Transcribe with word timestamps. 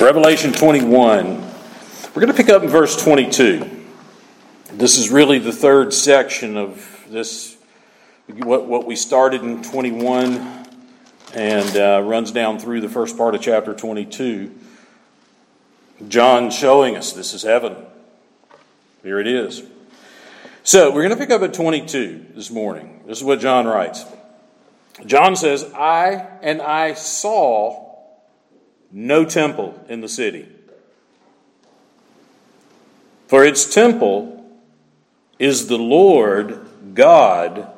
Revelation 0.00 0.52
21. 0.52 1.26
We're 1.36 2.14
going 2.14 2.26
to 2.26 2.34
pick 2.34 2.48
up 2.48 2.62
in 2.62 2.68
verse 2.68 3.00
22. 3.00 3.84
This 4.72 4.98
is 4.98 5.10
really 5.10 5.38
the 5.38 5.52
third 5.52 5.92
section 5.92 6.56
of 6.56 7.04
this, 7.08 7.56
what, 8.26 8.66
what 8.66 8.86
we 8.86 8.96
started 8.96 9.42
in 9.42 9.62
21 9.62 10.66
and 11.34 11.76
uh, 11.76 12.02
runs 12.04 12.32
down 12.32 12.58
through 12.58 12.80
the 12.80 12.88
first 12.88 13.16
part 13.16 13.34
of 13.34 13.42
chapter 13.42 13.74
22. 13.74 14.52
John 16.08 16.50
showing 16.50 16.96
us 16.96 17.12
this 17.12 17.34
is 17.34 17.42
heaven. 17.42 17.76
Here 19.02 19.20
it 19.20 19.26
is. 19.26 19.62
So 20.64 20.90
we're 20.92 21.02
going 21.02 21.10
to 21.10 21.16
pick 21.16 21.30
up 21.30 21.42
at 21.42 21.54
22 21.54 22.28
this 22.34 22.50
morning. 22.50 23.02
This 23.06 23.18
is 23.18 23.24
what 23.24 23.40
John 23.40 23.66
writes. 23.66 24.04
John 25.06 25.36
says, 25.36 25.64
I 25.74 26.14
and 26.40 26.60
I 26.60 26.94
saw 26.94 27.91
no 28.92 29.24
temple 29.24 29.82
in 29.88 30.00
the 30.00 30.08
city. 30.08 30.48
For 33.28 33.44
its 33.44 33.72
temple 33.72 34.46
is 35.38 35.66
the 35.66 35.78
Lord 35.78 36.60
God, 36.94 37.68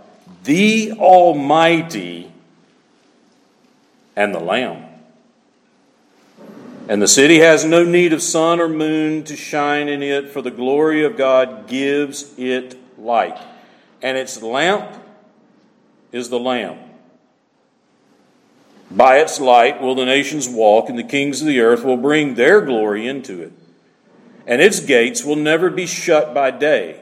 the 0.42 0.92
Almighty, 0.92 2.32
and 4.16 4.34
the 4.34 4.40
Lamb. 4.40 4.84
And 6.88 7.00
the 7.00 7.08
city 7.08 7.38
has 7.38 7.64
no 7.64 7.84
need 7.84 8.12
of 8.12 8.20
sun 8.20 8.60
or 8.60 8.68
moon 8.68 9.24
to 9.24 9.36
shine 9.36 9.88
in 9.88 10.02
it, 10.02 10.30
for 10.30 10.42
the 10.42 10.50
glory 10.50 11.04
of 11.04 11.16
God 11.16 11.66
gives 11.66 12.36
it 12.36 12.76
light. 12.98 13.38
And 14.02 14.18
its 14.18 14.42
lamp 14.42 14.92
is 16.12 16.28
the 16.28 16.38
Lamb. 16.38 16.83
By 18.94 19.18
its 19.18 19.40
light 19.40 19.82
will 19.82 19.96
the 19.96 20.04
nations 20.04 20.48
walk, 20.48 20.88
and 20.88 20.96
the 20.96 21.02
kings 21.02 21.40
of 21.40 21.48
the 21.48 21.60
earth 21.60 21.82
will 21.82 21.96
bring 21.96 22.34
their 22.34 22.60
glory 22.60 23.08
into 23.08 23.42
it. 23.42 23.52
And 24.46 24.62
its 24.62 24.78
gates 24.78 25.24
will 25.24 25.36
never 25.36 25.68
be 25.68 25.86
shut 25.86 26.32
by 26.32 26.52
day. 26.52 27.00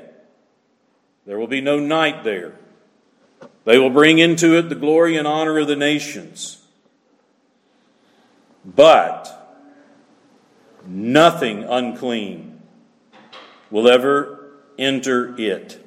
There 1.26 1.38
will 1.38 1.46
be 1.46 1.60
no 1.60 1.78
night 1.78 2.24
there. 2.24 2.54
They 3.64 3.78
will 3.78 3.90
bring 3.90 4.18
into 4.18 4.56
it 4.56 4.70
the 4.70 4.74
glory 4.74 5.16
and 5.16 5.28
honor 5.28 5.58
of 5.58 5.68
the 5.68 5.76
nations. 5.76 6.64
But 8.64 9.28
nothing 10.86 11.64
unclean 11.64 12.60
will 13.70 13.88
ever 13.88 14.50
enter 14.78 15.34
it, 15.38 15.84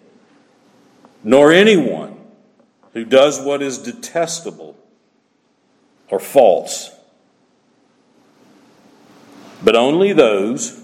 nor 1.24 1.52
anyone 1.52 2.20
who 2.94 3.06
does 3.06 3.42
what 3.42 3.62
is 3.62 3.80
detestable 3.80 4.78
or 6.10 6.20
false, 6.20 6.92
but 9.64 9.76
only 9.76 10.14
those 10.14 10.82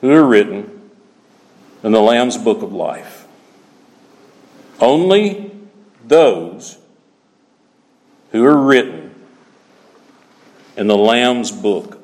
who 0.00 0.10
are 0.10 0.24
written 0.24 0.90
in 1.82 1.92
the 1.92 2.00
Lamb's 2.00 2.36
book 2.36 2.62
of 2.62 2.72
life. 2.72 3.26
Only 4.80 5.52
those 6.06 6.78
who 8.32 8.44
are 8.44 8.58
written 8.58 9.14
in 10.76 10.88
the 10.88 10.96
Lamb's 10.96 11.52
book 11.52 11.98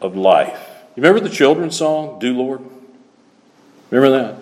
of 0.00 0.16
life. 0.16 0.68
You 0.96 1.02
remember 1.02 1.20
the 1.20 1.34
children's 1.34 1.76
song, 1.76 2.18
Do 2.18 2.36
Lord? 2.36 2.60
Remember 3.90 4.18
that? 4.18 4.41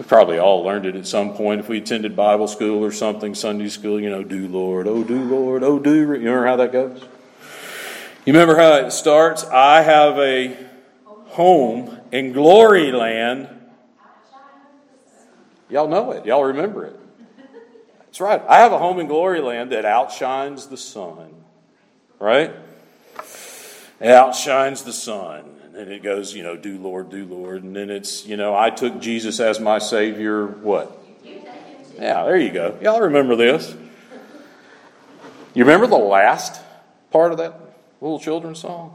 We 0.00 0.06
probably 0.06 0.38
all 0.38 0.62
learned 0.62 0.86
it 0.86 0.96
at 0.96 1.06
some 1.06 1.34
point 1.34 1.60
if 1.60 1.68
we 1.68 1.76
attended 1.76 2.16
Bible 2.16 2.48
school 2.48 2.82
or 2.82 2.90
something, 2.90 3.34
Sunday 3.34 3.68
school, 3.68 4.00
you 4.00 4.08
know, 4.08 4.24
do 4.24 4.48
Lord, 4.48 4.88
oh, 4.88 5.04
do 5.04 5.22
Lord, 5.22 5.62
oh, 5.62 5.78
do. 5.78 5.94
You 5.94 6.06
remember 6.06 6.46
how 6.46 6.56
that 6.56 6.72
goes? 6.72 7.02
You 8.24 8.32
remember 8.32 8.56
how 8.56 8.76
it 8.76 8.92
starts? 8.92 9.44
I 9.44 9.82
have 9.82 10.18
a 10.18 10.56
home 11.26 12.00
in 12.12 12.32
glory 12.32 12.92
land. 12.92 13.50
Y'all 15.68 15.86
know 15.86 16.12
it. 16.12 16.24
Y'all 16.24 16.44
remember 16.44 16.86
it. 16.86 16.98
That's 17.98 18.22
right. 18.22 18.40
I 18.48 18.60
have 18.60 18.72
a 18.72 18.78
home 18.78 19.00
in 19.00 19.06
glory 19.06 19.42
land 19.42 19.70
that 19.72 19.84
outshines 19.84 20.68
the 20.68 20.78
sun. 20.78 21.34
Right? 22.18 22.54
It 24.00 24.08
outshines 24.08 24.82
the 24.82 24.94
sun. 24.94 25.59
And 25.80 25.90
it 25.90 26.02
goes, 26.02 26.34
you 26.34 26.42
know, 26.42 26.58
do 26.58 26.76
Lord, 26.76 27.08
do 27.08 27.24
Lord. 27.24 27.62
And 27.62 27.74
then 27.74 27.88
it's, 27.88 28.26
you 28.26 28.36
know, 28.36 28.54
I 28.54 28.68
took 28.68 29.00
Jesus 29.00 29.40
as 29.40 29.58
my 29.60 29.78
Savior, 29.78 30.46
what? 30.46 30.94
Yeah, 31.24 32.22
there 32.24 32.36
you 32.36 32.50
go. 32.52 32.78
Y'all 32.82 33.00
remember 33.00 33.34
this. 33.34 33.74
You 35.54 35.64
remember 35.64 35.86
the 35.86 35.96
last 35.96 36.60
part 37.10 37.32
of 37.32 37.38
that 37.38 37.58
little 38.02 38.20
children's 38.20 38.58
song? 38.58 38.94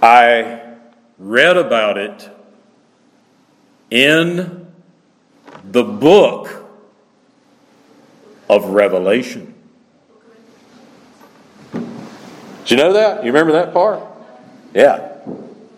I 0.00 0.76
read 1.18 1.56
about 1.56 1.98
it 1.98 2.30
in 3.90 4.68
the 5.64 5.82
book 5.82 6.70
of 8.48 8.66
Revelation. 8.66 9.54
Did 11.72 12.70
you 12.70 12.76
know 12.76 12.92
that? 12.92 13.24
You 13.24 13.32
remember 13.32 13.54
that 13.54 13.72
part? 13.72 14.04
Yeah. 14.74 15.16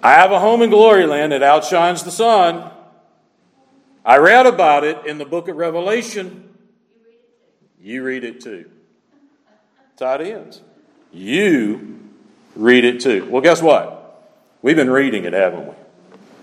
I 0.02 0.14
have 0.14 0.32
a 0.32 0.40
home 0.40 0.62
in 0.62 0.70
glory 0.70 1.06
land 1.06 1.32
that 1.32 1.42
outshines 1.42 2.02
the 2.02 2.10
sun. 2.10 2.70
I 4.04 4.18
read 4.18 4.46
about 4.46 4.84
it 4.84 5.06
in 5.06 5.18
the 5.18 5.24
book 5.24 5.48
of 5.48 5.56
Revelation. 5.56 6.48
You 7.80 8.02
read 8.02 8.24
it 8.24 8.40
too. 8.40 8.70
How 9.98 10.16
ends. 10.16 10.62
You 11.12 12.00
read 12.56 12.84
it 12.84 13.00
too. 13.00 13.28
Well, 13.30 13.42
guess 13.42 13.60
what? 13.60 14.30
We've 14.62 14.76
been 14.76 14.90
reading 14.90 15.24
it, 15.24 15.34
haven't 15.34 15.66
we? 15.66 15.74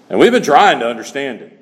And 0.09 0.19
we've 0.19 0.31
been 0.31 0.43
trying 0.43 0.79
to 0.79 0.87
understand 0.87 1.41
it. 1.41 1.53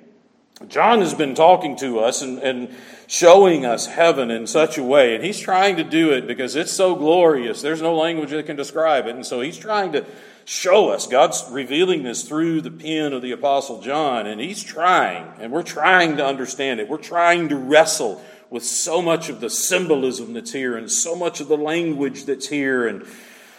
John 0.67 0.99
has 0.99 1.13
been 1.13 1.35
talking 1.35 1.75
to 1.77 1.99
us 1.99 2.21
and, 2.21 2.39
and 2.39 2.75
showing 3.07 3.65
us 3.65 3.87
heaven 3.87 4.31
in 4.31 4.47
such 4.47 4.77
a 4.77 4.83
way, 4.83 5.15
and 5.15 5.23
he's 5.23 5.39
trying 5.39 5.77
to 5.77 5.83
do 5.83 6.11
it 6.11 6.27
because 6.27 6.55
it's 6.55 6.71
so 6.71 6.95
glorious. 6.95 7.61
There's 7.61 7.81
no 7.81 7.95
language 7.95 8.31
that 8.31 8.45
can 8.45 8.55
describe 8.55 9.07
it. 9.07 9.15
And 9.15 9.25
so 9.25 9.41
he's 9.41 9.57
trying 9.57 9.91
to 9.93 10.05
show 10.45 10.89
us. 10.89 11.07
God's 11.07 11.43
revealing 11.49 12.03
this 12.03 12.23
through 12.23 12.61
the 12.61 12.71
pen 12.71 13.13
of 13.13 13.21
the 13.21 13.31
Apostle 13.31 13.81
John, 13.81 14.27
and 14.27 14.39
he's 14.39 14.63
trying, 14.63 15.31
and 15.39 15.51
we're 15.51 15.63
trying 15.63 16.17
to 16.17 16.25
understand 16.25 16.79
it. 16.79 16.87
We're 16.87 16.97
trying 16.97 17.49
to 17.49 17.55
wrestle 17.55 18.23
with 18.49 18.63
so 18.63 19.01
much 19.01 19.27
of 19.27 19.41
the 19.41 19.49
symbolism 19.49 20.33
that's 20.33 20.53
here 20.53 20.77
and 20.77 20.89
so 20.89 21.15
much 21.15 21.41
of 21.41 21.47
the 21.47 21.57
language 21.57 22.25
that's 22.25 22.47
here 22.47 22.87
and 22.87 23.05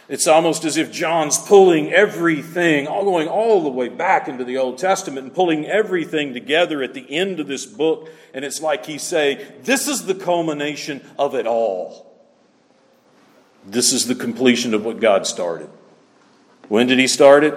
it's 0.09 0.29
almost 0.29 0.65
as 0.65 0.77
if 0.77 0.93
John's 0.93 1.37
pulling 1.37 1.93
everything, 1.93 2.87
all 2.87 3.03
going 3.05 3.27
all 3.27 3.63
the 3.63 3.71
way 3.71 3.89
back 3.89 4.29
into 4.29 4.45
the 4.45 4.59
Old 4.59 4.79
Testament 4.79 5.27
and 5.27 5.35
pulling 5.35 5.67
everything 5.67 6.33
together 6.33 6.81
at 6.83 6.95
the 6.95 7.11
end 7.11 7.41
of 7.41 7.49
this 7.49 7.67
book. 7.67 8.09
And 8.33 8.45
it's 8.45 8.61
like 8.61 8.87
he's 8.87 9.03
saying, 9.03 9.45
This 9.63 9.89
is 9.89 10.07
the 10.07 10.15
culmination 10.15 11.05
of 11.19 11.35
it 11.35 11.47
all. 11.47 12.07
This 13.67 13.93
is 13.93 14.07
the 14.07 14.15
completion 14.15 14.75
of 14.75 14.85
what 14.85 15.01
God 15.01 15.27
started. 15.27 15.71
When 16.69 16.87
did 16.87 16.99
he 16.99 17.07
start 17.07 17.45
it? 17.45 17.55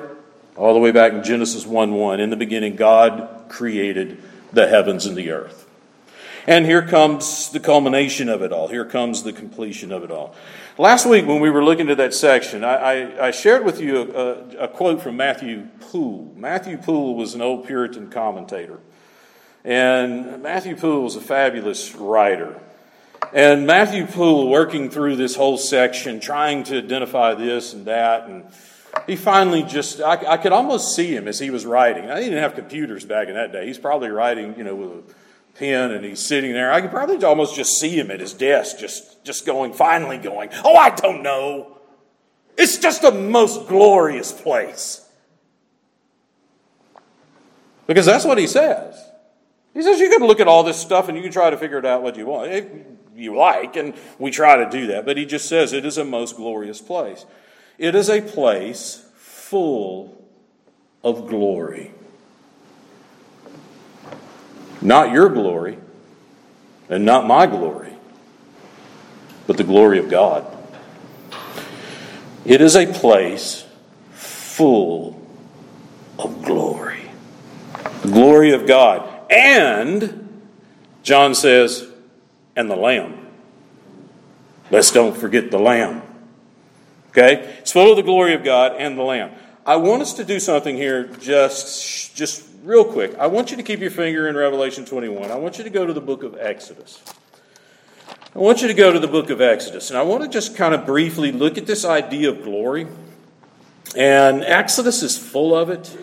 All 0.55 0.73
the 0.73 0.79
way 0.79 0.91
back 0.91 1.13
in 1.13 1.23
Genesis 1.23 1.65
1 1.65 1.93
1. 1.93 2.19
In 2.19 2.29
the 2.29 2.35
beginning, 2.35 2.75
God 2.75 3.45
created 3.49 4.21
the 4.51 4.67
heavens 4.67 5.05
and 5.05 5.15
the 5.15 5.31
earth. 5.31 5.67
And 6.47 6.65
here 6.65 6.81
comes 6.81 7.49
the 7.49 7.59
culmination 7.59 8.29
of 8.29 8.41
it 8.41 8.51
all. 8.51 8.67
Here 8.67 8.85
comes 8.85 9.23
the 9.23 9.33
completion 9.33 9.91
of 9.91 10.03
it 10.03 10.11
all. 10.11 10.35
Last 10.77 11.05
week, 11.05 11.27
when 11.27 11.41
we 11.41 11.49
were 11.49 11.63
looking 11.63 11.89
at 11.89 11.97
that 11.97 12.13
section, 12.13 12.63
I, 12.63 12.75
I, 12.75 13.27
I 13.27 13.31
shared 13.31 13.65
with 13.65 13.79
you 13.79 14.11
a, 14.13 14.63
a, 14.63 14.67
quote 14.67 15.01
from 15.01 15.17
Matthew 15.17 15.67
Poole. 15.79 16.33
Matthew 16.35 16.77
Poole 16.77 17.15
was 17.15 17.35
an 17.35 17.41
old 17.41 17.67
Puritan 17.67 18.09
commentator. 18.09 18.79
And 19.63 20.41
Matthew 20.41 20.75
Poole 20.75 21.03
was 21.03 21.15
a 21.15 21.21
fabulous 21.21 21.93
writer. 21.95 22.59
And 23.33 23.67
Matthew 23.67 24.07
Poole, 24.07 24.49
working 24.49 24.89
through 24.89 25.17
this 25.17 25.35
whole 25.35 25.57
section, 25.57 26.19
trying 26.19 26.63
to 26.63 26.77
identify 26.77 27.35
this 27.35 27.73
and 27.73 27.85
that, 27.85 28.27
and 28.27 28.45
he 29.09 29.15
finally 29.15 29.63
just, 29.63 30.01
I, 30.01 30.33
I 30.33 30.37
could 30.37 30.51
almost 30.51 30.95
see 30.95 31.15
him 31.15 31.27
as 31.27 31.39
he 31.39 31.49
was 31.49 31.65
writing. 31.65 32.09
I 32.09 32.19
didn't 32.19 32.39
have 32.39 32.55
computers 32.55 33.05
back 33.05 33.27
in 33.27 33.33
that 33.33 33.51
day. 33.51 33.65
He's 33.65 33.77
probably 33.77 34.09
writing, 34.09 34.55
you 34.57 34.63
know, 34.63 34.75
with 34.75 34.89
a 34.91 35.03
pen 35.57 35.91
and 35.91 36.05
he's 36.05 36.19
sitting 36.19 36.53
there. 36.53 36.71
I 36.71 36.81
could 36.81 36.91
probably 36.91 37.23
almost 37.23 37.55
just 37.55 37.79
see 37.79 37.97
him 37.97 38.11
at 38.11 38.19
his 38.19 38.33
desk, 38.33 38.77
just, 38.77 39.23
just 39.25 39.45
going, 39.45 39.73
finally 39.73 40.17
going, 40.17 40.49
Oh, 40.63 40.75
I 40.75 40.91
don't 40.91 41.23
know. 41.23 41.77
It's 42.57 42.77
just 42.77 43.01
the 43.01 43.11
most 43.11 43.67
glorious 43.67 44.31
place. 44.31 45.05
Because 47.87 48.05
that's 48.05 48.25
what 48.25 48.37
he 48.37 48.45
says. 48.45 49.01
He 49.73 49.81
says 49.81 49.99
you 49.99 50.09
can 50.09 50.27
look 50.27 50.39
at 50.39 50.47
all 50.47 50.63
this 50.63 50.77
stuff 50.77 51.07
and 51.07 51.17
you 51.17 51.23
can 51.23 51.31
try 51.31 51.49
to 51.49 51.57
figure 51.57 51.79
it 51.79 51.85
out 51.85 52.03
what 52.03 52.17
you 52.17 52.25
want, 52.25 52.51
if 52.51 52.65
you 53.15 53.35
like, 53.35 53.75
and 53.75 53.93
we 54.19 54.29
try 54.29 54.57
to 54.57 54.69
do 54.69 54.87
that. 54.87 55.05
But 55.05 55.17
he 55.17 55.25
just 55.25 55.47
says 55.47 55.73
it 55.73 55.85
is 55.85 55.97
a 55.97 56.05
most 56.05 56.35
glorious 56.35 56.81
place. 56.81 57.25
It 57.79 57.95
is 57.95 58.09
a 58.09 58.21
place 58.21 59.05
full 59.15 60.21
of 61.01 61.27
glory. 61.27 61.91
Not 64.81 65.13
your 65.13 65.29
glory 65.29 65.77
and 66.89 67.05
not 67.05 67.25
my 67.25 67.45
glory, 67.45 67.93
but 69.47 69.55
the 69.55 69.63
glory 69.63 69.97
of 69.97 70.09
God. 70.09 70.45
It 72.43 72.59
is 72.59 72.75
a 72.75 72.85
place 72.85 73.65
full 74.11 75.25
of 76.17 76.43
glory. 76.43 77.09
The 78.01 78.09
glory 78.09 78.51
of 78.51 78.67
God. 78.67 79.09
And, 79.31 80.41
John 81.03 81.33
says, 81.33 81.87
and 82.57 82.69
the 82.69 82.75
Lamb. 82.75 83.27
Let's 84.69 84.91
don't 84.91 85.15
forget 85.15 85.49
the 85.49 85.59
Lamb. 85.59 86.08
Okay? 87.19 87.53
It's 87.59 87.71
full 87.73 87.91
of 87.91 87.97
the 87.97 88.03
glory 88.03 88.33
of 88.33 88.43
God 88.43 88.75
and 88.77 88.97
the 88.97 89.03
Lamb. 89.03 89.31
I 89.65 89.75
want 89.75 90.01
us 90.01 90.13
to 90.13 90.23
do 90.23 90.39
something 90.39 90.75
here 90.75 91.03
just, 91.19 92.15
just 92.15 92.47
real 92.63 92.85
quick. 92.85 93.17
I 93.19 93.27
want 93.27 93.51
you 93.51 93.57
to 93.57 93.63
keep 93.63 93.81
your 93.81 93.91
finger 93.91 94.29
in 94.29 94.37
Revelation 94.37 94.85
21. 94.85 95.29
I 95.29 95.35
want 95.35 95.57
you 95.57 95.65
to 95.65 95.69
go 95.69 95.85
to 95.85 95.91
the 95.91 96.01
book 96.01 96.23
of 96.23 96.37
Exodus. 96.39 97.01
I 98.33 98.39
want 98.39 98.61
you 98.61 98.69
to 98.69 98.73
go 98.73 98.93
to 98.93 98.99
the 98.99 99.07
book 99.07 99.29
of 99.31 99.41
Exodus, 99.41 99.89
and 99.89 99.99
I 99.99 100.03
want 100.03 100.23
to 100.23 100.29
just 100.29 100.55
kind 100.55 100.73
of 100.73 100.85
briefly 100.85 101.31
look 101.31 101.57
at 101.57 101.65
this 101.65 101.83
idea 101.83 102.29
of 102.29 102.43
glory. 102.43 102.87
And 103.97 104.43
Exodus 104.43 105.03
is 105.03 105.17
full 105.17 105.53
of 105.53 105.69
it. 105.69 105.93
In 105.93 105.99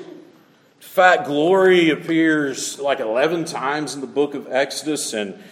fact, 0.81 1.27
glory 1.27 1.91
appears 1.91 2.79
like 2.79 3.01
11 3.01 3.47
times 3.47 3.95
in 3.95 4.01
the 4.01 4.07
book 4.07 4.35
of 4.35 4.53
Exodus, 4.53 5.15
and 5.15 5.43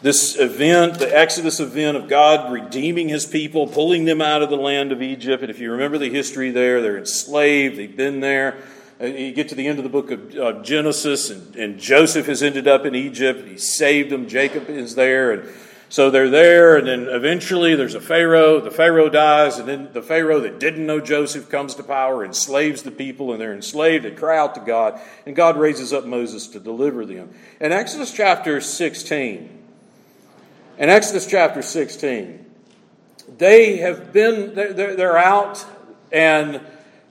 this 0.00 0.38
event, 0.38 0.98
the 0.98 1.16
Exodus 1.16 1.58
event 1.60 1.96
of 1.96 2.08
God 2.08 2.52
redeeming 2.52 3.08
his 3.08 3.26
people, 3.26 3.66
pulling 3.66 4.04
them 4.04 4.20
out 4.20 4.42
of 4.42 4.50
the 4.50 4.56
land 4.56 4.92
of 4.92 5.02
Egypt. 5.02 5.42
And 5.42 5.50
if 5.50 5.58
you 5.58 5.72
remember 5.72 5.98
the 5.98 6.10
history 6.10 6.50
there, 6.50 6.80
they're 6.80 6.98
enslaved, 6.98 7.76
they've 7.76 7.96
been 7.96 8.20
there. 8.20 8.58
You 9.00 9.32
get 9.32 9.48
to 9.50 9.54
the 9.54 9.66
end 9.66 9.78
of 9.78 9.84
the 9.84 9.90
book 9.90 10.10
of 10.10 10.36
uh, 10.36 10.62
Genesis, 10.62 11.30
and, 11.30 11.54
and 11.54 11.78
Joseph 11.78 12.26
has 12.26 12.42
ended 12.42 12.66
up 12.66 12.84
in 12.84 12.94
Egypt. 12.96 13.46
He 13.46 13.56
saved 13.56 14.10
them. 14.10 14.28
Jacob 14.28 14.68
is 14.68 14.96
there. 14.96 15.32
And 15.32 15.48
so 15.88 16.10
they're 16.10 16.28
there, 16.28 16.76
and 16.76 16.86
then 16.86 17.08
eventually 17.08 17.74
there's 17.74 17.94
a 17.94 18.00
Pharaoh. 18.00 18.60
The 18.60 18.70
Pharaoh 18.70 19.08
dies, 19.08 19.58
and 19.58 19.66
then 19.66 19.88
the 19.92 20.02
Pharaoh 20.02 20.40
that 20.40 20.60
didn't 20.60 20.84
know 20.84 21.00
Joseph 21.00 21.48
comes 21.48 21.76
to 21.76 21.82
power, 21.82 22.24
enslaves 22.24 22.82
the 22.82 22.90
people, 22.90 23.32
and 23.32 23.40
they're 23.40 23.54
enslaved. 23.54 24.04
They 24.04 24.10
cry 24.10 24.36
out 24.36 24.54
to 24.56 24.60
God, 24.60 25.00
and 25.24 25.34
God 25.34 25.56
raises 25.56 25.92
up 25.92 26.04
Moses 26.04 26.46
to 26.48 26.60
deliver 26.60 27.06
them. 27.06 27.30
In 27.58 27.72
Exodus 27.72 28.12
chapter 28.12 28.60
16, 28.60 29.57
in 30.78 30.88
Exodus 30.88 31.26
chapter 31.26 31.60
16, 31.60 32.46
they 33.36 33.78
have 33.78 34.12
been, 34.12 34.54
they're, 34.54 35.18
out 35.18 35.66
and 36.12 36.60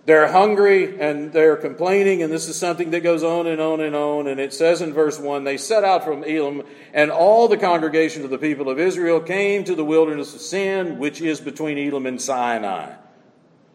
they're 0.05 0.31
hungry 0.31 0.99
and 0.99 1.33
they're 1.33 1.57
complaining, 1.57 2.23
and 2.23 2.31
this 2.31 2.47
is 2.47 2.57
something 2.57 2.91
that 2.91 3.01
goes 3.01 3.23
on 3.23 3.45
and 3.45 3.59
on 3.59 3.81
and 3.81 3.93
on. 3.93 4.27
And 4.27 4.39
it 4.39 4.53
says 4.53 4.81
in 4.81 4.93
verse 4.93 5.19
1 5.19 5.43
they 5.43 5.57
set 5.57 5.83
out 5.83 6.05
from 6.05 6.23
Elim, 6.23 6.63
and 6.93 7.11
all 7.11 7.47
the 7.47 7.57
congregation 7.57 8.23
of 8.23 8.29
the 8.29 8.37
people 8.37 8.69
of 8.69 8.79
Israel 8.79 9.19
came 9.19 9.65
to 9.65 9.75
the 9.75 9.85
wilderness 9.85 10.33
of 10.33 10.41
Sin, 10.41 10.97
which 10.97 11.21
is 11.21 11.41
between 11.41 11.77
Elim 11.77 12.05
and 12.05 12.21
Sinai. 12.21 12.93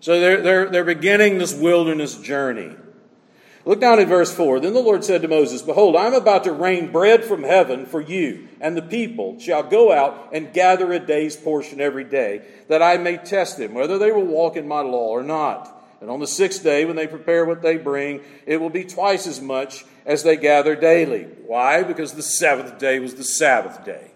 So 0.00 0.18
they're, 0.18 0.40
they're, 0.40 0.70
they're 0.70 0.84
beginning 0.84 1.38
this 1.38 1.54
wilderness 1.54 2.16
journey. 2.16 2.74
Look 3.64 3.80
down 3.80 4.00
at 4.00 4.08
verse 4.08 4.34
4. 4.34 4.58
Then 4.58 4.74
the 4.74 4.80
Lord 4.80 5.04
said 5.04 5.22
to 5.22 5.28
Moses, 5.28 5.62
Behold, 5.62 5.94
I 5.94 6.06
am 6.06 6.14
about 6.14 6.44
to 6.44 6.52
rain 6.52 6.90
bread 6.90 7.24
from 7.24 7.44
heaven 7.44 7.86
for 7.86 8.00
you, 8.00 8.48
and 8.60 8.76
the 8.76 8.82
people 8.82 9.38
shall 9.38 9.62
go 9.62 9.92
out 9.92 10.30
and 10.32 10.52
gather 10.52 10.92
a 10.92 10.98
day's 10.98 11.36
portion 11.36 11.80
every 11.80 12.02
day, 12.02 12.42
that 12.68 12.82
I 12.82 12.96
may 12.96 13.18
test 13.18 13.58
them, 13.58 13.74
whether 13.74 13.98
they 13.98 14.10
will 14.10 14.24
walk 14.24 14.56
in 14.56 14.66
my 14.66 14.80
law 14.80 15.08
or 15.08 15.22
not. 15.22 15.78
And 16.00 16.10
on 16.10 16.18
the 16.18 16.26
sixth 16.26 16.64
day, 16.64 16.84
when 16.84 16.96
they 16.96 17.06
prepare 17.06 17.44
what 17.44 17.62
they 17.62 17.76
bring, 17.76 18.22
it 18.46 18.56
will 18.56 18.70
be 18.70 18.82
twice 18.82 19.28
as 19.28 19.40
much 19.40 19.84
as 20.04 20.24
they 20.24 20.36
gather 20.36 20.74
daily. 20.74 21.28
Why? 21.46 21.84
Because 21.84 22.14
the 22.14 22.22
seventh 22.22 22.78
day 22.78 22.98
was 22.98 23.14
the 23.14 23.22
Sabbath 23.22 23.84
day. 23.84 24.10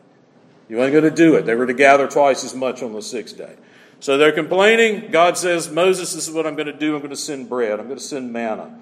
You 0.68 0.82
ain't 0.82 0.90
going 0.90 1.04
to 1.04 1.10
do 1.12 1.36
it. 1.36 1.46
They 1.46 1.54
were 1.54 1.68
to 1.68 1.74
gather 1.74 2.08
twice 2.08 2.42
as 2.42 2.56
much 2.56 2.82
on 2.82 2.92
the 2.92 3.02
sixth 3.02 3.38
day. 3.38 3.54
So 4.00 4.18
they're 4.18 4.32
complaining. 4.32 5.12
God 5.12 5.38
says, 5.38 5.70
Moses, 5.70 6.12
this 6.12 6.26
is 6.26 6.34
what 6.34 6.44
I'm 6.44 6.56
going 6.56 6.66
to 6.66 6.72
do. 6.72 6.96
I'm 6.96 7.00
going 7.00 7.10
to 7.10 7.16
send 7.16 7.48
bread. 7.48 7.78
I'm 7.78 7.86
going 7.86 7.98
to 7.98 8.04
send 8.04 8.32
manna 8.32 8.76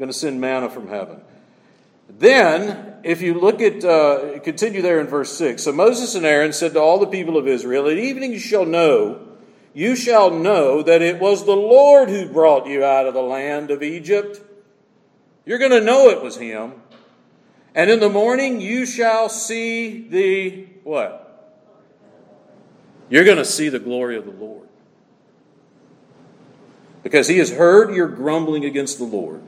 going 0.00 0.10
to 0.10 0.18
send 0.18 0.40
manna 0.40 0.70
from 0.70 0.88
heaven. 0.88 1.20
Then, 2.08 2.96
if 3.04 3.20
you 3.20 3.34
look 3.34 3.60
at, 3.60 3.84
uh, 3.84 4.40
continue 4.40 4.80
there 4.82 4.98
in 4.98 5.06
verse 5.06 5.36
6. 5.36 5.62
So 5.62 5.72
Moses 5.72 6.14
and 6.14 6.24
Aaron 6.24 6.54
said 6.54 6.72
to 6.72 6.80
all 6.80 6.98
the 6.98 7.06
people 7.06 7.36
of 7.36 7.46
Israel, 7.46 7.86
At 7.86 7.98
evening 7.98 8.32
you 8.32 8.38
shall 8.38 8.64
know, 8.64 9.28
you 9.74 9.94
shall 9.94 10.30
know 10.30 10.82
that 10.82 11.02
it 11.02 11.20
was 11.20 11.44
the 11.44 11.52
Lord 11.54 12.08
who 12.08 12.28
brought 12.28 12.66
you 12.66 12.82
out 12.82 13.06
of 13.06 13.14
the 13.14 13.22
land 13.22 13.70
of 13.70 13.82
Egypt. 13.82 14.40
You're 15.44 15.58
going 15.58 15.70
to 15.70 15.82
know 15.82 16.08
it 16.08 16.22
was 16.22 16.36
Him. 16.36 16.72
And 17.74 17.90
in 17.90 18.00
the 18.00 18.08
morning 18.08 18.60
you 18.60 18.86
shall 18.86 19.28
see 19.28 20.08
the 20.08 20.64
what? 20.82 21.26
You're 23.10 23.24
going 23.24 23.36
to 23.36 23.44
see 23.44 23.68
the 23.68 23.78
glory 23.78 24.16
of 24.16 24.24
the 24.24 24.32
Lord. 24.32 24.66
Because 27.02 27.28
He 27.28 27.36
has 27.36 27.50
heard 27.52 27.94
your 27.94 28.08
grumbling 28.08 28.64
against 28.64 28.98
the 28.98 29.04
Lord. 29.04 29.42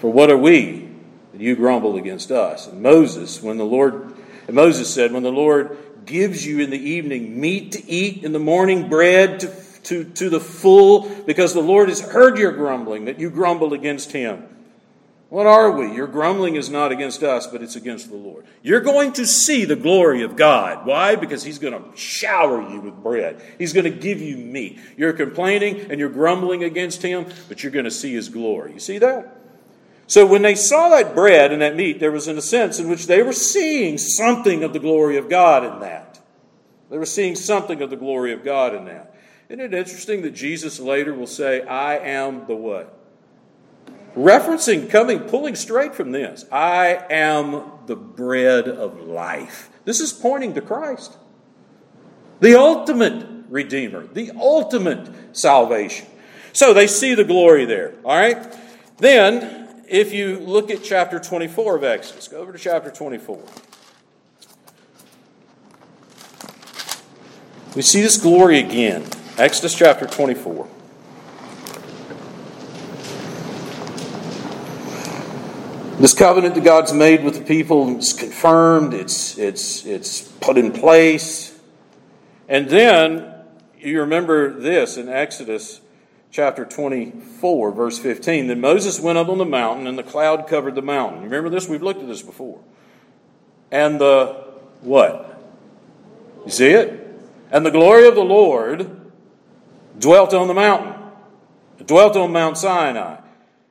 For 0.00 0.10
what 0.10 0.30
are 0.30 0.36
we 0.36 0.88
that 1.32 1.40
you 1.40 1.54
grumble 1.54 1.96
against 1.96 2.30
us? 2.30 2.66
And 2.66 2.82
Moses, 2.82 3.42
when 3.42 3.58
the 3.58 3.64
Lord, 3.64 4.14
Moses 4.48 4.92
said, 4.92 5.12
when 5.12 5.22
the 5.22 5.30
Lord 5.30 5.76
gives 6.06 6.44
you 6.44 6.60
in 6.60 6.70
the 6.70 6.78
evening 6.78 7.38
meat 7.38 7.72
to 7.72 7.88
eat, 7.88 8.24
in 8.24 8.32
the 8.32 8.38
morning 8.38 8.88
bread 8.88 9.40
to, 9.40 9.54
to, 9.84 10.04
to 10.04 10.30
the 10.30 10.40
full, 10.40 11.08
because 11.26 11.52
the 11.52 11.60
Lord 11.60 11.90
has 11.90 12.00
heard 12.00 12.38
your 12.38 12.52
grumbling, 12.52 13.04
that 13.04 13.20
you 13.20 13.28
grumble 13.28 13.74
against 13.74 14.12
him. 14.12 14.46
What 15.28 15.46
are 15.46 15.70
we? 15.70 15.94
Your 15.94 16.08
grumbling 16.08 16.56
is 16.56 16.70
not 16.70 16.90
against 16.90 17.22
us, 17.22 17.46
but 17.46 17.62
it's 17.62 17.76
against 17.76 18.08
the 18.08 18.16
Lord. 18.16 18.46
You're 18.62 18.80
going 18.80 19.12
to 19.12 19.26
see 19.26 19.64
the 19.64 19.76
glory 19.76 20.22
of 20.22 20.34
God. 20.34 20.86
Why? 20.86 21.14
Because 21.14 21.44
He's 21.44 21.60
going 21.60 21.72
to 21.72 21.96
shower 21.96 22.68
you 22.68 22.80
with 22.80 23.00
bread. 23.00 23.40
He's 23.56 23.72
going 23.72 23.84
to 23.84 23.96
give 23.96 24.20
you 24.20 24.36
meat. 24.36 24.80
You're 24.96 25.12
complaining 25.12 25.88
and 25.88 26.00
you're 26.00 26.08
grumbling 26.08 26.64
against 26.64 27.02
Him, 27.02 27.26
but 27.48 27.62
you're 27.62 27.70
going 27.70 27.84
to 27.84 27.92
see 27.92 28.12
His 28.12 28.28
glory. 28.28 28.72
You 28.72 28.80
see 28.80 28.98
that? 28.98 29.39
So 30.10 30.26
when 30.26 30.42
they 30.42 30.56
saw 30.56 30.88
that 30.88 31.14
bread 31.14 31.52
and 31.52 31.62
that 31.62 31.76
meat, 31.76 32.00
there 32.00 32.10
was 32.10 32.26
in 32.26 32.36
a 32.36 32.42
sense 32.42 32.80
in 32.80 32.88
which 32.88 33.06
they 33.06 33.22
were 33.22 33.32
seeing 33.32 33.96
something 33.96 34.64
of 34.64 34.72
the 34.72 34.80
glory 34.80 35.16
of 35.16 35.28
God 35.28 35.62
in 35.62 35.78
that. 35.82 36.18
They 36.90 36.98
were 36.98 37.06
seeing 37.06 37.36
something 37.36 37.80
of 37.80 37.90
the 37.90 37.96
glory 37.96 38.32
of 38.32 38.42
God 38.42 38.74
in 38.74 38.86
that. 38.86 39.14
Isn't 39.48 39.60
it 39.60 39.72
interesting 39.72 40.22
that 40.22 40.32
Jesus 40.32 40.80
later 40.80 41.14
will 41.14 41.28
say, 41.28 41.62
I 41.62 41.96
am 41.98 42.44
the 42.48 42.56
what? 42.56 42.98
Referencing, 44.16 44.90
coming, 44.90 45.20
pulling 45.20 45.54
straight 45.54 45.94
from 45.94 46.10
this. 46.10 46.44
I 46.50 47.04
am 47.08 47.70
the 47.86 47.94
bread 47.94 48.66
of 48.66 49.00
life. 49.02 49.70
This 49.84 50.00
is 50.00 50.12
pointing 50.12 50.54
to 50.54 50.60
Christ, 50.60 51.16
the 52.40 52.58
ultimate 52.58 53.44
Redeemer, 53.48 54.08
the 54.08 54.32
ultimate 54.34 55.36
salvation. 55.36 56.08
So 56.52 56.74
they 56.74 56.88
see 56.88 57.14
the 57.14 57.22
glory 57.22 57.64
there, 57.64 57.94
all 58.04 58.18
right? 58.18 58.44
Then 58.98 59.59
if 59.90 60.12
you 60.12 60.38
look 60.38 60.70
at 60.70 60.84
chapter 60.84 61.18
24 61.18 61.76
of 61.76 61.84
Exodus, 61.84 62.28
go 62.28 62.38
over 62.38 62.52
to 62.52 62.58
chapter 62.58 62.90
24. 62.90 63.42
We 67.74 67.82
see 67.82 68.00
this 68.00 68.16
glory 68.16 68.60
again. 68.60 69.04
Exodus 69.36 69.74
chapter 69.74 70.06
24. 70.06 70.68
This 75.98 76.14
covenant 76.14 76.54
that 76.54 76.64
God's 76.64 76.92
made 76.92 77.24
with 77.24 77.34
the 77.34 77.44
people 77.44 77.98
is 77.98 78.12
confirmed, 78.12 78.94
it's, 78.94 79.36
it's, 79.38 79.84
it's 79.84 80.22
put 80.22 80.56
in 80.56 80.70
place. 80.70 81.58
And 82.48 82.68
then 82.68 83.34
you 83.78 84.00
remember 84.00 84.58
this 84.58 84.96
in 84.96 85.08
Exodus 85.08 85.80
chapter 86.30 86.64
24, 86.64 87.72
verse 87.72 87.98
15. 87.98 88.46
Then 88.46 88.60
Moses 88.60 89.00
went 89.00 89.18
up 89.18 89.28
on 89.28 89.38
the 89.38 89.44
mountain, 89.44 89.86
and 89.86 89.98
the 89.98 90.02
cloud 90.02 90.46
covered 90.46 90.74
the 90.74 90.82
mountain. 90.82 91.22
Remember 91.22 91.50
this? 91.50 91.68
We've 91.68 91.82
looked 91.82 92.00
at 92.00 92.08
this 92.08 92.22
before. 92.22 92.60
And 93.70 94.00
the 94.00 94.44
what? 94.80 95.40
You 96.44 96.50
see 96.50 96.68
it? 96.68 97.06
And 97.50 97.66
the 97.66 97.70
glory 97.70 98.06
of 98.06 98.14
the 98.14 98.22
Lord 98.22 99.10
dwelt 99.98 100.32
on 100.32 100.48
the 100.48 100.54
mountain. 100.54 100.94
Dwelt 101.84 102.16
on 102.16 102.32
Mount 102.32 102.58
Sinai. 102.58 103.20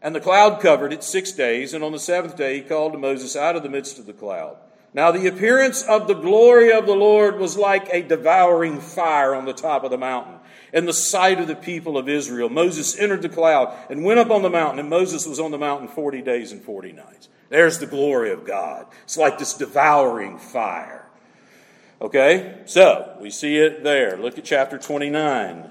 And 0.01 0.15
the 0.15 0.19
cloud 0.19 0.61
covered 0.61 0.93
it 0.93 1.03
six 1.03 1.31
days, 1.31 1.73
and 1.73 1.83
on 1.83 1.91
the 1.91 1.99
seventh 1.99 2.37
day 2.37 2.55
he 2.55 2.61
called 2.61 2.93
to 2.93 2.99
Moses 2.99 3.35
out 3.35 3.55
of 3.55 3.63
the 3.63 3.69
midst 3.69 3.99
of 3.99 4.05
the 4.05 4.13
cloud. 4.13 4.57
Now 4.93 5.11
the 5.11 5.27
appearance 5.27 5.83
of 5.83 6.07
the 6.07 6.13
glory 6.13 6.71
of 6.71 6.85
the 6.85 6.95
Lord 6.95 7.37
was 7.37 7.57
like 7.57 7.89
a 7.91 8.01
devouring 8.01 8.79
fire 8.79 9.35
on 9.35 9.45
the 9.45 9.53
top 9.53 9.83
of 9.83 9.91
the 9.91 9.97
mountain 9.97 10.38
in 10.73 10.85
the 10.85 10.93
sight 10.93 11.39
of 11.39 11.47
the 11.47 11.55
people 11.55 11.97
of 11.97 12.09
Israel. 12.09 12.49
Moses 12.49 12.97
entered 12.97 13.21
the 13.21 13.29
cloud 13.29 13.75
and 13.89 14.03
went 14.03 14.19
up 14.19 14.29
on 14.29 14.41
the 14.41 14.49
mountain, 14.49 14.79
and 14.79 14.89
Moses 14.89 15.25
was 15.25 15.39
on 15.39 15.51
the 15.51 15.57
mountain 15.57 15.87
40 15.87 16.21
days 16.21 16.51
and 16.51 16.61
40 16.61 16.91
nights. 16.91 17.29
There's 17.49 17.79
the 17.79 17.87
glory 17.87 18.31
of 18.31 18.45
God. 18.45 18.85
It's 19.03 19.17
like 19.17 19.37
this 19.39 19.53
devouring 19.53 20.37
fire. 20.37 21.05
Okay? 22.01 22.61
So, 22.65 23.17
we 23.19 23.29
see 23.29 23.57
it 23.57 23.83
there. 23.83 24.17
Look 24.17 24.37
at 24.37 24.45
chapter 24.45 24.77
29. 24.77 25.69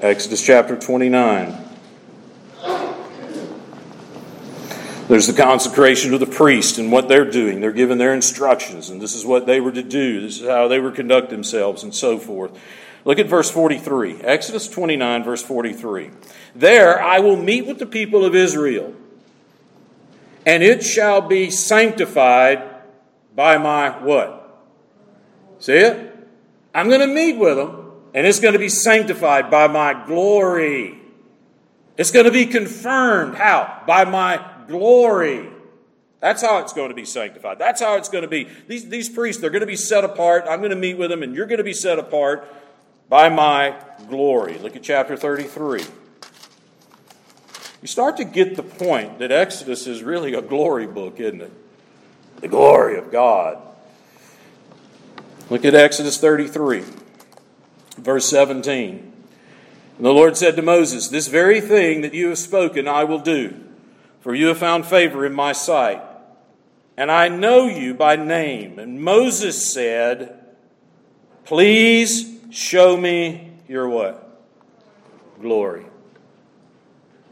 Exodus 0.00 0.44
chapter 0.44 0.76
29. 0.76 1.63
There's 5.06 5.26
the 5.26 5.34
consecration 5.34 6.14
of 6.14 6.20
the 6.20 6.26
priest 6.26 6.78
and 6.78 6.90
what 6.90 7.08
they're 7.08 7.30
doing. 7.30 7.60
They're 7.60 7.72
given 7.72 7.98
their 7.98 8.14
instructions, 8.14 8.88
and 8.88 9.02
this 9.02 9.14
is 9.14 9.24
what 9.24 9.44
they 9.44 9.60
were 9.60 9.72
to 9.72 9.82
do. 9.82 10.22
This 10.22 10.40
is 10.40 10.48
how 10.48 10.66
they 10.66 10.78
were 10.78 10.90
to 10.90 10.96
conduct 10.96 11.28
themselves, 11.28 11.82
and 11.82 11.94
so 11.94 12.18
forth. 12.18 12.58
Look 13.04 13.18
at 13.18 13.26
verse 13.26 13.50
43. 13.50 14.22
Exodus 14.22 14.66
29, 14.66 15.22
verse 15.22 15.42
43. 15.42 16.10
There 16.54 17.02
I 17.02 17.18
will 17.18 17.36
meet 17.36 17.66
with 17.66 17.78
the 17.78 17.86
people 17.86 18.24
of 18.24 18.34
Israel, 18.34 18.94
and 20.46 20.62
it 20.62 20.82
shall 20.82 21.20
be 21.20 21.50
sanctified 21.50 22.62
by 23.36 23.58
my 23.58 23.90
what? 24.02 24.40
See 25.58 25.74
it? 25.74 26.16
I'm 26.74 26.88
going 26.88 27.00
to 27.00 27.06
meet 27.06 27.36
with 27.36 27.58
them, 27.58 27.92
and 28.14 28.26
it's 28.26 28.40
going 28.40 28.54
to 28.54 28.58
be 28.58 28.70
sanctified 28.70 29.50
by 29.50 29.68
my 29.68 30.06
glory. 30.06 30.98
It's 31.98 32.10
going 32.10 32.24
to 32.24 32.32
be 32.32 32.46
confirmed. 32.46 33.34
How? 33.36 33.82
By 33.86 34.04
my 34.06 34.53
glory. 34.68 35.48
That's 36.20 36.40
how 36.40 36.58
it's 36.58 36.72
going 36.72 36.88
to 36.88 36.94
be 36.94 37.04
sanctified. 37.04 37.58
That's 37.58 37.80
how 37.80 37.96
it's 37.96 38.08
going 38.08 38.22
to 38.22 38.28
be. 38.28 38.48
These, 38.66 38.88
these 38.88 39.08
priests, 39.08 39.40
they're 39.40 39.50
going 39.50 39.60
to 39.60 39.66
be 39.66 39.76
set 39.76 40.04
apart. 40.04 40.46
I'm 40.48 40.60
going 40.60 40.70
to 40.70 40.76
meet 40.76 40.96
with 40.96 41.10
them, 41.10 41.22
and 41.22 41.34
you're 41.34 41.46
going 41.46 41.58
to 41.58 41.64
be 41.64 41.74
set 41.74 41.98
apart 41.98 42.48
by 43.08 43.28
my 43.28 43.76
glory. 44.08 44.58
Look 44.58 44.76
at 44.76 44.82
chapter 44.82 45.16
33. 45.16 45.84
You 47.82 47.88
start 47.88 48.16
to 48.16 48.24
get 48.24 48.56
the 48.56 48.62
point 48.62 49.18
that 49.18 49.30
Exodus 49.30 49.86
is 49.86 50.02
really 50.02 50.32
a 50.32 50.40
glory 50.40 50.86
book, 50.86 51.20
isn't 51.20 51.42
it? 51.42 51.52
The 52.40 52.48
glory 52.48 52.96
of 52.96 53.12
God. 53.12 53.58
Look 55.50 55.66
at 55.66 55.74
Exodus 55.74 56.18
33, 56.18 56.82
verse 57.98 58.26
17. 58.30 59.12
And 59.98 60.06
the 60.06 60.10
Lord 60.10 60.36
said 60.38 60.56
to 60.56 60.62
Moses, 60.62 61.08
This 61.08 61.28
very 61.28 61.60
thing 61.60 62.00
that 62.00 62.14
you 62.14 62.30
have 62.30 62.38
spoken 62.38 62.88
I 62.88 63.04
will 63.04 63.18
do, 63.18 63.63
for 64.24 64.34
you 64.34 64.46
have 64.46 64.56
found 64.56 64.86
favor 64.86 65.26
in 65.26 65.34
my 65.34 65.52
sight, 65.52 66.02
and 66.96 67.10
I 67.10 67.28
know 67.28 67.66
you 67.66 67.92
by 67.92 68.16
name. 68.16 68.78
And 68.78 69.02
Moses 69.02 69.70
said, 69.70 70.40
Please 71.44 72.40
show 72.48 72.96
me 72.96 73.52
your 73.68 73.86
what? 73.86 74.42
Glory. 75.42 75.84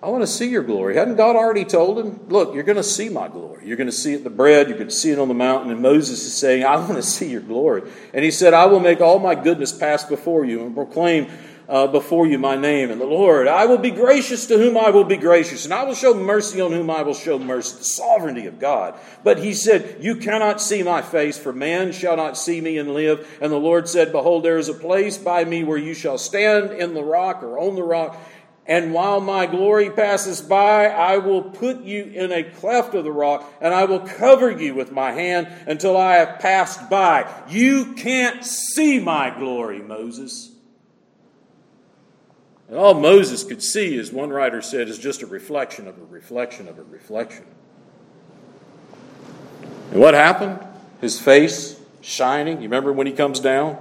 I 0.02 0.10
want 0.10 0.22
to 0.22 0.26
see 0.26 0.50
your 0.50 0.64
glory. 0.64 0.94
Hadn't 0.94 1.16
God 1.16 1.34
already 1.34 1.64
told 1.64 1.98
him, 1.98 2.28
Look, 2.28 2.52
you're 2.52 2.62
going 2.62 2.76
to 2.76 2.82
see 2.82 3.08
my 3.08 3.26
glory. 3.26 3.66
You're 3.66 3.78
going 3.78 3.86
to 3.86 3.92
see 3.92 4.12
it 4.12 4.22
the 4.22 4.28
bread. 4.28 4.68
You're 4.68 4.76
going 4.76 4.90
to 4.90 4.94
see 4.94 5.12
it 5.12 5.18
on 5.18 5.28
the 5.28 5.34
mountain. 5.34 5.70
And 5.70 5.80
Moses 5.80 6.22
is 6.26 6.34
saying, 6.34 6.62
I 6.62 6.76
want 6.76 6.96
to 6.96 7.02
see 7.02 7.30
your 7.30 7.40
glory. 7.40 7.90
And 8.12 8.22
he 8.22 8.30
said, 8.30 8.52
I 8.52 8.66
will 8.66 8.80
make 8.80 9.00
all 9.00 9.18
my 9.18 9.34
goodness 9.34 9.72
pass 9.72 10.04
before 10.04 10.44
you 10.44 10.66
and 10.66 10.74
proclaim 10.74 11.30
uh, 11.68 11.86
before 11.86 12.26
you 12.26 12.38
my 12.38 12.56
name. 12.56 12.90
And 12.90 13.00
the 13.00 13.06
Lord, 13.06 13.48
I 13.48 13.66
will 13.66 13.78
be 13.78 13.90
gracious 13.90 14.46
to 14.46 14.58
whom 14.58 14.76
I 14.76 14.90
will 14.90 15.04
be 15.04 15.16
gracious, 15.16 15.64
and 15.64 15.74
I 15.74 15.84
will 15.84 15.94
show 15.94 16.14
mercy 16.14 16.60
on 16.60 16.72
whom 16.72 16.90
I 16.90 17.02
will 17.02 17.14
show 17.14 17.38
mercy. 17.38 17.78
The 17.78 17.84
sovereignty 17.84 18.46
of 18.46 18.58
God. 18.58 18.94
But 19.24 19.38
he 19.38 19.54
said, 19.54 19.98
You 20.00 20.16
cannot 20.16 20.60
see 20.60 20.82
my 20.82 21.02
face, 21.02 21.38
for 21.38 21.52
man 21.52 21.92
shall 21.92 22.16
not 22.16 22.36
see 22.36 22.60
me 22.60 22.78
and 22.78 22.94
live. 22.94 23.26
And 23.40 23.52
the 23.52 23.56
Lord 23.56 23.88
said, 23.88 24.12
Behold, 24.12 24.44
there 24.44 24.58
is 24.58 24.68
a 24.68 24.74
place 24.74 25.18
by 25.18 25.44
me 25.44 25.64
where 25.64 25.78
you 25.78 25.94
shall 25.94 26.18
stand 26.18 26.72
in 26.72 26.94
the 26.94 27.04
rock 27.04 27.42
or 27.42 27.58
on 27.58 27.74
the 27.74 27.82
rock 27.82 28.18
and 28.66 28.94
while 28.94 29.20
my 29.20 29.46
glory 29.46 29.90
passes 29.90 30.40
by, 30.40 30.86
I 30.86 31.18
will 31.18 31.42
put 31.42 31.82
you 31.82 32.04
in 32.04 32.30
a 32.30 32.44
cleft 32.44 32.94
of 32.94 33.02
the 33.02 33.10
rock, 33.10 33.52
and 33.60 33.74
I 33.74 33.86
will 33.86 34.00
cover 34.00 34.50
you 34.50 34.74
with 34.74 34.92
my 34.92 35.10
hand 35.10 35.48
until 35.66 35.96
I 35.96 36.14
have 36.16 36.38
passed 36.38 36.88
by. 36.88 37.28
You 37.48 37.94
can't 37.94 38.44
see 38.44 39.00
my 39.00 39.30
glory, 39.36 39.80
Moses. 39.82 40.51
And 42.72 42.80
all 42.80 42.94
Moses 42.94 43.44
could 43.44 43.62
see, 43.62 43.98
as 43.98 44.10
one 44.10 44.30
writer 44.30 44.62
said, 44.62 44.88
is 44.88 44.98
just 44.98 45.20
a 45.20 45.26
reflection 45.26 45.86
of 45.86 45.98
a 45.98 46.06
reflection 46.06 46.68
of 46.68 46.78
a 46.78 46.82
reflection. 46.82 47.44
And 49.90 50.00
what 50.00 50.14
happened? 50.14 50.58
His 50.98 51.20
face 51.20 51.78
shining. 52.00 52.56
You 52.56 52.62
remember 52.62 52.90
when 52.90 53.06
he 53.06 53.12
comes 53.12 53.40
down? 53.40 53.76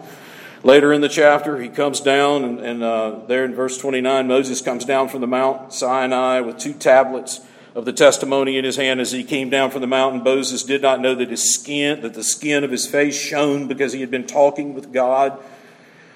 Later 0.62 0.92
in 0.92 1.00
the 1.00 1.08
chapter, 1.08 1.62
he 1.62 1.70
comes 1.70 2.02
down, 2.02 2.44
and, 2.44 2.60
and 2.60 2.84
uh, 2.84 3.20
there 3.28 3.46
in 3.46 3.56
verse 3.56 3.78
29, 3.78 4.28
Moses 4.28 4.60
comes 4.60 4.84
down 4.84 5.08
from 5.08 5.22
the 5.22 5.28
Mount 5.28 5.72
Sinai 5.72 6.42
with 6.42 6.58
two 6.58 6.74
tablets 6.74 7.40
of 7.74 7.86
the 7.86 7.94
testimony 7.94 8.58
in 8.58 8.66
his 8.66 8.76
hand 8.76 9.00
as 9.00 9.14
he 9.14 9.24
came 9.24 9.50
down 9.50 9.72
from 9.72 9.80
the 9.80 9.88
mountain. 9.88 10.22
Moses 10.22 10.64
did 10.64 10.82
not 10.82 11.00
know 11.00 11.16
that 11.16 11.30
his 11.30 11.54
skin, 11.54 12.02
that 12.02 12.14
the 12.14 12.26
skin 12.26 12.66
of 12.66 12.72
his 12.72 12.88
face 12.88 13.18
shone 13.18 13.70
because 13.70 13.94
he 13.94 14.02
had 14.02 14.12
been 14.12 14.28
talking 14.28 14.74
with 14.74 14.92
God. 14.92 15.42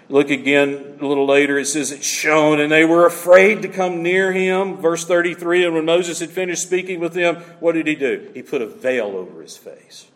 Look 0.07 0.29
again 0.29 0.97
a 1.01 1.05
little 1.05 1.25
later, 1.25 1.57
it 1.57 1.65
says 1.65 1.91
it 1.91 2.03
shone, 2.03 2.59
and 2.59 2.71
they 2.71 2.85
were 2.85 3.07
afraid 3.07 3.63
to 3.63 3.67
come 3.67 4.03
near 4.03 4.31
him. 4.31 4.77
Verse 4.77 5.03
33 5.03 5.65
And 5.65 5.73
when 5.73 5.85
Moses 5.85 6.19
had 6.19 6.29
finished 6.29 6.61
speaking 6.61 6.99
with 6.99 7.13
them, 7.13 7.37
what 7.59 7.73
did 7.73 7.87
he 7.87 7.95
do? 7.95 8.29
He 8.33 8.43
put 8.43 8.61
a 8.61 8.67
veil 8.67 9.07
over 9.15 9.41
his 9.41 9.57
face. 9.57 10.07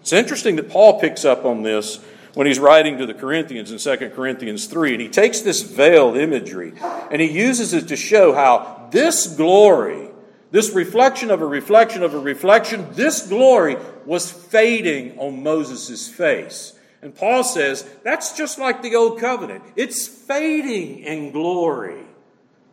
It's 0.00 0.12
interesting 0.12 0.56
that 0.56 0.68
Paul 0.68 0.98
picks 0.98 1.24
up 1.24 1.44
on 1.44 1.62
this 1.62 2.00
when 2.34 2.48
he's 2.48 2.58
writing 2.58 2.98
to 2.98 3.06
the 3.06 3.14
Corinthians 3.14 3.70
in 3.70 3.78
2 3.78 4.10
Corinthians 4.10 4.66
3. 4.66 4.94
And 4.94 5.00
he 5.00 5.08
takes 5.08 5.40
this 5.40 5.62
veiled 5.62 6.16
imagery 6.16 6.72
and 7.10 7.20
he 7.20 7.30
uses 7.30 7.72
it 7.72 7.86
to 7.88 7.96
show 7.96 8.34
how 8.34 8.88
this 8.90 9.28
glory, 9.28 10.08
this 10.50 10.72
reflection 10.72 11.30
of 11.30 11.40
a 11.40 11.46
reflection 11.46 12.02
of 12.02 12.14
a 12.14 12.18
reflection, 12.18 12.88
this 12.92 13.28
glory 13.28 13.76
was 14.04 14.30
fading 14.32 15.16
on 15.20 15.44
Moses' 15.44 16.08
face. 16.08 16.72
And 17.02 17.14
Paul 17.14 17.42
says 17.42 17.84
that's 18.04 18.36
just 18.36 18.58
like 18.58 18.80
the 18.80 18.94
old 18.94 19.18
covenant. 19.18 19.64
It's 19.74 20.06
fading 20.06 21.00
in 21.00 21.32
glory 21.32 22.04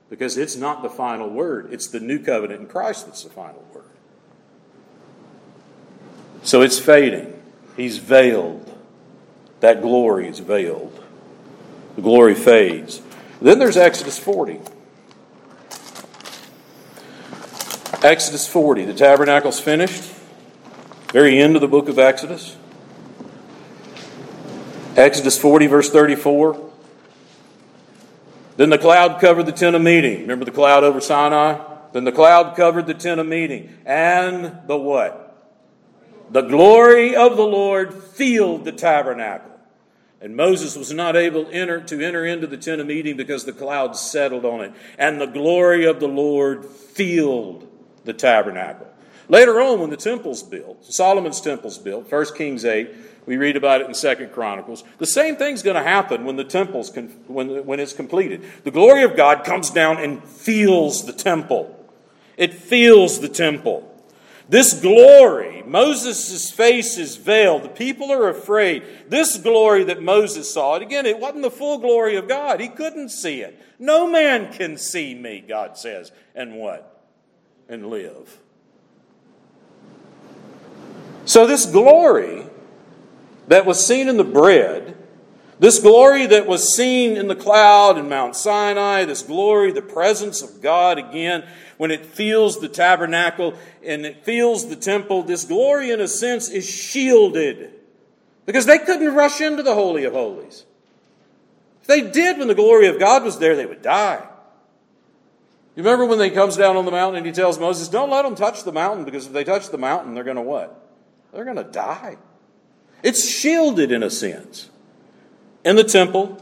because 0.09 0.37
it's 0.37 0.55
not 0.55 0.83
the 0.83 0.89
final 0.89 1.29
word. 1.29 1.73
It's 1.73 1.87
the 1.87 1.99
new 1.99 2.19
covenant 2.19 2.61
in 2.61 2.67
Christ 2.67 3.07
that's 3.07 3.23
the 3.23 3.29
final 3.29 3.65
word. 3.73 3.83
So 6.43 6.61
it's 6.61 6.79
fading. 6.79 7.41
He's 7.75 7.97
veiled. 7.97 8.65
That 9.59 9.81
glory 9.81 10.27
is 10.27 10.39
veiled. 10.39 11.03
The 11.95 12.01
glory 12.01 12.35
fades. 12.35 13.01
Then 13.41 13.59
there's 13.59 13.77
Exodus 13.77 14.19
40. 14.19 14.59
Exodus 18.03 18.47
40. 18.47 18.85
The 18.85 18.93
tabernacle's 18.93 19.59
finished. 19.59 20.03
Very 21.11 21.39
end 21.39 21.55
of 21.55 21.61
the 21.61 21.67
book 21.67 21.89
of 21.89 21.99
Exodus. 21.99 22.55
Exodus 24.99 25.37
40, 25.37 25.67
verse 25.67 25.89
34. 25.89 26.71
Then 28.57 28.69
the 28.69 28.77
cloud 28.77 29.21
covered 29.21 29.45
the 29.45 29.53
tent 29.53 29.75
of 29.75 29.81
meeting. 29.81 30.21
Remember 30.21 30.43
the 30.43 30.51
cloud 30.51 30.83
over 30.83 30.99
Sinai? 30.99 31.65
Then 31.93 32.03
the 32.03 32.11
cloud 32.11 32.55
covered 32.55 32.87
the 32.87 32.93
tent 32.93 33.21
of 33.21 33.25
meeting. 33.25 33.77
And 33.85 34.59
the 34.67 34.77
what? 34.77 35.25
The 36.29 36.41
glory 36.41 37.15
of 37.15 37.37
the 37.37 37.45
Lord 37.45 37.93
filled 37.93 38.65
the 38.65 38.71
tabernacle. 38.71 39.49
And 40.21 40.35
Moses 40.35 40.75
was 40.75 40.91
not 40.91 41.15
able 41.15 41.45
to 41.45 41.51
enter, 41.51 41.79
to 41.79 42.05
enter 42.05 42.25
into 42.25 42.45
the 42.45 42.57
tent 42.57 42.81
of 42.81 42.87
meeting 42.87 43.15
because 43.15 43.45
the 43.45 43.53
cloud 43.53 43.95
settled 43.95 44.43
on 44.43 44.61
it. 44.61 44.73
And 44.97 45.21
the 45.21 45.27
glory 45.27 45.85
of 45.85 46.01
the 46.01 46.09
Lord 46.09 46.65
filled 46.65 47.67
the 48.03 48.13
tabernacle. 48.13 48.87
Later 49.29 49.61
on, 49.61 49.79
when 49.79 49.91
the 49.91 49.97
temple's 49.97 50.43
built, 50.43 50.83
Solomon's 50.83 51.39
temple's 51.39 51.77
built, 51.77 52.11
1 52.11 52.25
Kings 52.35 52.65
8, 52.65 52.89
we 53.29 53.37
read 53.37 53.55
about 53.55 53.81
it 53.81 53.87
in 53.87 53.93
Second 53.93 54.31
Chronicles. 54.31 54.83
The 54.97 55.05
same 55.05 55.35
thing's 55.35 55.61
going 55.61 55.75
to 55.75 55.83
happen 55.83 56.25
when 56.25 56.35
the 56.35 56.43
temple's 56.43 56.89
con- 56.89 57.09
when, 57.27 57.63
when 57.63 57.79
it's 57.79 57.93
completed. 57.93 58.43
The 58.63 58.71
glory 58.71 59.03
of 59.03 59.15
God 59.15 59.43
comes 59.43 59.69
down 59.69 59.97
and 59.97 60.23
fills 60.23 61.05
the 61.05 61.13
temple. 61.13 61.75
It 62.37 62.55
fills 62.55 63.19
the 63.19 63.29
temple. 63.29 63.85
This 64.49 64.73
glory, 64.73 65.61
Moses' 65.61 66.49
face 66.49 66.97
is 66.97 67.17
veiled. 67.17 67.61
The 67.61 67.69
people 67.69 68.11
are 68.11 68.29
afraid. 68.29 68.83
This 69.09 69.37
glory 69.37 69.83
that 69.83 70.01
Moses 70.01 70.51
saw, 70.51 70.73
and 70.73 70.83
again, 70.83 71.05
it 71.05 71.19
wasn't 71.19 71.43
the 71.43 71.51
full 71.51 71.77
glory 71.77 72.15
of 72.15 72.27
God. 72.27 72.59
He 72.59 72.67
couldn't 72.67 73.09
see 73.09 73.41
it. 73.41 73.63
No 73.77 74.09
man 74.09 74.51
can 74.51 74.75
see 74.75 75.13
me, 75.13 75.45
God 75.47 75.77
says, 75.77 76.11
and 76.33 76.55
what? 76.55 77.05
And 77.69 77.91
live. 77.91 78.39
So, 81.25 81.45
this 81.45 81.67
glory 81.67 82.48
that 83.49 83.65
was 83.65 83.85
seen 83.85 84.07
in 84.07 84.17
the 84.17 84.23
bread, 84.23 84.95
this 85.59 85.79
glory 85.79 86.25
that 86.27 86.47
was 86.47 86.73
seen 86.73 87.17
in 87.17 87.27
the 87.27 87.35
cloud 87.35 87.97
in 87.97 88.07
Mount 88.07 88.35
Sinai, 88.35 89.03
this 89.03 89.23
glory, 89.23 89.71
the 89.71 89.81
presence 89.81 90.41
of 90.41 90.61
God 90.61 90.97
again, 90.97 91.45
when 91.77 91.91
it 91.91 92.05
fills 92.05 92.61
the 92.61 92.69
tabernacle 92.69 93.55
and 93.83 94.05
it 94.05 94.23
fills 94.23 94.69
the 94.69 94.75
temple, 94.75 95.23
this 95.23 95.43
glory, 95.45 95.91
in 95.91 95.99
a 95.99 96.07
sense, 96.07 96.47
is 96.47 96.69
shielded 96.69 97.73
because 98.45 98.65
they 98.65 98.77
couldn't 98.77 99.13
rush 99.13 99.41
into 99.41 99.63
the 99.63 99.73
Holy 99.73 100.05
of 100.05 100.13
Holies. 100.13 100.65
If 101.81 101.87
they 101.87 102.01
did 102.01 102.37
when 102.37 102.47
the 102.47 102.55
glory 102.55 102.87
of 102.87 102.99
God 102.99 103.23
was 103.23 103.39
there, 103.39 103.55
they 103.55 103.65
would 103.65 103.81
die. 103.81 104.25
You 105.75 105.83
remember 105.83 106.05
when 106.05 106.19
he 106.19 106.29
comes 106.29 106.55
down 106.55 106.77
on 106.77 106.85
the 106.85 106.91
mountain 106.91 107.17
and 107.17 107.25
he 107.25 107.31
tells 107.31 107.57
Moses, 107.57 107.89
Don't 107.89 108.09
let 108.09 108.23
them 108.23 108.35
touch 108.35 108.63
the 108.63 108.71
mountain 108.71 109.05
because 109.05 109.25
if 109.27 109.33
they 109.33 109.43
touch 109.43 109.69
the 109.69 109.77
mountain, 109.77 110.13
they're 110.13 110.23
going 110.23 110.35
to 110.35 110.41
what? 110.41 110.87
They're 111.33 111.45
going 111.45 111.57
to 111.57 111.63
die. 111.63 112.17
It's 113.03 113.27
shielded 113.27 113.91
in 113.91 114.03
a 114.03 114.09
sense. 114.09 114.69
In 115.63 115.75
the 115.75 115.83
temple, 115.83 116.41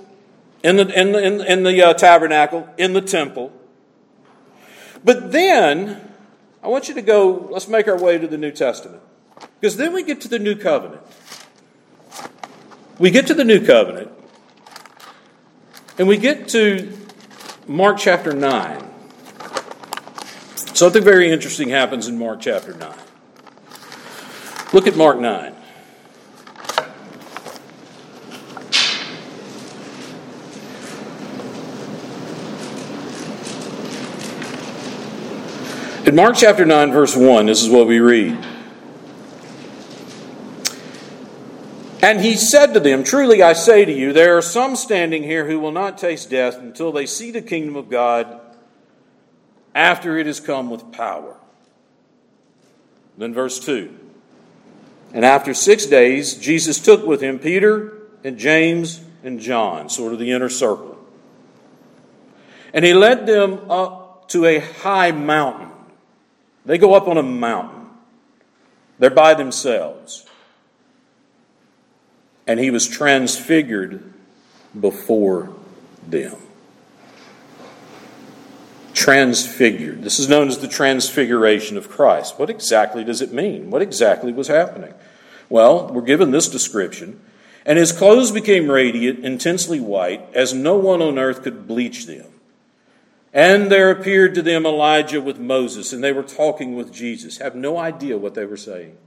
in 0.64 0.78
the, 0.78 1.00
in 1.00 1.12
the, 1.12 1.24
in, 1.24 1.42
in 1.42 1.64
the 1.64 1.82
uh, 1.82 1.94
tabernacle, 1.94 2.68
in 2.78 2.94
the 2.94 3.02
temple. 3.02 3.52
But 5.04 5.32
then, 5.32 6.12
I 6.64 6.68
I 6.68 6.70
want 6.70 6.90
you 6.90 6.96
to 6.96 7.02
go, 7.02 7.48
let's 7.50 7.70
make 7.70 7.88
our 7.88 7.98
way 7.98 8.18
to 8.18 8.28
the 8.28 8.38
New 8.38 8.52
Testament. 8.52 9.02
Because 9.60 9.78
then 9.78 9.94
we 9.94 10.04
get 10.04 10.20
to 10.22 10.28
the 10.28 10.38
New 10.38 10.56
Covenant. 10.56 11.02
We 13.00 13.10
get 13.10 13.28
to 13.28 13.34
the 13.34 13.46
New 13.46 13.66
Covenant, 13.66 14.12
and 15.98 16.08
we 16.08 16.18
get 16.18 16.50
to 16.50 16.92
Mark 17.68 18.00
chapter 18.00 18.34
9. 18.34 18.84
Something 20.56 21.04
very 21.04 21.32
interesting 21.32 21.70
happens 21.70 22.08
in 22.08 22.18
Mark 22.20 22.42
chapter 22.42 22.74
9. 22.74 22.94
Look 24.74 24.88
at 24.88 24.98
Mark 24.98 25.20
9. 25.20 25.56
In 36.08 36.16
Mark 36.16 36.38
chapter 36.38 36.64
9, 36.64 36.94
verse 36.94 37.18
1, 37.18 37.48
this 37.48 37.62
is 37.62 37.70
what 37.70 37.86
we 37.86 38.00
read. 38.00 38.38
And 42.02 42.22
he 42.22 42.36
said 42.38 42.74
to 42.76 42.80
them, 42.80 43.04
Truly 43.04 43.44
I 43.44 43.52
say 43.52 43.84
to 43.84 43.92
you, 43.92 44.14
there 44.14 44.38
are 44.38 44.42
some 44.42 44.78
standing 44.78 45.24
here 45.24 45.46
who 45.48 45.60
will 45.60 45.74
not 45.74 45.98
taste 45.98 46.30
death 46.30 46.58
until 46.60 46.94
they 46.94 47.06
see 47.06 47.32
the 47.32 47.42
kingdom 47.42 47.76
of 47.76 47.90
God 47.90 48.40
after 49.76 50.18
it 50.18 50.28
has 50.28 50.40
come 50.40 50.70
with 50.70 50.94
power. 50.94 51.36
Then, 53.18 53.34
verse 53.34 53.60
2 53.60 53.94
And 55.14 55.26
after 55.26 55.54
six 55.54 55.88
days, 55.88 56.36
Jesus 56.36 56.80
took 56.80 57.06
with 57.06 57.20
him 57.20 57.38
Peter 57.38 57.98
and 58.24 58.38
James 58.38 59.02
and 59.26 59.42
John, 59.42 59.90
sort 59.90 60.14
of 60.14 60.20
the 60.20 60.32
inner 60.32 60.48
circle. 60.48 60.98
And 62.74 62.86
he 62.86 62.94
led 62.94 63.26
them 63.26 63.70
up 63.70 64.30
to 64.30 64.46
a 64.46 64.60
high 64.60 65.12
mountain. 65.12 65.72
They 66.68 66.78
go 66.78 66.94
up 66.94 67.08
on 67.08 67.18
a 67.18 67.24
mountain, 67.24 67.88
they're 69.00 69.10
by 69.10 69.34
themselves 69.34 70.28
and 72.48 72.62
he 72.62 72.72
was 72.72 72.88
transfigured 72.88 74.02
before 74.80 75.54
them. 76.08 76.38
Transfigured. 78.94 80.02
This 80.02 80.18
is 80.18 80.30
known 80.30 80.48
as 80.48 80.60
the 80.60 80.68
transfiguration 80.68 81.78
of 81.78 81.90
Christ. 81.90 82.40
What 82.40 82.50
exactly 82.50 83.04
does 83.04 83.22
it 83.22 83.34
mean? 83.34 83.70
What 83.70 83.82
exactly 83.82 84.32
was 84.32 84.48
happening? 84.48 84.94
Well, 85.50 85.90
we're 85.90 86.02
given 86.02 86.32
this 86.32 86.48
description. 86.48 87.20
And 87.66 87.78
his 87.78 87.92
clothes 87.92 88.32
became 88.32 88.72
radiant, 88.72 89.26
intensely 89.26 89.82
white, 89.82 90.26
as 90.34 90.54
no 90.54 90.78
one 90.78 91.02
on 91.02 91.20
earth 91.20 91.44
could 91.44 91.68
bleach 91.68 92.06
them. 92.06 92.28
And 93.34 93.72
there 93.72 93.92
appeared 93.92 94.36
to 94.36 94.42
them 94.42 94.66
Elijah 94.66 95.22
with 95.22 95.40
Moses, 95.40 95.94
and 95.94 96.04
they 96.04 96.12
were 96.12 96.24
talking 96.24 96.76
with 96.76 96.92
Jesus. 96.92 97.38
Have 97.38 97.56
no 97.56 97.78
idea 97.78 98.18
what 98.18 98.34
they 98.34 98.46
were 98.46 98.58
saying 98.58 98.98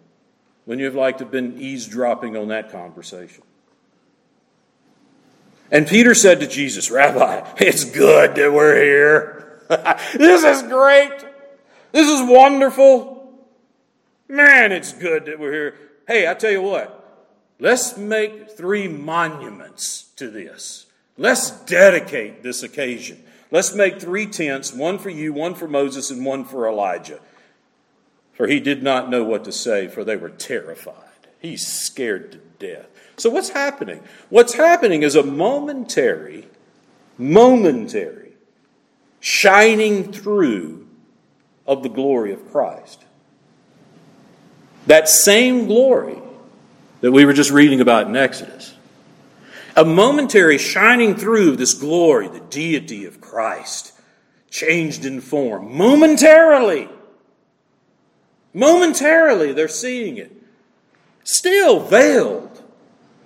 when 0.65 0.79
you've 0.79 0.95
like 0.95 1.19
to 1.19 1.25
have 1.25 1.33
been 1.33 1.61
eavesdropping 1.61 2.37
on 2.37 2.49
that 2.49 2.71
conversation. 2.71 3.43
And 5.71 5.87
Peter 5.87 6.15
said 6.15 6.41
to 6.41 6.47
Jesus, 6.47 6.91
Rabbi, 6.91 7.49
it's 7.59 7.85
good 7.85 8.35
that 8.35 8.53
we're 8.53 8.83
here. 8.83 9.63
this 10.15 10.45
is 10.45 10.63
great. 10.69 11.13
This 11.93 12.09
is 12.09 12.29
wonderful. 12.29 13.33
Man, 14.29 14.73
it's 14.73 14.93
good 14.93 15.27
that 15.27 15.39
we're 15.39 15.53
here. 15.53 15.75
Hey, 16.07 16.29
I 16.29 16.35
tell 16.35 16.51
you 16.51 16.63
what, 16.63 17.29
let's 17.59 17.97
make 17.97 18.51
three 18.51 18.89
monuments 18.89 20.05
to 20.17 20.29
this. 20.29 20.87
Let's 21.17 21.51
dedicate 21.51 22.43
this 22.43 22.63
occasion. 22.63 23.23
Let's 23.51 23.75
make 23.75 24.01
three 24.01 24.27
tents 24.27 24.73
one 24.73 24.99
for 24.99 25.11
you, 25.11 25.33
one 25.33 25.55
for 25.55 25.67
Moses, 25.67 26.11
and 26.11 26.25
one 26.25 26.45
for 26.45 26.69
Elijah. 26.69 27.21
For 28.33 28.47
he 28.47 28.61
did 28.61 28.83
not 28.83 29.11
know 29.11 29.25
what 29.25 29.45
to 29.45 29.53
say, 29.53 29.89
for 29.89 30.05
they 30.05 30.17
were 30.17 30.31
terrified. 30.31 30.95
He's 31.41 31.67
scared 31.67 32.33
to 32.33 32.39
death. 32.59 32.87
So, 33.17 33.29
what's 33.29 33.51
happening? 33.51 34.03
What's 34.29 34.55
happening 34.55 35.03
is 35.03 35.17
a 35.17 35.23
momentary, 35.23 36.49
momentary 37.19 38.33
shining 39.21 40.13
through 40.13 40.89
of 41.67 41.83
the 41.83 41.89
glory 41.89 42.33
of 42.33 42.51
Christ. 42.51 43.05
That 44.87 45.09
same 45.09 45.67
glory 45.67 46.19
that 47.01 47.13
we 47.13 47.25
were 47.25 47.33
just 47.33 47.51
reading 47.51 47.81
about 47.81 48.07
in 48.07 48.17
Exodus. 48.17 48.75
A 49.81 49.85
momentary 49.85 50.59
shining 50.59 51.17
through 51.17 51.51
of 51.51 51.59
this 51.59 51.75
glory, 51.75 52.29
the 52.29 52.41
deity 52.41 53.05
of 53.07 53.21
Christ, 53.21 53.93
changed 54.51 55.05
in 55.05 55.21
form, 55.21 55.75
momentarily 55.75 56.89
Momentarily, 58.53 59.53
they're 59.53 59.69
seeing 59.69 60.17
it. 60.17 60.33
Still 61.23 61.81
veiled. 61.81 62.63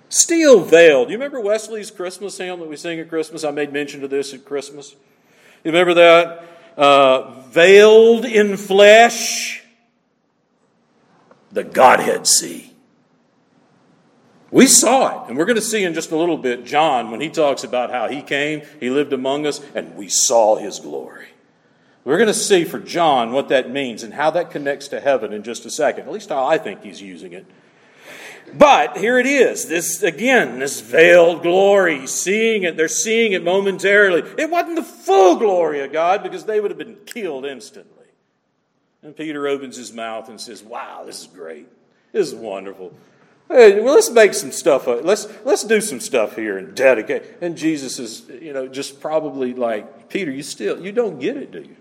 Still 0.09 0.61
veiled. 0.61 1.09
You 1.09 1.15
remember 1.15 1.39
Wesley's 1.39 1.89
Christmas 1.89 2.37
hymn 2.37 2.59
that 2.59 2.69
we 2.69 2.77
sing 2.77 2.99
at 2.99 3.09
Christmas? 3.09 3.43
I 3.43 3.51
made 3.51 3.73
mention 3.73 4.03
of 4.03 4.09
this 4.09 4.33
at 4.33 4.45
Christmas. 4.45 4.95
You 5.63 5.71
remember 5.71 5.95
that? 5.95 6.47
Uh, 6.77 7.39
veiled 7.47 8.25
in 8.25 8.57
flesh, 8.57 9.63
the 11.51 11.63
Godhead 11.63 12.27
see. 12.27 12.74
We 14.55 14.67
saw 14.67 15.25
it, 15.25 15.27
and 15.27 15.37
we're 15.37 15.43
going 15.43 15.57
to 15.57 15.61
see 15.61 15.83
in 15.83 15.93
just 15.93 16.11
a 16.11 16.15
little 16.15 16.37
bit 16.37 16.63
John 16.63 17.11
when 17.11 17.19
he 17.19 17.27
talks 17.27 17.65
about 17.65 17.91
how 17.91 18.07
he 18.07 18.21
came, 18.21 18.61
he 18.79 18.89
lived 18.89 19.11
among 19.11 19.45
us, 19.45 19.59
and 19.75 19.97
we 19.97 20.07
saw 20.07 20.55
his 20.55 20.79
glory. 20.79 21.27
We're 22.05 22.15
going 22.15 22.27
to 22.27 22.33
see 22.33 22.63
for 22.63 22.79
John 22.79 23.33
what 23.33 23.49
that 23.49 23.69
means 23.69 24.01
and 24.01 24.13
how 24.13 24.29
that 24.31 24.51
connects 24.51 24.87
to 24.87 25.01
heaven 25.01 25.33
in 25.33 25.43
just 25.43 25.65
a 25.65 25.69
second. 25.69 26.05
At 26.05 26.13
least 26.13 26.29
how 26.29 26.45
I 26.45 26.57
think 26.57 26.83
he's 26.83 27.01
using 27.01 27.33
it. 27.33 27.45
But 28.57 28.95
here 28.95 29.19
it 29.19 29.25
is. 29.25 29.65
This 29.65 30.01
again, 30.03 30.59
this 30.59 30.79
veiled 30.79 31.41
glory, 31.41 32.07
seeing 32.07 32.63
it, 32.63 32.77
they're 32.77 32.87
seeing 32.87 33.33
it 33.33 33.43
momentarily. 33.43 34.21
It 34.37 34.49
wasn't 34.49 34.77
the 34.77 34.83
full 34.83 35.35
glory 35.35 35.81
of 35.81 35.91
God 35.91 36.23
because 36.23 36.45
they 36.45 36.61
would 36.61 36.71
have 36.71 36.77
been 36.77 36.99
killed 37.05 37.45
instantly. 37.45 38.05
And 39.03 39.17
Peter 39.17 39.49
opens 39.49 39.75
his 39.75 39.91
mouth 39.91 40.29
and 40.29 40.39
says, 40.39 40.63
Wow, 40.63 41.03
this 41.05 41.19
is 41.19 41.27
great. 41.27 41.67
This 42.13 42.29
is 42.29 42.35
wonderful. 42.35 42.93
Hey, 43.47 43.79
well, 43.79 43.93
let's 43.93 44.09
make 44.09 44.33
some 44.33 44.51
stuff. 44.51 44.87
Up. 44.87 45.03
Let's 45.03 45.27
let's 45.45 45.63
do 45.63 45.79
some 45.79 45.99
stuff 45.99 46.35
here 46.35 46.57
and 46.57 46.75
dedicate. 46.75 47.23
And 47.41 47.55
Jesus 47.55 47.99
is, 47.99 48.27
you 48.41 48.53
know, 48.53 48.67
just 48.67 48.99
probably 48.99 49.53
like 49.53 50.09
Peter. 50.09 50.31
You 50.31 50.43
still 50.43 50.83
you 50.83 50.91
don't 50.91 51.19
get 51.19 51.37
it, 51.37 51.51
do 51.51 51.59
you? 51.59 51.75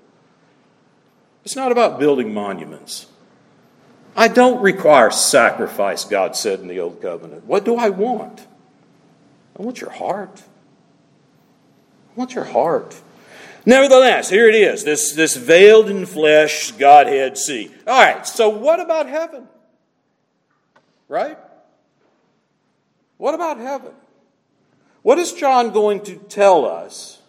It's 1.45 1.57
not 1.57 1.73
about 1.73 1.99
building 1.99 2.33
monuments. 2.35 3.07
I 4.17 4.29
don't 4.29 4.63
require 4.63 5.11
sacrifice, 5.11 6.05
God 6.05 6.37
said 6.37 6.61
in 6.61 6.69
the 6.69 6.81
Old 6.81 7.03
Covenant. 7.03 7.47
What 7.47 7.65
do 7.65 7.77
I 7.77 7.91
want? 7.91 8.47
I 9.59 9.63
want 9.63 9.81
your 9.81 9.91
heart. 9.91 10.43
I 12.11 12.19
want 12.19 12.35
your 12.35 12.45
heart. 12.45 13.01
Nevertheless, 13.67 14.29
here 14.29 14.49
it 14.49 14.55
is 14.55 14.85
this, 14.85 15.13
this 15.13 15.37
veiled 15.37 15.89
in 15.89 16.07
flesh 16.07 16.73
Godhead 16.73 17.39
see. 17.39 17.75
All 17.87 17.99
right, 17.99 18.27
so 18.27 18.49
what 18.49 18.79
about 18.79 19.09
heaven? 19.09 19.49
Right? 21.09 21.39
What 23.17 23.35
about 23.35 23.59
heaven? 23.59 23.93
What 25.03 25.19
is 25.19 25.33
John 25.33 25.71
going 25.71 26.03
to 26.05 26.17
tell 26.17 26.65
us 26.65 27.21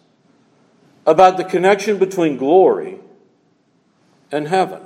about 1.06 1.36
the 1.36 1.44
connection 1.44 1.98
between 1.98 2.36
glory 2.36 2.98
and 4.32 4.48
heaven. 4.48 4.82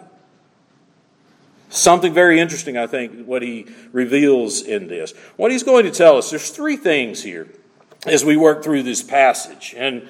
Something 1.70 2.12
very 2.12 2.38
interesting, 2.38 2.76
I 2.76 2.86
think, 2.86 3.24
what 3.24 3.42
he 3.42 3.66
reveals 3.92 4.60
in 4.60 4.88
this. 4.88 5.12
What 5.36 5.50
he's 5.50 5.62
going 5.62 5.84
to 5.84 5.90
tell 5.90 6.18
us, 6.18 6.30
there's 6.30 6.50
three 6.50 6.76
things 6.76 7.22
here 7.22 7.48
as 8.06 8.24
we 8.24 8.36
work 8.36 8.62
through 8.62 8.82
this 8.82 9.02
passage. 9.02 9.74
And 9.76 10.06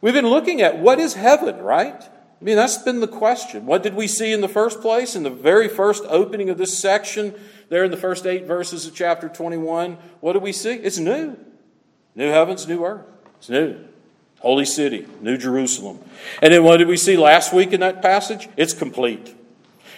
we've 0.00 0.14
been 0.14 0.26
looking 0.26 0.60
at 0.60 0.78
what 0.78 0.98
is 0.98 1.14
heaven, 1.14 1.58
right? 1.58 2.02
I 2.02 2.44
mean, 2.44 2.56
that's 2.56 2.78
been 2.78 3.00
the 3.00 3.08
question. 3.08 3.64
What 3.64 3.82
did 3.82 3.94
we 3.94 4.06
see 4.06 4.32
in 4.32 4.40
the 4.40 4.48
first 4.48 4.80
place, 4.80 5.16
in 5.16 5.22
the 5.22 5.30
very 5.30 5.68
first 5.68 6.04
opening 6.08 6.50
of 6.50 6.58
this 6.58 6.76
section, 6.76 7.34
there 7.68 7.84
in 7.84 7.90
the 7.90 7.96
first 7.96 8.26
eight 8.26 8.46
verses 8.46 8.86
of 8.86 8.94
chapter 8.94 9.28
21? 9.28 9.98
What 10.20 10.32
do 10.32 10.38
we 10.38 10.52
see? 10.52 10.72
It's 10.72 10.98
new. 10.98 11.36
New 12.14 12.28
heavens, 12.28 12.66
new 12.66 12.84
earth. 12.84 13.06
It's 13.38 13.48
new. 13.48 13.84
Holy 14.40 14.64
city, 14.64 15.06
New 15.20 15.36
Jerusalem. 15.36 15.98
And 16.40 16.52
then 16.52 16.62
what 16.62 16.76
did 16.76 16.88
we 16.88 16.96
see 16.96 17.16
last 17.16 17.52
week 17.52 17.72
in 17.72 17.80
that 17.80 18.02
passage? 18.02 18.48
It's 18.56 18.72
complete. 18.72 19.34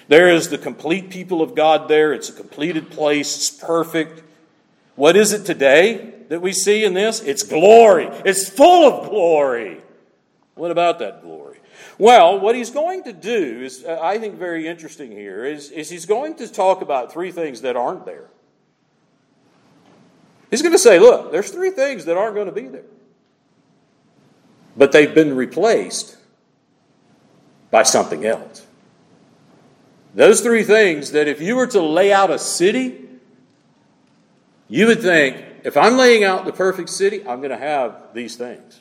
There 0.09 0.29
is 0.29 0.49
the 0.49 0.59
complete 0.59 1.11
people 1.11 1.43
of 1.43 1.55
God 1.55 1.89
there. 1.89 2.13
It's 2.13 2.31
a 2.31 2.33
completed 2.33 2.91
place. 2.91 3.37
It's 3.37 3.51
perfect. 3.51 4.23
What 4.97 5.17
is 5.17 5.33
it 5.33 5.45
today 5.45 6.15
that 6.29 6.41
we 6.41 6.53
see 6.53 6.85
in 6.85 6.95
this? 6.95 7.21
It's 7.21 7.43
glory. 7.43 8.07
It's 8.25 8.49
full 8.49 8.91
of 8.91 9.09
glory. 9.09 9.83
What 10.55 10.71
about 10.71 10.99
that 10.99 11.23
glory? 11.23 11.50
Well, 12.01 12.41
what 12.41 12.55
he's 12.55 12.71
going 12.71 13.05
to 13.05 13.13
do 13.13 13.63
is, 13.63 13.85
uh, 13.85 14.01
I 14.03 14.19
think, 14.19 14.37
very 14.37 14.67
interesting 14.67 15.11
here, 15.13 15.45
is, 15.45 15.71
is 15.71 15.91
he's 15.91 16.07
going 16.07 16.35
to 16.37 16.49
talk 16.49 16.81
about 16.81 17.13
three 17.13 17.31
things 17.31 17.61
that 17.61 17.77
aren't 17.77 18.07
there. 18.07 18.29
He's 20.51 20.63
going 20.63 20.73
to 20.73 20.79
say, 20.79 20.99
look, 20.99 21.31
there's 21.31 21.51
three 21.51 21.71
things 21.71 22.07
that 22.07 22.17
aren't 22.17 22.35
going 22.35 22.47
to 22.47 22.53
be 22.53 22.67
there 22.67 22.85
but 24.77 24.93
they've 24.93 25.15
been 25.15 25.37
replaced 25.37 26.17
by 27.71 27.83
something 27.83 28.25
else. 28.25 28.67
Those 30.15 30.41
three 30.41 30.65
things 30.65 31.13
that 31.13 31.29
if 31.29 31.41
you 31.41 31.57
were 31.57 31.67
to 31.69 31.83
lay 31.83 32.13
out 32.13 32.31
a 32.31 32.39
city, 32.39 32.99
you 34.69 34.87
would 34.87 35.03
think, 35.03 35.45
if 35.65 35.77
I'm 35.77 35.97
laying 35.97 36.25
out 36.25 36.45
the 36.47 36.53
perfect 36.53 36.89
city, 36.89 37.21
I'm 37.29 37.39
going 37.39 37.51
to 37.51 37.59
have 37.59 38.15
these 38.15 38.37
things. 38.37 38.81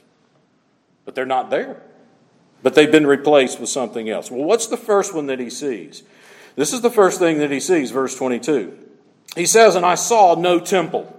But 1.05 1.15
they're 1.15 1.25
not 1.25 1.49
there. 1.49 1.81
But 2.61 2.75
they've 2.75 2.91
been 2.91 3.07
replaced 3.07 3.59
with 3.59 3.69
something 3.69 4.09
else. 4.09 4.29
Well, 4.29 4.43
what's 4.43 4.67
the 4.67 4.77
first 4.77 5.13
one 5.13 5.27
that 5.27 5.39
he 5.39 5.49
sees? 5.49 6.03
This 6.55 6.73
is 6.73 6.81
the 6.81 6.91
first 6.91 7.19
thing 7.19 7.37
that 7.39 7.51
he 7.51 7.59
sees, 7.59 7.91
verse 7.91 8.15
22. 8.15 8.77
He 9.35 9.45
says, 9.45 9.75
And 9.75 9.85
I 9.85 9.95
saw 9.95 10.35
no 10.35 10.59
temple. 10.59 11.15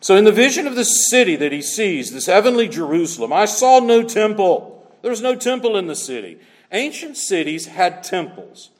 So, 0.00 0.16
in 0.16 0.24
the 0.24 0.32
vision 0.32 0.66
of 0.66 0.74
this 0.74 1.08
city 1.08 1.36
that 1.36 1.52
he 1.52 1.62
sees, 1.62 2.12
this 2.12 2.26
heavenly 2.26 2.66
Jerusalem, 2.66 3.32
I 3.32 3.44
saw 3.44 3.78
no 3.78 4.02
temple. 4.02 4.84
There 5.00 5.12
was 5.12 5.22
no 5.22 5.36
temple 5.36 5.76
in 5.76 5.86
the 5.86 5.94
city. 5.94 6.38
Ancient 6.72 7.16
cities 7.16 7.66
had 7.66 8.02
temples. 8.02 8.70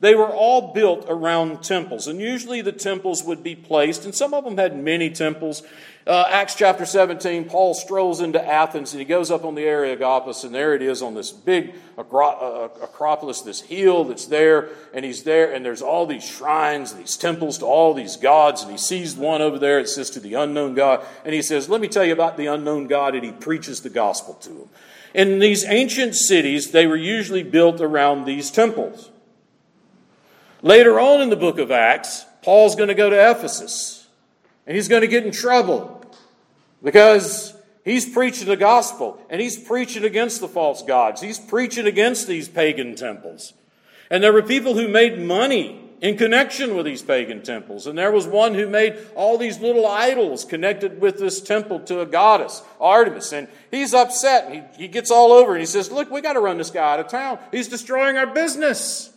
They 0.00 0.14
were 0.14 0.30
all 0.30 0.72
built 0.72 1.06
around 1.08 1.62
temples, 1.62 2.08
and 2.08 2.20
usually 2.20 2.60
the 2.60 2.72
temples 2.72 3.22
would 3.22 3.42
be 3.42 3.54
placed, 3.54 4.04
and 4.04 4.14
some 4.14 4.34
of 4.34 4.44
them 4.44 4.56
had 4.56 4.76
many 4.76 5.10
temples. 5.10 5.62
Uh, 6.04 6.24
Acts 6.28 6.56
chapter 6.56 6.84
17, 6.84 7.44
Paul 7.44 7.74
strolls 7.74 8.20
into 8.20 8.44
Athens 8.44 8.92
and 8.92 8.98
he 8.98 9.04
goes 9.04 9.30
up 9.30 9.44
on 9.44 9.54
the 9.54 9.62
Areopagus, 9.62 10.42
and 10.42 10.52
there 10.52 10.74
it 10.74 10.82
is 10.82 11.00
on 11.00 11.14
this 11.14 11.30
big 11.30 11.74
uh, 11.96 12.68
acropolis, 12.82 13.42
this 13.42 13.60
hill 13.60 14.02
that's 14.04 14.26
there, 14.26 14.70
and 14.92 15.04
he's 15.04 15.22
there, 15.22 15.52
and 15.52 15.64
there's 15.64 15.80
all 15.80 16.04
these 16.04 16.24
shrines, 16.24 16.94
these 16.94 17.16
temples 17.16 17.58
to 17.58 17.66
all 17.66 17.94
these 17.94 18.16
gods, 18.16 18.62
and 18.62 18.72
he 18.72 18.78
sees 18.78 19.14
one 19.14 19.40
over 19.40 19.60
there, 19.60 19.78
it 19.78 19.88
says 19.88 20.10
to 20.10 20.18
the 20.18 20.34
unknown 20.34 20.74
God, 20.74 21.06
and 21.24 21.34
he 21.34 21.42
says, 21.42 21.68
Let 21.68 21.80
me 21.80 21.86
tell 21.86 22.04
you 22.04 22.12
about 22.12 22.36
the 22.36 22.46
unknown 22.46 22.88
God, 22.88 23.14
and 23.14 23.24
he 23.24 23.30
preaches 23.30 23.82
the 23.82 23.90
gospel 23.90 24.34
to 24.34 24.50
him. 24.50 24.68
In 25.14 25.38
these 25.38 25.64
ancient 25.64 26.16
cities, 26.16 26.72
they 26.72 26.88
were 26.88 26.96
usually 26.96 27.44
built 27.44 27.80
around 27.80 28.24
these 28.24 28.50
temples. 28.50 29.10
Later 30.62 30.98
on 30.98 31.20
in 31.20 31.30
the 31.30 31.36
book 31.36 31.58
of 31.58 31.70
Acts, 31.70 32.24
Paul's 32.42 32.74
going 32.74 32.88
to 32.88 32.94
go 32.94 33.08
to 33.08 33.30
Ephesus 33.30 34.01
and 34.66 34.76
he's 34.76 34.88
going 34.88 35.02
to 35.02 35.08
get 35.08 35.24
in 35.24 35.32
trouble 35.32 36.04
because 36.82 37.54
he's 37.84 38.08
preaching 38.08 38.48
the 38.48 38.56
gospel 38.56 39.18
and 39.28 39.40
he's 39.40 39.58
preaching 39.58 40.04
against 40.04 40.40
the 40.40 40.48
false 40.48 40.82
gods. 40.82 41.20
He's 41.20 41.38
preaching 41.38 41.86
against 41.86 42.26
these 42.26 42.48
pagan 42.48 42.94
temples. 42.94 43.54
And 44.10 44.22
there 44.22 44.32
were 44.32 44.42
people 44.42 44.74
who 44.74 44.88
made 44.88 45.18
money 45.18 45.82
in 46.02 46.16
connection 46.16 46.74
with 46.74 46.84
these 46.84 47.00
pagan 47.00 47.42
temples. 47.42 47.86
And 47.86 47.96
there 47.96 48.10
was 48.10 48.26
one 48.26 48.54
who 48.54 48.68
made 48.68 48.98
all 49.14 49.38
these 49.38 49.60
little 49.60 49.86
idols 49.86 50.44
connected 50.44 51.00
with 51.00 51.18
this 51.18 51.40
temple 51.40 51.80
to 51.80 52.00
a 52.00 52.06
goddess, 52.06 52.62
Artemis. 52.80 53.32
And 53.32 53.48
he's 53.70 53.94
upset. 53.94 54.46
And 54.46 54.54
he, 54.54 54.82
he 54.82 54.88
gets 54.88 55.12
all 55.12 55.30
over 55.32 55.52
and 55.52 55.60
he 55.60 55.66
says, 55.66 55.92
Look, 55.92 56.10
we 56.10 56.20
got 56.20 56.32
to 56.32 56.40
run 56.40 56.58
this 56.58 56.70
guy 56.70 56.92
out 56.94 57.00
of 57.00 57.08
town. 57.08 57.38
He's 57.52 57.68
destroying 57.68 58.16
our 58.16 58.26
business 58.26 59.11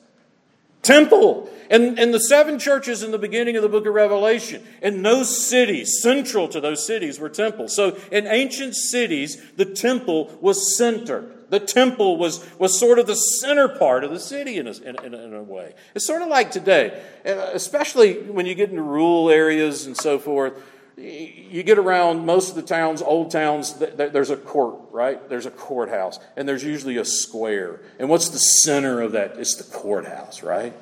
temple. 0.86 1.50
And, 1.70 1.98
and 1.98 2.14
the 2.14 2.20
seven 2.20 2.60
churches 2.60 3.02
in 3.02 3.12
the 3.12 3.18
beginning 3.18 3.56
of 3.56 3.64
the 3.64 3.70
book 3.70 3.88
of 3.88 3.94
Revelation, 3.94 4.64
in 4.84 5.02
those 5.02 5.36
cities, 5.36 6.00
central 6.02 6.48
to 6.50 6.62
those 6.62 6.86
cities 6.86 7.20
were 7.20 7.30
temples. 7.30 7.76
So 7.76 7.98
in 8.12 8.28
ancient 8.28 8.76
cities, 8.76 9.42
the 9.58 9.66
temple 9.66 10.38
was 10.42 10.78
center. 10.78 11.32
The 11.50 11.60
temple 11.60 12.18
was, 12.18 12.46
was 12.60 12.80
sort 12.80 13.00
of 13.00 13.08
the 13.08 13.16
center 13.16 13.68
part 13.68 14.04
of 14.04 14.12
the 14.12 14.20
city 14.20 14.58
in 14.58 14.68
a, 14.68 14.72
in, 14.72 15.14
in 15.14 15.34
a 15.34 15.44
way. 15.44 15.74
It's 15.96 16.06
sort 16.06 16.22
of 16.22 16.28
like 16.28 16.52
today, 16.52 17.02
uh, 17.26 17.50
especially 17.54 18.22
when 18.22 18.46
you 18.46 18.56
get 18.56 18.70
into 18.70 18.82
rural 18.82 19.30
areas 19.30 19.86
and 19.86 19.98
so 19.98 20.20
forth 20.20 20.54
you 20.98 21.64
get 21.64 21.78
around 21.78 22.26
most 22.26 22.50
of 22.50 22.56
the 22.56 22.62
towns, 22.62 23.02
old 23.02 23.32
towns, 23.32 23.74
there's 23.74 24.30
a 24.30 24.38
court, 24.38 24.80
right? 24.92 25.28
There's 25.30 25.46
a 25.46 25.52
courthouse, 25.52 26.20
and 26.38 26.48
there's 26.48 26.64
usually 26.64 26.98
a 26.98 27.06
square. 27.06 27.82
And 28.00 28.10
what's 28.10 28.30
the 28.30 28.40
center 28.40 29.02
of 29.02 29.12
that? 29.12 29.38
It's 29.38 29.56
the 29.56 29.64
courthouse, 29.64 30.42
right? 30.42 30.74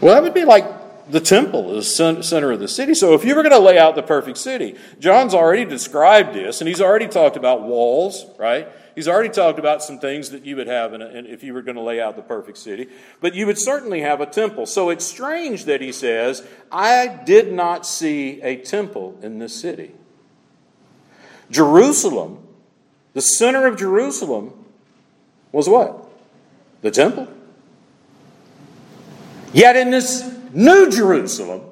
Well, 0.00 0.14
that 0.14 0.22
would 0.22 0.34
be 0.34 0.44
like 0.44 1.10
the 1.10 1.20
temple, 1.20 1.74
the 1.74 1.82
center 1.82 2.52
of 2.52 2.60
the 2.60 2.68
city. 2.68 2.94
So 2.94 3.12
if 3.12 3.24
you 3.24 3.34
were 3.34 3.42
going 3.42 3.52
to 3.52 3.58
lay 3.58 3.78
out 3.78 3.94
the 3.94 4.02
perfect 4.02 4.38
city, 4.38 4.76
John's 4.98 5.34
already 5.34 5.64
described 5.64 6.32
this, 6.34 6.60
and 6.60 6.68
he's 6.68 6.80
already 6.80 7.08
talked 7.08 7.36
about 7.36 7.62
walls, 7.62 8.24
right? 8.38 8.68
He's 8.94 9.08
already 9.08 9.30
talked 9.30 9.58
about 9.58 9.82
some 9.82 9.98
things 9.98 10.30
that 10.30 10.44
you 10.44 10.56
would 10.56 10.66
have 10.66 10.92
in 10.92 11.00
a, 11.00 11.06
in, 11.06 11.26
if 11.26 11.42
you 11.42 11.54
were 11.54 11.62
going 11.62 11.76
to 11.76 11.82
lay 11.82 12.00
out 12.00 12.16
the 12.16 12.22
perfect 12.22 12.58
city, 12.58 12.88
but 13.20 13.34
you 13.34 13.46
would 13.46 13.58
certainly 13.58 14.00
have 14.00 14.20
a 14.20 14.26
temple. 14.26 14.66
So 14.66 14.90
it's 14.90 15.04
strange 15.04 15.64
that 15.64 15.80
he 15.80 15.92
says, 15.92 16.46
I 16.70 17.06
did 17.06 17.52
not 17.52 17.86
see 17.86 18.40
a 18.42 18.56
temple 18.56 19.18
in 19.22 19.38
this 19.38 19.58
city. 19.58 19.92
Jerusalem, 21.50 22.46
the 23.14 23.22
center 23.22 23.66
of 23.66 23.78
Jerusalem, 23.78 24.52
was 25.52 25.68
what? 25.68 26.08
The 26.82 26.90
temple. 26.90 27.28
Yet 29.52 29.76
in 29.76 29.90
this 29.90 30.30
new 30.52 30.90
Jerusalem, 30.90 31.62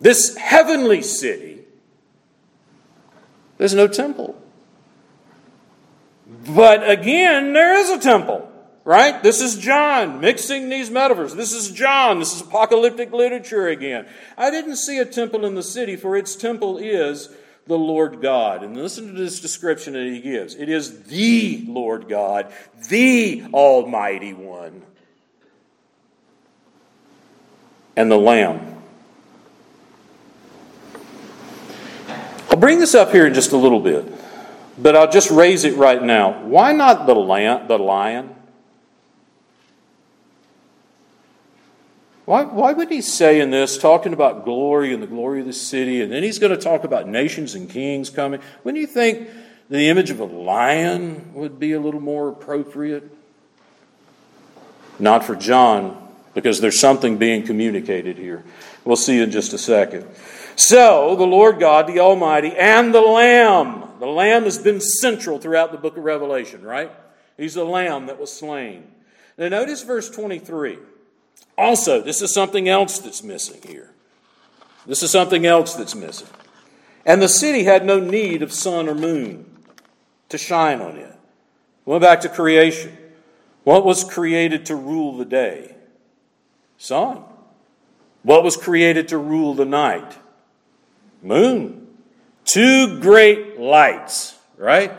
this 0.00 0.36
heavenly 0.36 1.02
city, 1.02 1.60
there's 3.58 3.74
no 3.74 3.88
temple. 3.88 4.40
But 6.48 6.88
again, 6.88 7.52
there 7.52 7.74
is 7.76 7.90
a 7.90 7.98
temple, 7.98 8.50
right? 8.84 9.22
This 9.22 9.40
is 9.40 9.56
John 9.56 10.20
mixing 10.20 10.68
these 10.68 10.90
metaphors. 10.90 11.34
This 11.34 11.52
is 11.52 11.70
John. 11.70 12.18
This 12.20 12.34
is 12.34 12.40
apocalyptic 12.40 13.12
literature 13.12 13.68
again. 13.68 14.06
I 14.36 14.50
didn't 14.50 14.76
see 14.76 14.98
a 14.98 15.04
temple 15.04 15.44
in 15.44 15.54
the 15.54 15.62
city, 15.62 15.96
for 15.96 16.16
its 16.16 16.36
temple 16.36 16.78
is 16.78 17.28
the 17.66 17.78
Lord 17.78 18.20
God. 18.22 18.62
And 18.62 18.76
listen 18.76 19.08
to 19.08 19.12
this 19.12 19.40
description 19.40 19.94
that 19.94 20.06
he 20.06 20.20
gives 20.20 20.54
it 20.54 20.68
is 20.68 21.04
the 21.04 21.64
Lord 21.66 22.08
God, 22.08 22.52
the 22.88 23.44
Almighty 23.52 24.32
One, 24.32 24.82
and 27.96 28.10
the 28.10 28.18
Lamb. 28.18 28.74
I'll 32.48 32.56
bring 32.56 32.78
this 32.78 32.94
up 32.94 33.10
here 33.10 33.26
in 33.26 33.34
just 33.34 33.50
a 33.50 33.56
little 33.56 33.80
bit. 33.80 34.06
But 34.78 34.94
I'll 34.94 35.10
just 35.10 35.30
raise 35.30 35.64
it 35.64 35.76
right 35.76 36.02
now. 36.02 36.42
Why 36.42 36.72
not 36.72 37.06
the 37.06 37.14
lion? 37.14 37.66
The 37.66 37.78
lion? 37.78 38.34
Why, 42.26 42.42
why 42.42 42.72
would 42.72 42.90
he 42.90 43.02
say 43.02 43.40
in 43.40 43.50
this, 43.50 43.78
talking 43.78 44.12
about 44.12 44.44
glory 44.44 44.92
and 44.92 45.00
the 45.00 45.06
glory 45.06 45.40
of 45.40 45.46
the 45.46 45.52
city, 45.52 46.02
and 46.02 46.10
then 46.10 46.24
he's 46.24 46.40
going 46.40 46.50
to 46.50 46.60
talk 46.60 46.82
about 46.82 47.08
nations 47.08 47.54
and 47.54 47.70
kings 47.70 48.10
coming? 48.10 48.40
Wouldn't 48.64 48.80
you 48.80 48.88
think 48.88 49.28
the 49.70 49.88
image 49.88 50.10
of 50.10 50.18
a 50.18 50.24
lion 50.24 51.32
would 51.34 51.60
be 51.60 51.72
a 51.72 51.80
little 51.80 52.00
more 52.00 52.28
appropriate? 52.28 53.10
Not 54.98 55.24
for 55.24 55.36
John, 55.36 55.96
because 56.34 56.60
there's 56.60 56.80
something 56.80 57.16
being 57.16 57.46
communicated 57.46 58.18
here. 58.18 58.44
We'll 58.84 58.96
see 58.96 59.20
in 59.20 59.30
just 59.30 59.52
a 59.52 59.58
second. 59.58 60.06
So, 60.56 61.14
the 61.14 61.26
Lord 61.26 61.60
God, 61.60 61.86
the 61.86 62.00
Almighty, 62.00 62.56
and 62.56 62.92
the 62.92 63.00
Lamb 63.00 63.85
the 63.98 64.06
lamb 64.06 64.44
has 64.44 64.58
been 64.58 64.80
central 64.80 65.38
throughout 65.38 65.72
the 65.72 65.78
book 65.78 65.96
of 65.96 66.04
Revelation, 66.04 66.62
right? 66.62 66.92
He's 67.36 67.54
the 67.54 67.64
lamb 67.64 68.06
that 68.06 68.18
was 68.18 68.32
slain. 68.32 68.90
Now, 69.38 69.48
notice 69.48 69.82
verse 69.82 70.08
23. 70.10 70.78
Also, 71.58 72.00
this 72.00 72.22
is 72.22 72.32
something 72.32 72.68
else 72.68 72.98
that's 72.98 73.22
missing 73.22 73.60
here. 73.62 73.90
This 74.86 75.02
is 75.02 75.10
something 75.10 75.46
else 75.46 75.74
that's 75.74 75.94
missing. 75.94 76.28
And 77.04 77.20
the 77.20 77.28
city 77.28 77.64
had 77.64 77.84
no 77.84 78.00
need 78.00 78.42
of 78.42 78.52
sun 78.52 78.88
or 78.88 78.94
moon 78.94 79.46
to 80.28 80.38
shine 80.38 80.80
on 80.80 80.96
it. 80.96 81.14
Went 81.84 82.02
back 82.02 82.20
to 82.22 82.28
creation. 82.28 82.96
What 83.64 83.84
was 83.84 84.04
created 84.04 84.66
to 84.66 84.76
rule 84.76 85.16
the 85.16 85.24
day? 85.24 85.76
Sun. 86.78 87.22
What 88.22 88.42
was 88.42 88.56
created 88.56 89.08
to 89.08 89.18
rule 89.18 89.54
the 89.54 89.64
night? 89.64 90.16
Moon. 91.22 91.85
Two 92.46 93.00
great 93.00 93.60
lights, 93.60 94.34
right? 94.56 94.98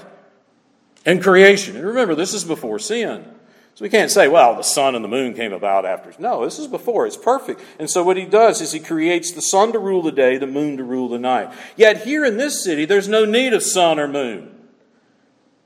In 1.05 1.21
creation. 1.21 1.75
And 1.75 1.85
remember, 1.85 2.13
this 2.13 2.33
is 2.33 2.43
before 2.43 2.77
sin. 2.77 3.25
So 3.73 3.83
we 3.83 3.89
can't 3.89 4.09
say, 4.09 4.27
well, 4.27 4.55
the 4.55 4.63
sun 4.63 4.95
and 4.95 5.03
the 5.03 5.09
moon 5.09 5.35
came 5.35 5.53
about 5.53 5.85
after. 5.85 6.11
No, 6.19 6.43
this 6.43 6.57
is 6.57 6.67
before. 6.67 7.05
It's 7.05 7.15
perfect. 7.15 7.61
And 7.77 7.89
so 7.89 8.03
what 8.03 8.17
he 8.17 8.25
does 8.25 8.59
is 8.59 8.71
he 8.71 8.79
creates 8.79 9.31
the 9.31 9.41
sun 9.41 9.71
to 9.73 9.79
rule 9.79 10.01
the 10.01 10.11
day, 10.11 10.37
the 10.37 10.47
moon 10.47 10.77
to 10.77 10.83
rule 10.83 11.07
the 11.07 11.19
night. 11.19 11.53
Yet 11.75 12.03
here 12.03 12.25
in 12.25 12.37
this 12.37 12.63
city, 12.63 12.85
there's 12.85 13.07
no 13.07 13.23
need 13.23 13.53
of 13.53 13.61
sun 13.61 13.99
or 13.99 14.07
moon. 14.07 14.51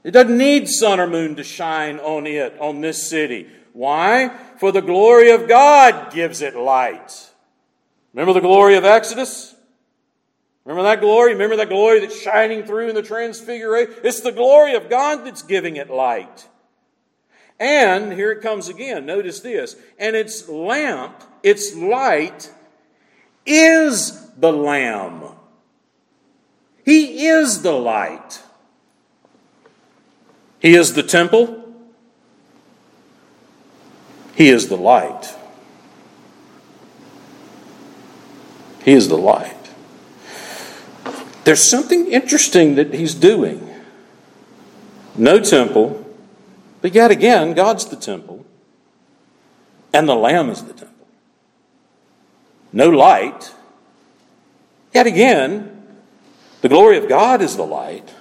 It 0.03 0.11
doesn't 0.11 0.37
need 0.37 0.67
sun 0.67 0.99
or 0.99 1.07
moon 1.07 1.35
to 1.37 1.43
shine 1.43 1.99
on 1.99 2.27
it, 2.27 2.59
on 2.59 2.81
this 2.81 3.07
city. 3.07 3.47
Why? 3.73 4.29
For 4.59 4.71
the 4.71 4.81
glory 4.81 5.31
of 5.31 5.47
God 5.47 6.11
gives 6.11 6.41
it 6.41 6.55
light. 6.55 7.29
Remember 8.13 8.33
the 8.33 8.41
glory 8.41 8.75
of 8.75 8.83
Exodus? 8.83 9.50
Remember 10.65 10.83
that 10.83 11.01
glory? 11.01 11.33
Remember 11.33 11.55
that 11.55 11.69
glory 11.69 11.99
that's 11.99 12.19
shining 12.19 12.63
through 12.63 12.89
in 12.89 12.95
the 12.95 13.01
transfiguration? 13.01 13.95
It's 14.03 14.21
the 14.21 14.31
glory 14.31 14.75
of 14.75 14.89
God 14.89 15.25
that's 15.25 15.41
giving 15.41 15.75
it 15.77 15.89
light. 15.89 16.47
And 17.59 18.13
here 18.13 18.31
it 18.31 18.41
comes 18.41 18.69
again. 18.69 19.05
Notice 19.05 19.39
this. 19.39 19.75
And 19.99 20.15
its 20.15 20.49
lamp, 20.49 21.23
its 21.43 21.75
light, 21.75 22.51
is 23.45 24.29
the 24.37 24.51
Lamb. 24.51 25.23
He 26.83 27.27
is 27.27 27.61
the 27.61 27.71
light. 27.71 28.41
He 30.59 30.75
is 30.75 30.93
the 30.93 31.03
temple. 31.03 31.57
He 34.35 34.49
is 34.49 34.69
the 34.69 34.77
light. 34.77 35.35
He 38.83 38.93
is 38.93 39.07
the 39.07 39.17
light. 39.17 39.60
There's 41.43 41.63
something 41.63 42.07
interesting 42.07 42.75
that 42.75 42.93
he's 42.93 43.15
doing. 43.15 43.67
No 45.15 45.39
temple, 45.39 46.05
but 46.81 46.93
yet 46.93 47.11
again, 47.11 47.53
God's 47.53 47.85
the 47.85 47.95
temple, 47.95 48.45
and 49.93 50.07
the 50.07 50.15
Lamb 50.15 50.49
is 50.49 50.63
the 50.63 50.73
temple. 50.73 51.07
No 52.71 52.89
light, 52.89 53.53
yet 54.93 55.07
again, 55.07 55.85
the 56.61 56.69
glory 56.69 56.97
of 56.97 57.09
God 57.09 57.41
is 57.41 57.57
the 57.57 57.65
light, 57.65 58.13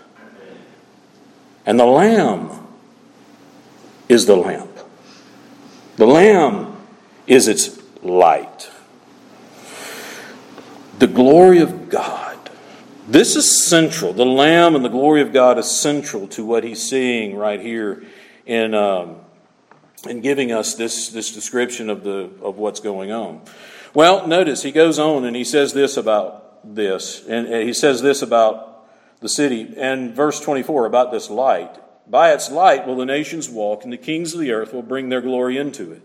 and 1.64 1.78
the 1.78 1.86
Lamb 1.86 2.50
is 4.08 4.26
the 4.26 4.36
lamp. 4.36 4.76
The 5.96 6.06
Lamb 6.06 6.76
is 7.26 7.46
its 7.46 7.78
light. 8.02 8.70
The 10.98 11.06
glory 11.06 11.60
of 11.60 11.88
God 11.88 12.29
this 13.10 13.34
is 13.34 13.66
central. 13.66 14.12
The 14.12 14.24
Lamb 14.24 14.76
and 14.76 14.84
the 14.84 14.88
glory 14.88 15.20
of 15.20 15.32
God 15.32 15.58
is 15.58 15.70
central 15.70 16.28
to 16.28 16.44
what 16.44 16.62
he's 16.64 16.82
seeing 16.82 17.36
right 17.36 17.60
here 17.60 18.04
in, 18.46 18.74
um, 18.74 19.16
in 20.08 20.20
giving 20.20 20.52
us 20.52 20.74
this, 20.74 21.08
this 21.08 21.32
description 21.32 21.90
of, 21.90 22.04
the, 22.04 22.30
of 22.40 22.56
what's 22.56 22.80
going 22.80 23.10
on. 23.10 23.42
Well, 23.94 24.26
notice 24.26 24.62
he 24.62 24.70
goes 24.70 24.98
on 24.98 25.24
and 25.24 25.34
he 25.34 25.44
says 25.44 25.72
this 25.72 25.96
about 25.96 26.74
this. 26.74 27.26
And 27.26 27.48
he 27.48 27.72
says 27.72 28.00
this 28.00 28.22
about 28.22 28.88
the 29.20 29.28
city. 29.28 29.74
And 29.76 30.14
verse 30.14 30.40
24 30.40 30.86
about 30.86 31.10
this 31.10 31.30
light. 31.30 31.78
By 32.08 32.32
its 32.32 32.50
light 32.50 32.86
will 32.86 32.96
the 32.96 33.06
nations 33.06 33.48
walk, 33.48 33.84
and 33.84 33.92
the 33.92 33.96
kings 33.96 34.34
of 34.34 34.40
the 34.40 34.50
earth 34.50 34.72
will 34.72 34.82
bring 34.82 35.10
their 35.10 35.20
glory 35.20 35.56
into 35.58 35.92
it. 35.92 36.02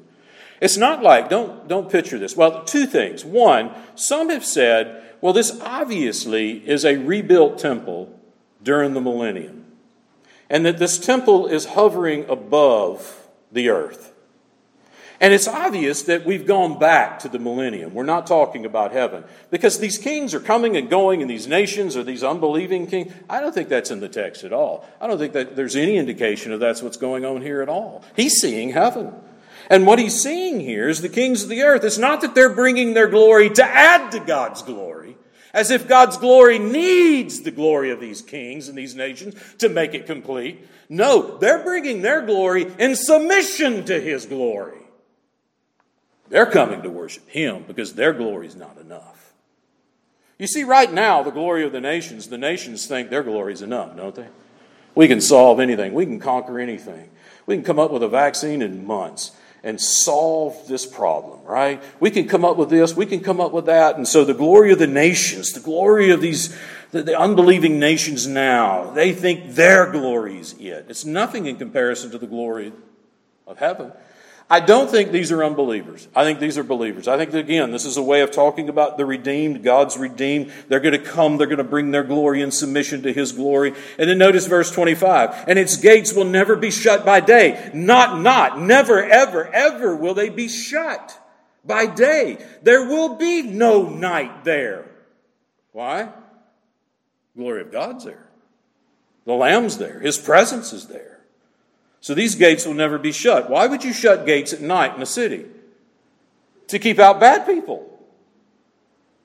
It's 0.62 0.78
not 0.78 1.04
like, 1.04 1.30
don't, 1.30 1.68
don't 1.68 1.89
picture 1.89 2.18
this. 2.18 2.36
Well, 2.36 2.63
two 2.63 2.86
things. 2.86 3.26
One, 3.26 3.72
some 3.96 4.30
have 4.30 4.46
said 4.46 5.04
well, 5.26 5.34
this 5.34 5.60
obviously 5.62 6.58
is 6.70 6.86
a 6.86 6.98
rebuilt 6.98 7.58
temple 7.58 8.15
during 8.62 8.94
the 8.94 9.02
millennium, 9.02 9.65
and 10.52 10.63
that 10.68 10.78
this 10.78 11.00
temple 11.00 11.48
is 11.48 11.65
hovering 11.65 12.30
above 12.30 13.28
the 13.52 13.70
earth. 13.70 14.13
And 15.20 15.34
it's 15.34 15.48
obvious 15.48 16.04
that 16.04 16.28
we've 16.28 16.46
gone 16.46 16.78
back 16.78 17.18
to 17.20 17.30
the 17.30 17.39
millennium. 17.39 17.96
We're 17.96 18.04
not 18.04 18.28
talking 18.28 18.65
about 18.65 18.91
heaven. 18.91 19.24
Because 19.50 19.80
these 19.80 19.98
kings 19.98 20.36
are 20.36 20.39
coming 20.39 20.78
and 20.78 20.91
going, 20.91 21.22
and 21.22 21.32
these 21.32 21.48
nations 21.48 21.98
are 21.98 22.04
these 22.04 22.24
unbelieving 22.24 22.86
kings. 22.86 23.12
I 23.28 23.41
don't 23.41 23.52
think 23.52 23.68
that's 23.68 23.89
in 23.89 24.02
the 24.02 24.10
text 24.10 24.44
at 24.44 24.54
all. 24.54 24.88
I 25.02 25.08
don't 25.08 25.18
think 25.18 25.34
that 25.34 25.56
there's 25.56 25.76
any 25.76 25.98
indication 25.98 26.52
of 26.52 26.60
that's 26.60 26.84
what's 26.84 26.98
going 26.98 27.26
on 27.26 27.41
here 27.41 27.63
at 27.63 27.70
all. 27.70 28.04
He's 28.15 28.34
seeing 28.34 28.70
heaven. 28.70 29.12
And 29.69 29.88
what 29.88 29.99
he's 29.99 30.21
seeing 30.21 30.60
here 30.60 30.88
is 30.88 31.01
the 31.01 31.10
kings 31.10 31.43
of 31.43 31.49
the 31.49 31.63
earth. 31.63 31.84
It's 31.84 31.97
not 31.97 32.21
that 32.21 32.36
they're 32.36 32.54
bringing 32.54 32.93
their 32.93 33.08
glory 33.08 33.49
to 33.49 33.63
add 33.63 34.12
to 34.12 34.19
God's 34.19 34.62
glory, 34.62 35.17
as 35.54 35.71
if 35.71 35.88
God's 35.88 36.17
glory 36.17 36.60
needs 36.60 37.41
the 37.41 37.51
glory 37.51 37.91
of 37.91 37.99
these 37.99 38.21
kings 38.21 38.67
and 38.67 38.78
these 38.78 38.95
nations 38.95 39.36
to 39.58 39.69
make 39.69 39.93
it 39.93 40.06
complete. 40.06 40.67
No, 40.88 41.38
they're 41.38 41.63
bringing 41.63 42.01
their 42.01 42.21
glory 42.21 42.71
in 42.78 42.95
submission 42.95 43.86
to 43.86 43.99
his 43.99 44.25
glory. 44.25 44.78
They're 46.30 46.45
coming 46.45 46.82
to 46.84 46.89
worship 46.89 47.28
him 47.30 47.63
because 47.67 47.93
their 47.93 48.13
glory 48.13 48.47
is 48.47 48.56
not 48.56 48.78
enough. 48.78 49.34
You 50.38 50.47
see, 50.47 50.63
right 50.63 50.91
now, 50.91 51.23
the 51.23 51.32
glory 51.32 51.63
of 51.63 51.71
the 51.71 51.80
nations, 51.80 52.28
the 52.28 52.38
nations 52.38 52.88
think 52.88 53.10
their 53.10 53.23
glory 53.23 53.54
is 53.54 53.62
enough, 53.62 53.95
don't 53.95 54.13
they? 54.13 54.28
We 54.93 55.08
can 55.08 55.21
solve 55.21 55.60
anything, 55.60 55.93
we 55.93 56.06
can 56.06 56.19
conquer 56.19 56.60
anything. 56.60 57.10
We 57.45 57.56
can 57.56 57.63
come 57.63 57.80
up 57.80 57.91
with 57.91 58.01
a 58.01 58.08
vaccine 58.08 58.62
in 58.62 58.88
months 58.88 59.32
and 59.65 59.82
solve 59.82 60.67
this 60.67 60.86
problem, 60.86 61.43
right? 61.43 61.82
We 61.99 62.12
can 62.12 62.28
come 62.28 62.45
up 62.45 62.56
with 62.56 62.69
this, 62.69 62.95
we 62.95 63.08
can 63.08 63.19
come 63.19 63.41
up 63.41 63.51
with 63.51 63.65
that. 63.65 63.97
And 63.97 64.08
so 64.08 64.23
the 64.23 64.36
glory 64.36 64.71
of 64.71 64.78
the 64.78 64.88
nations, 64.88 65.54
the 65.54 65.60
glory 65.60 66.12
of 66.12 66.21
these, 66.21 66.56
the, 66.91 67.01
the 67.01 67.19
unbelieving 67.19 67.80
nations 67.80 68.28
now, 68.28 68.91
they 68.91 69.12
think 69.12 69.56
their 69.56 69.91
glory 69.91 70.39
is 70.39 70.54
it. 70.60 70.86
It's 70.88 71.04
nothing 71.04 71.47
in 71.47 71.58
comparison 71.58 72.12
to 72.12 72.19
the 72.19 72.28
glory 72.28 72.73
of 73.47 73.58
heaven. 73.58 73.91
I 74.47 74.60
don't 74.60 74.91
think 74.91 75.12
these 75.12 75.31
are 75.31 75.43
unbelievers. 75.43 76.08
I 76.15 76.23
think 76.23 76.39
these 76.39 76.60
are 76.60 76.63
believers. 76.63 77.08
I 77.08 77.17
think, 77.17 77.31
that, 77.31 77.39
again, 77.39 77.71
this 77.71 77.84
is 77.84 77.97
a 77.97 78.03
way 78.03 78.21
of 78.21 78.29
talking 78.29 78.69
about 78.69 78.95
the 78.95 79.05
redeemed. 79.05 79.63
God's 79.63 79.97
redeemed. 79.97 80.51
They're 80.67 80.79
going 80.79 80.91
to 80.91 80.99
come. 80.99 81.38
They're 81.38 81.47
going 81.47 81.58
to 81.58 81.63
bring 81.63 81.89
their 81.89 82.03
glory 82.03 82.43
in 82.43 82.51
submission 82.51 83.01
to 83.03 83.13
His 83.13 83.31
glory. 83.31 83.73
And 83.97 84.08
then 84.08 84.19
notice 84.19 84.45
verse 84.45 84.69
25. 84.69 85.45
And 85.47 85.58
its 85.58 85.77
gates 85.77 86.13
will 86.13 86.25
never 86.25 86.55
be 86.55 86.69
shut 86.69 87.03
by 87.03 87.21
day. 87.21 87.71
Not, 87.73 88.21
not, 88.21 88.62
never, 88.62 89.03
ever, 89.03 89.47
ever 89.47 89.95
will 89.95 90.13
they 90.13 90.29
be 90.29 90.47
shut 90.47 91.19
by 91.65 91.88
day. 91.88 92.38
There 92.62 92.88
will 92.88 93.15
be 93.15 93.41
no 93.41 93.89
night 93.89 94.43
there. 94.43 94.86
Why? 95.71 96.10
Glory 97.36 97.62
of 97.62 97.71
God's 97.71 98.05
there. 98.05 98.27
The 99.25 99.34
Lamb's 99.34 99.79
there. 99.79 99.99
His 99.99 100.19
presence 100.19 100.71
is 100.71 100.86
there. 100.86 101.14
So 102.06 102.13
these 102.13 102.36
gates 102.36 102.68
will 102.68 102.76
never 102.76 103.00
be 103.00 103.12
shut. 103.12 103.50
Why 103.50 103.65
would 103.65 103.84
you 103.84 103.91
shut 103.91 104.28
gates 104.28 104.54
at 104.54 104.62
night 104.62 104.96
in 104.96 105.02
a 105.02 105.08
city? 105.08 105.44
To 106.68 106.78
keep 106.78 107.00
out 107.00 107.20
bad 107.20 107.48
people. 107.48 108.00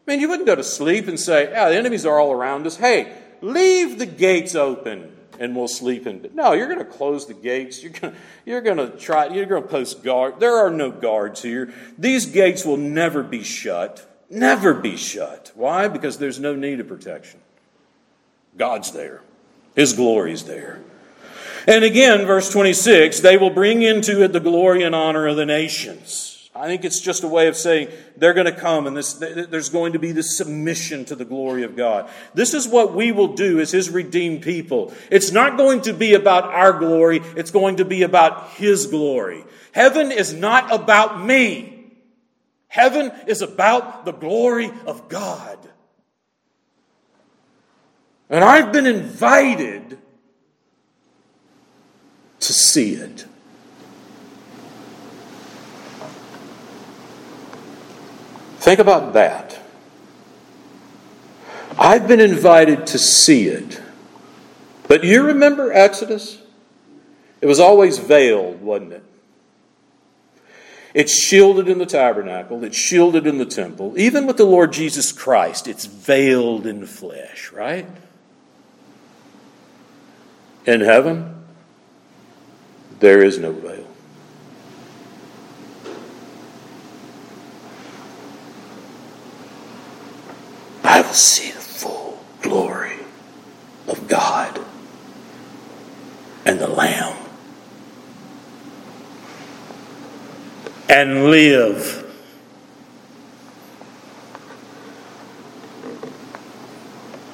I 0.07 0.11
mean, 0.11 0.21
you 0.21 0.31
wouldn't 0.31 0.47
go 0.47 0.55
to 0.55 0.65
sleep 0.65 1.07
and 1.07 1.21
say, 1.21 1.51
yeah, 1.51 1.69
the 1.69 1.77
enemies 1.77 2.07
are 2.07 2.19
all 2.19 2.33
around 2.33 2.67
us. 2.67 2.79
Hey, 2.79 3.15
leave 3.43 3.99
the 3.99 4.07
gates 4.07 4.55
open 4.55 5.15
and 5.39 5.55
we'll 5.55 5.69
sleep 5.69 6.07
in. 6.07 6.27
No, 6.33 6.55
you're 6.55 6.69
going 6.69 6.79
to 6.79 6.87
close 6.87 7.27
the 7.27 7.35
gates. 7.35 7.83
You're 7.83 7.93
going 7.93 8.15
to, 8.15 8.21
you're 8.47 8.63
going 8.63 8.79
to 8.79 8.89
try, 8.97 9.27
you're 9.27 9.45
going 9.45 9.63
to 9.63 9.69
post 9.69 10.03
guard. 10.03 10.41
There 10.41 10.57
are 10.57 10.71
no 10.71 10.91
guards 10.91 11.43
here. 11.43 11.75
These 11.99 12.25
gates 12.25 12.65
will 12.65 12.79
never 12.79 13.23
be 13.23 13.43
shut. 13.43 14.11
Never 14.31 14.73
be 14.73 14.97
shut. 14.97 15.53
Why? 15.55 15.87
Because 15.89 16.17
there's 16.17 16.41
no 16.41 16.57
need 16.57 16.81
of 16.81 16.89
protection. 16.89 17.41
God's 18.57 18.93
there. 18.93 19.21
His 19.77 19.93
glory's 19.93 20.45
there. 20.45 20.81
And 21.67 21.85
again, 21.85 22.27
verse 22.27 22.51
26, 22.51 23.21
they 23.21 23.37
will 23.37 23.51
bring 23.51 23.83
into 23.83 24.23
it 24.23 24.33
the 24.33 24.41
glory 24.41 24.83
and 24.83 24.95
honor 24.95 25.27
of 25.27 25.37
the 25.37 25.47
nations. 25.47 26.31
I 26.55 26.67
think 26.67 26.85
it's 26.85 27.01
just 27.01 27.23
a 27.23 27.29
way 27.29 27.47
of 27.47 27.57
saying 27.57 27.89
they're 28.17 28.35
going 28.35 28.47
to 28.47 28.53
come 28.53 28.87
and 28.87 28.97
this, 28.97 29.15
there's 29.15 29.69
going 29.69 29.93
to 29.93 29.99
be 29.99 30.11
this 30.13 30.37
submission 30.37 31.05
to 31.07 31.15
the 31.15 31.25
glory 31.25 31.63
of 31.63 31.77
God. 31.77 32.11
This 32.35 32.55
is 32.55 32.67
what 32.67 32.93
we 32.93 33.13
will 33.13 33.35
do 33.35 33.61
as 33.61 33.71
His 33.71 33.89
redeemed 33.89 34.43
people. 34.43 34.93
It's 35.11 35.31
not 35.31 35.57
going 35.57 35.83
to 35.83 35.93
be 35.93 36.15
about 36.15 36.45
our 36.45 36.73
glory, 36.79 37.23
it's 37.37 37.53
going 37.53 37.77
to 37.77 37.85
be 37.85 38.03
about 38.03 38.51
His 38.51 38.87
glory. 38.89 39.45
Heaven 39.73 40.11
is 40.11 40.35
not 40.35 40.75
about 40.75 41.25
me, 41.25 41.93
heaven 42.67 43.13
is 43.29 43.43
about 43.43 44.05
the 44.05 44.13
glory 44.13 44.73
of 44.87 45.09
God. 45.09 45.59
And 48.29 48.45
I've 48.45 48.73
been 48.73 48.87
invited 48.87 49.99
to 52.41 52.53
see 52.53 52.95
it. 52.95 53.27
Think 58.59 58.81
about 58.81 59.15
that. 59.15 59.59
I've 61.79 62.07
been 62.07 62.21
invited 62.21 62.87
to 62.89 62.99
see 62.99 63.49
it. 63.49 63.81
But 64.87 65.03
you 65.03 65.23
remember 65.23 65.73
Exodus? 65.73 66.43
It 67.41 67.47
was 67.47 67.59
always 67.59 67.99
veiled, 67.99 68.61
wasn't 68.61 68.93
it? 68.93 69.05
It's 70.93 71.13
shielded 71.13 71.69
in 71.69 71.79
the 71.79 71.87
tabernacle, 71.87 72.65
it's 72.65 72.77
shielded 72.77 73.27
in 73.27 73.39
the 73.39 73.47
temple. 73.47 73.95
Even 73.97 74.27
with 74.27 74.37
the 74.37 74.45
Lord 74.45 74.73
Jesus 74.73 75.13
Christ, 75.13 75.69
it's 75.69 75.85
veiled 75.85 76.67
in 76.67 76.85
flesh, 76.85 77.53
right? 77.53 77.87
In 80.67 80.81
heaven, 80.81 81.40
there 83.01 83.23
is 83.23 83.39
no 83.39 83.51
veil. 83.51 83.87
I 90.85 91.01
will 91.01 91.15
see 91.15 91.51
the 91.51 91.59
full 91.59 92.23
glory 92.43 92.99
of 93.89 94.07
God 94.07 94.61
and 96.45 96.59
the 96.59 96.69
Lamb 96.69 97.17
and 100.91 101.31
live. 101.31 102.07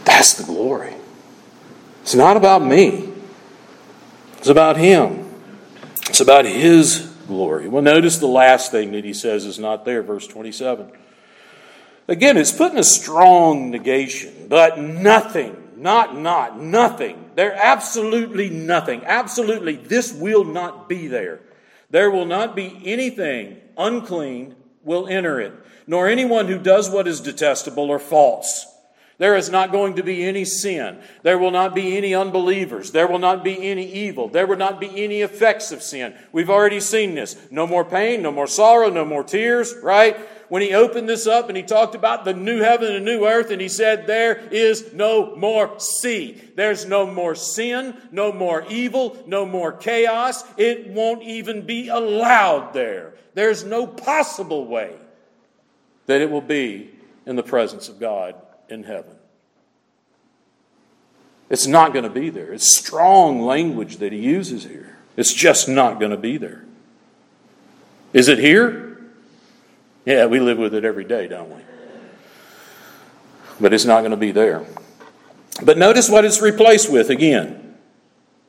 That's 0.05 0.35
the 0.35 0.45
glory. 0.45 0.95
It's 2.03 2.15
not 2.15 2.37
about 2.37 2.65
me, 2.65 3.13
it's 4.39 4.49
about 4.49 4.77
Him. 4.77 5.26
It's 6.17 6.23
about 6.23 6.47
His 6.47 7.01
glory. 7.27 7.69
Well, 7.69 7.83
notice 7.83 8.17
the 8.17 8.27
last 8.27 8.71
thing 8.71 8.93
that 8.93 9.05
he 9.05 9.13
says 9.13 9.45
is 9.45 9.59
not 9.59 9.85
there, 9.85 10.03
verse 10.03 10.27
27. 10.27 10.91
Again, 12.09 12.39
it's 12.39 12.53
putting 12.53 12.79
a 12.79 12.85
strong 12.85 13.71
negation, 13.71 14.47
but 14.49 14.79
nothing, 14.79 15.55
not, 15.77 16.17
not, 16.17 16.59
nothing. 16.59 17.33
There 17.35 17.55
absolutely 17.55 18.49
nothing. 18.49 19.05
Absolutely, 19.05 19.77
this 19.77 20.11
will 20.11 20.45
not 20.45 20.89
be 20.89 21.07
there. 21.07 21.41
There 21.91 22.11
will 22.11 22.25
not 22.25 22.57
be 22.57 22.81
anything 22.87 23.59
unclean 23.77 24.55
will 24.83 25.07
enter 25.09 25.39
it, 25.39 25.53
nor 25.87 26.09
anyone 26.09 26.47
who 26.47 26.59
does 26.59 26.89
what 26.89 27.07
is 27.07 27.21
detestable 27.21 27.91
or 27.91 27.99
false. 27.99 28.67
There 29.19 29.35
is 29.35 29.49
not 29.49 29.73
going 29.73 29.97
to 29.97 30.03
be 30.03 30.25
any 30.25 30.45
sin. 30.45 30.99
There 31.23 31.39
will 31.39 31.51
not 31.51 31.75
be 31.75 31.97
any 31.97 32.15
unbelievers. 32.15 32.91
There 32.91 33.07
will 33.07 33.19
not 33.19 33.43
be 33.43 33.71
any 33.71 33.91
evil. 33.91 34.29
There 34.29 34.47
will 34.47 34.59
not 34.59 34.79
be 34.79 35.05
any 35.05 35.23
effects 35.23 35.73
of 35.73 35.83
sin. 35.83 36.15
We've 36.33 36.51
already 36.51 36.81
seen 36.81 37.15
this. 37.15 37.35
No 37.51 37.67
more 37.67 37.85
pain, 37.85 38.21
no 38.21 38.31
more 38.31 38.47
sorrow, 38.47 38.91
no 38.91 39.07
more 39.07 39.25
tears, 39.25 39.75
right? 39.83 40.19
When 40.51 40.61
he 40.61 40.75
opened 40.75 41.09
this 41.09 41.27
up 41.27 41.49
and 41.49 41.57
he 41.57 41.63
talked 41.63 41.95
about 41.95 42.27
the 42.27 42.35
new 42.35 42.61
heaven 42.61 42.95
and 42.95 43.07
new 43.07 43.27
earth, 43.27 43.51
and 43.51 43.61
he 43.61 43.71
said, 43.71 44.07
There 44.07 44.37
is 44.51 44.93
no 44.93 45.35
more 45.35 45.81
sea. 45.81 46.41
There's 46.55 46.85
no 46.85 47.07
more 47.07 47.35
sin, 47.35 47.97
no 48.13 48.33
more 48.33 48.67
evil, 48.69 49.17
no 49.27 49.47
more 49.47 49.73
chaos. 49.73 50.45
It 50.59 50.89
won't 50.89 51.23
even 51.23 51.65
be 51.65 51.89
allowed 51.89 52.75
there. 52.75 53.15
There's 53.33 53.65
no 53.65 53.87
possible 53.87 54.67
way 54.67 54.95
that 56.05 56.21
it 56.21 56.31
will 56.31 56.43
be 56.43 56.91
in 57.25 57.37
the 57.37 57.43
presence 57.43 57.89
of 57.89 57.99
God 57.99 58.35
in 58.69 58.85
heaven. 58.85 59.17
It's 61.49 61.67
not 61.67 61.93
going 61.93 62.05
to 62.05 62.11
be 62.11 62.31
there. 62.31 62.53
It's 62.53 62.77
strong 62.77 63.43
language 63.43 63.99
that 63.99 64.13
he 64.13 64.19
uses 64.19 64.65
here. 64.65 64.97
It's 65.17 65.33
just 65.33 65.69
not 65.69 65.99
going 66.01 66.11
to 66.11 66.17
be 66.17 66.37
there. 66.37 66.65
Is 68.13 68.29
it 68.29 68.39
here? 68.39 69.01
Yeah, 70.05 70.27
we 70.27 70.41
live 70.41 70.59
with 70.59 70.75
it 70.75 70.85
every 70.85 71.05
day, 71.05 71.29
don't 71.29 71.51
we? 71.51 71.63
But 73.61 73.73
it's 73.73 73.85
not 73.85 74.01
going 74.01 74.11
to 74.11 74.17
be 74.17 74.33
there. 74.33 74.65
But 75.63 75.79
notice 75.79 76.09
what 76.09 76.25
it's 76.25 76.43
replaced 76.43 76.91
with 76.91 77.11
again. 77.11 77.77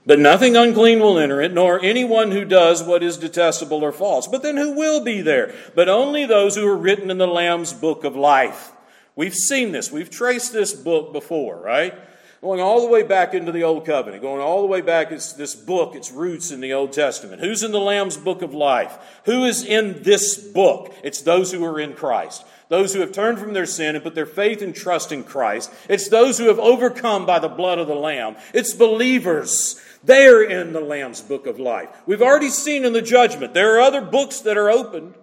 But 0.05 0.19
nothing 0.19 0.55
unclean 0.55 0.99
will 0.99 1.19
enter 1.19 1.41
it, 1.41 1.53
nor 1.53 1.83
anyone 1.83 2.31
who 2.31 2.45
does 2.45 2.81
what 2.81 3.03
is 3.03 3.17
detestable 3.17 3.83
or 3.83 3.91
false. 3.91 4.27
But 4.27 4.41
then 4.41 4.55
who 4.55 4.71
will 4.71 5.03
be 5.03 5.21
there? 5.21 5.53
But 5.75 5.89
only 5.89 6.25
those 6.25 6.55
who 6.55 6.65
are 6.65 6.77
written 6.77 7.11
in 7.11 7.17
the 7.17 7.27
Lamb's 7.27 7.73
book 7.73 8.05
of 8.05 8.15
life. 8.15 8.71
We've 9.17 9.35
seen 9.35 9.73
this. 9.73 9.91
We've 9.91 10.09
traced 10.09 10.53
this 10.53 10.73
book 10.73 11.11
before, 11.11 11.57
right? 11.57 11.93
Going 12.39 12.61
all 12.61 12.81
the 12.81 12.87
way 12.87 13.01
back 13.01 13.33
into 13.33 13.51
the 13.51 13.63
Old 13.63 13.83
Covenant, 13.83 14.21
going 14.21 14.41
all 14.41 14.61
the 14.61 14.67
way 14.67 14.81
back, 14.81 15.11
it's 15.11 15.33
this 15.33 15.55
book, 15.55 15.95
its 15.95 16.11
roots 16.11 16.51
in 16.51 16.61
the 16.61 16.73
Old 16.73 16.93
Testament. 16.93 17.41
Who's 17.41 17.63
in 17.63 17.71
the 17.71 17.79
Lamb's 17.79 18.15
book 18.15 18.43
of 18.43 18.53
life? 18.53 18.95
Who 19.25 19.45
is 19.45 19.65
in 19.65 20.03
this 20.03 20.37
book? 20.37 20.93
It's 21.03 21.23
those 21.23 21.51
who 21.51 21.65
are 21.65 21.79
in 21.79 21.95
Christ. 21.95 22.45
Those 22.69 22.93
who 22.93 22.99
have 22.99 23.11
turned 23.11 23.39
from 23.39 23.53
their 23.53 23.65
sin 23.65 23.95
and 23.95 24.03
put 24.03 24.13
their 24.13 24.27
faith 24.27 24.61
and 24.61 24.75
trust 24.75 25.11
in 25.11 25.23
Christ. 25.23 25.73
It's 25.89 26.09
those 26.09 26.37
who 26.37 26.49
have 26.49 26.59
overcome 26.59 27.25
by 27.25 27.39
the 27.39 27.49
blood 27.49 27.79
of 27.79 27.87
the 27.87 27.95
Lamb. 27.95 28.35
It's 28.53 28.73
believers. 28.73 29.81
They 30.03 30.27
are 30.27 30.43
in 30.43 30.73
the 30.73 30.79
Lamb's 30.79 31.21
book 31.21 31.47
of 31.47 31.59
life. 31.59 31.89
We've 32.05 32.21
already 32.21 32.49
seen 32.49 32.85
in 32.85 32.93
the 32.93 33.01
judgment, 33.01 33.55
there 33.55 33.77
are 33.77 33.81
other 33.81 34.01
books 34.01 34.41
that 34.41 34.57
are 34.57 34.69
opened. 34.69 35.15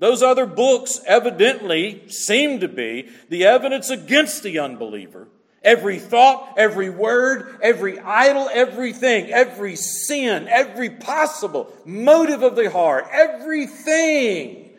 Those 0.00 0.22
other 0.22 0.46
books 0.46 0.98
evidently 1.06 2.08
seem 2.08 2.60
to 2.60 2.68
be 2.68 3.10
the 3.28 3.44
evidence 3.44 3.90
against 3.90 4.42
the 4.42 4.58
unbeliever. 4.58 5.28
Every 5.62 5.98
thought, 5.98 6.54
every 6.56 6.88
word, 6.88 7.58
every 7.62 8.00
idol, 8.00 8.48
everything, 8.50 9.30
every 9.30 9.76
sin, 9.76 10.48
every 10.48 10.88
possible 10.88 11.70
motive 11.84 12.42
of 12.42 12.56
the 12.56 12.70
heart, 12.70 13.08
everything 13.12 14.70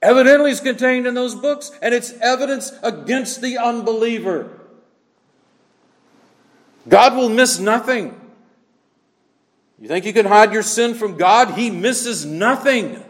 evidently 0.00 0.50
is 0.50 0.60
contained 0.60 1.06
in 1.06 1.12
those 1.12 1.34
books, 1.34 1.70
and 1.82 1.94
it's 1.94 2.12
evidence 2.22 2.72
against 2.82 3.42
the 3.42 3.58
unbeliever. 3.58 4.48
God 6.88 7.16
will 7.16 7.28
miss 7.28 7.58
nothing. 7.58 8.18
You 9.78 9.88
think 9.88 10.06
you 10.06 10.14
can 10.14 10.24
hide 10.24 10.54
your 10.54 10.62
sin 10.62 10.94
from 10.94 11.18
God? 11.18 11.50
He 11.50 11.70
misses 11.70 12.24
nothing. 12.24 13.02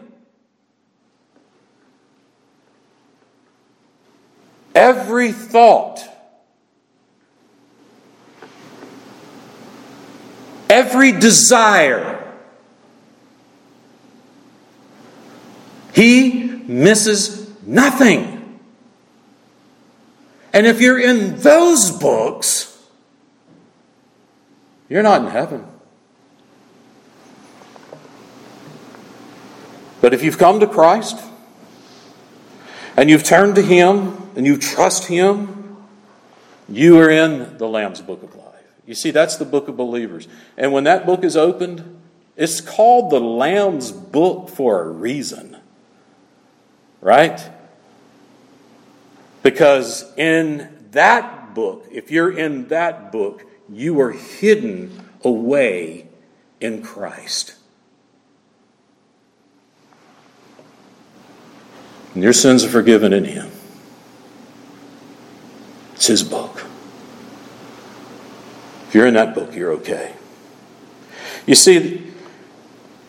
Every 4.75 5.31
thought, 5.31 6.05
every 10.69 11.13
desire, 11.13 12.21
he 15.93 16.43
misses 16.43 17.49
nothing. 17.65 18.59
And 20.51 20.67
if 20.67 20.81
you're 20.81 20.99
in 20.99 21.39
those 21.39 21.91
books, 21.91 22.77
you're 24.89 25.03
not 25.03 25.21
in 25.21 25.27
heaven. 25.27 25.65
But 30.01 30.13
if 30.13 30.21
you've 30.21 30.37
come 30.37 30.59
to 30.59 30.67
Christ 30.67 31.17
and 32.97 33.09
you've 33.09 33.23
turned 33.23 33.55
to 33.55 33.61
Him 33.61 34.24
and 34.35 34.45
you 34.45 34.57
trust 34.57 35.05
Him, 35.05 35.77
you 36.67 36.99
are 36.99 37.09
in 37.09 37.57
the 37.57 37.67
Lamb's 37.67 38.01
book 38.01 38.23
of 38.23 38.35
life. 38.35 38.45
You 38.85 38.95
see, 38.95 39.11
that's 39.11 39.37
the 39.37 39.45
book 39.45 39.67
of 39.67 39.77
believers. 39.77 40.27
And 40.57 40.71
when 40.71 40.83
that 40.83 41.05
book 41.05 41.23
is 41.23 41.37
opened, 41.37 41.99
it's 42.35 42.61
called 42.61 43.11
the 43.11 43.19
Lamb's 43.19 43.91
book 43.91 44.49
for 44.49 44.81
a 44.81 44.89
reason. 44.89 45.57
Right? 47.01 47.49
Because 49.43 50.11
in 50.17 50.87
that 50.91 51.53
book, 51.53 51.87
if 51.91 52.11
you're 52.11 52.35
in 52.35 52.67
that 52.69 53.11
book, 53.11 53.45
you 53.69 53.99
are 54.01 54.11
hidden 54.11 55.07
away 55.23 56.07
in 56.59 56.81
Christ. 56.81 57.55
And 62.13 62.23
your 62.23 62.33
sins 62.33 62.63
are 62.63 62.69
forgiven 62.69 63.13
in 63.13 63.25
Him. 63.25 63.51
It's 65.95 66.07
his 66.07 66.23
book. 66.23 66.65
If 68.87 68.95
you're 68.95 69.07
in 69.07 69.15
that 69.15 69.33
book, 69.33 69.55
you're 69.55 69.71
okay. 69.73 70.13
You 71.45 71.55
see, 71.55 72.11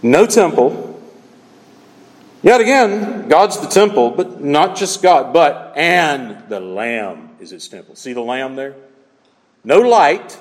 no 0.03 0.27
temple. 0.27 0.85
Yet 2.43 2.61
again, 2.61 3.29
God's 3.29 3.61
the 3.61 3.67
temple, 3.67 4.11
but 4.11 4.43
not 4.43 4.77
just 4.77 5.03
God, 5.03 5.33
but 5.33 5.77
and 5.77 6.49
the 6.49 6.61
Lamb 6.61 7.31
is 7.41 7.53
its 7.53 7.69
temple. 7.69 7.97
See 7.97 8.13
the 8.13 8.21
Lamb 8.21 8.57
there? 8.57 8.75
No 9.65 9.81
light. 9.81 10.39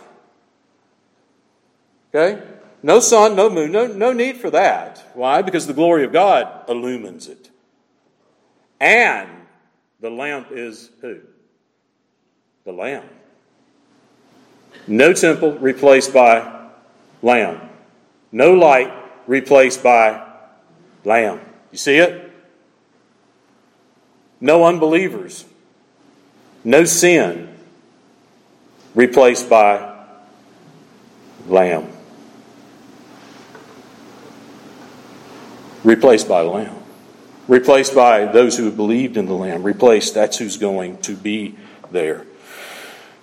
Okay? 2.13 2.41
No 2.83 2.99
sun, 2.99 3.35
no 3.35 3.49
moon, 3.49 3.71
no, 3.71 3.87
no 3.87 4.13
need 4.13 4.37
for 4.37 4.51
that. 4.51 5.03
Why? 5.15 5.41
Because 5.41 5.65
the 5.65 5.73
glory 5.73 6.03
of 6.03 6.13
God 6.13 6.69
illumines 6.69 7.27
it. 7.27 7.49
And 8.79 9.27
the 9.99 10.11
lamp 10.11 10.49
is 10.51 10.91
who? 11.01 11.21
The 12.65 12.71
Lamb. 12.71 13.03
No 14.87 15.13
temple 15.13 15.53
replaced 15.59 16.11
by 16.11 16.67
Lamb. 17.21 17.61
No 18.31 18.53
light 18.55 18.91
replaced 19.27 19.83
by 19.83 20.27
Lamb. 21.03 21.39
You 21.71 21.77
see 21.77 21.97
it? 21.97 22.31
No 24.41 24.65
unbelievers. 24.65 25.45
No 26.63 26.85
sin 26.85 27.55
replaced 28.95 29.47
by 29.47 30.03
Lamb. 31.47 31.87
Replaced 35.83 36.27
by 36.27 36.41
Lamb. 36.41 36.75
Replaced 37.47 37.93
by 37.93 38.25
those 38.25 38.57
who 38.57 38.71
believed 38.71 39.17
in 39.17 39.27
the 39.27 39.35
Lamb. 39.35 39.61
Replaced, 39.61 40.15
that's 40.15 40.39
who's 40.39 40.57
going 40.57 40.97
to 41.03 41.15
be 41.15 41.55
there. 41.91 42.25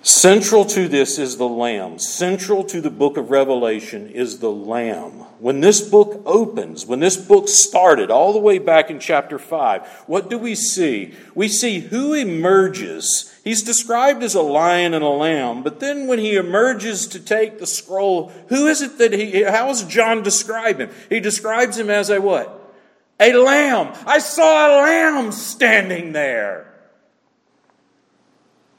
Central 0.05 0.65
to 0.65 0.89
this 0.89 1.17
is 1.17 1.37
the 1.37 1.47
Lamb. 1.47 1.97
Central 1.97 2.65
to 2.65 2.81
the 2.81 2.89
book 2.89 3.15
of 3.15 3.31
Revelation 3.31 4.09
is 4.09 4.39
the 4.39 4.51
Lamb. 4.51 5.11
When 5.39 5.61
this 5.61 5.79
book 5.79 6.21
opens, 6.25 6.85
when 6.85 6.99
this 6.99 7.15
book 7.15 7.47
started, 7.47 8.11
all 8.11 8.33
the 8.33 8.39
way 8.39 8.57
back 8.57 8.89
in 8.89 8.99
chapter 8.99 9.39
5, 9.39 10.03
what 10.07 10.29
do 10.29 10.37
we 10.37 10.55
see? 10.55 11.13
We 11.35 11.47
see 11.47 11.79
who 11.79 12.13
emerges. 12.13 13.33
He's 13.45 13.63
described 13.63 14.23
as 14.23 14.35
a 14.35 14.41
lion 14.41 14.93
and 14.93 15.05
a 15.05 15.07
lamb, 15.07 15.63
but 15.63 15.79
then 15.79 16.07
when 16.07 16.19
he 16.19 16.35
emerges 16.35 17.07
to 17.07 17.19
take 17.21 17.59
the 17.59 17.67
scroll, 17.67 18.27
who 18.49 18.67
is 18.67 18.81
it 18.81 18.97
that 18.97 19.13
he, 19.13 19.43
how 19.43 19.67
does 19.67 19.85
John 19.85 20.21
describe 20.21 20.79
him? 20.79 20.89
He 21.07 21.21
describes 21.21 21.79
him 21.79 21.89
as 21.89 22.09
a 22.09 22.19
what? 22.19 22.75
A 23.21 23.31
lamb. 23.31 23.93
I 24.05 24.19
saw 24.19 24.67
a 24.67 24.75
lamb 24.81 25.31
standing 25.31 26.11
there. 26.11 26.72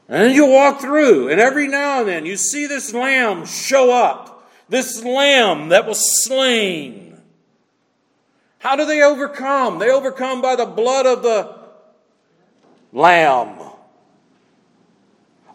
And 0.08 0.34
you 0.34 0.46
walk 0.46 0.80
through, 0.80 1.28
and 1.28 1.40
every 1.40 1.66
now 1.66 2.00
and 2.00 2.08
then 2.08 2.26
you 2.26 2.36
see 2.36 2.66
this 2.66 2.92
lamb 2.92 3.46
show 3.46 3.90
up. 3.90 4.50
This 4.68 5.02
lamb 5.02 5.70
that 5.70 5.86
was 5.86 6.24
slain. 6.24 7.20
How 8.58 8.76
do 8.76 8.86
they 8.86 9.02
overcome? 9.02 9.78
They 9.78 9.90
overcome 9.90 10.40
by 10.40 10.56
the 10.56 10.66
blood 10.66 11.06
of 11.06 11.22
the 11.22 11.58
lamb. 12.92 13.58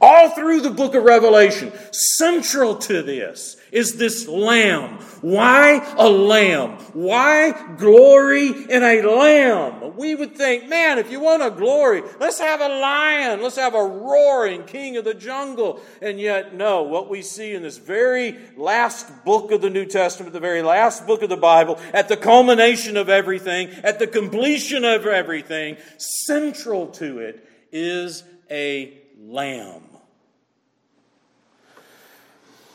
All 0.02 0.30
through 0.30 0.62
the 0.62 0.70
book 0.70 0.96
of 0.96 1.04
Revelation. 1.04 1.74
Central 1.92 2.76
to 2.78 3.02
this 3.04 3.58
is 3.72 3.98
this 3.98 4.28
lamb. 4.28 5.00
Why 5.22 5.86
a 5.98 6.10
lamb? 6.10 6.78
Why 6.94 7.76
glory 7.78 8.50
in 8.50 8.82
a 8.82 9.02
lamb? 9.02 9.98
We 9.98 10.16
would 10.16 10.36
think, 10.36 10.70
man, 10.70 10.98
if 10.98 11.12
you 11.12 11.20
want 11.20 11.44
a 11.44 11.52
glory, 11.52 12.02
let's 12.20 12.40
have 12.40 12.62
a 12.62 12.68
lion. 12.70 13.42
Let's 13.42 13.58
have 13.58 13.76
a 13.76 13.84
roaring 13.84 14.64
king 14.64 14.96
of 14.96 15.04
the 15.04 15.14
jungle. 15.14 15.82
And 16.02 16.20
yet, 16.20 16.56
no, 16.56 16.84
what 16.84 17.10
we 17.10 17.22
see 17.22 17.54
in 17.54 17.62
this 17.62 17.78
very 17.78 18.38
last 18.56 19.26
book 19.26 19.52
of 19.52 19.62
the 19.62 19.70
New 19.70 19.86
Testament, 19.86 20.32
the 20.32 20.40
very 20.40 20.62
last 20.62 21.06
book 21.06 21.22
of 21.24 21.30
the 21.30 21.38
Bible, 21.38 21.78
at 21.94 22.08
the 22.08 22.18
culmination 22.18 22.96
of 22.96 23.10
everything, 23.10 23.70
at 23.84 24.00
the 24.00 24.08
completion 24.08 24.86
of 24.86 25.06
everything, 25.06 25.76
central 25.98 26.88
to 26.88 27.20
it 27.20 27.46
is 27.72 28.24
a 28.50 28.98
lamb. 29.20 29.89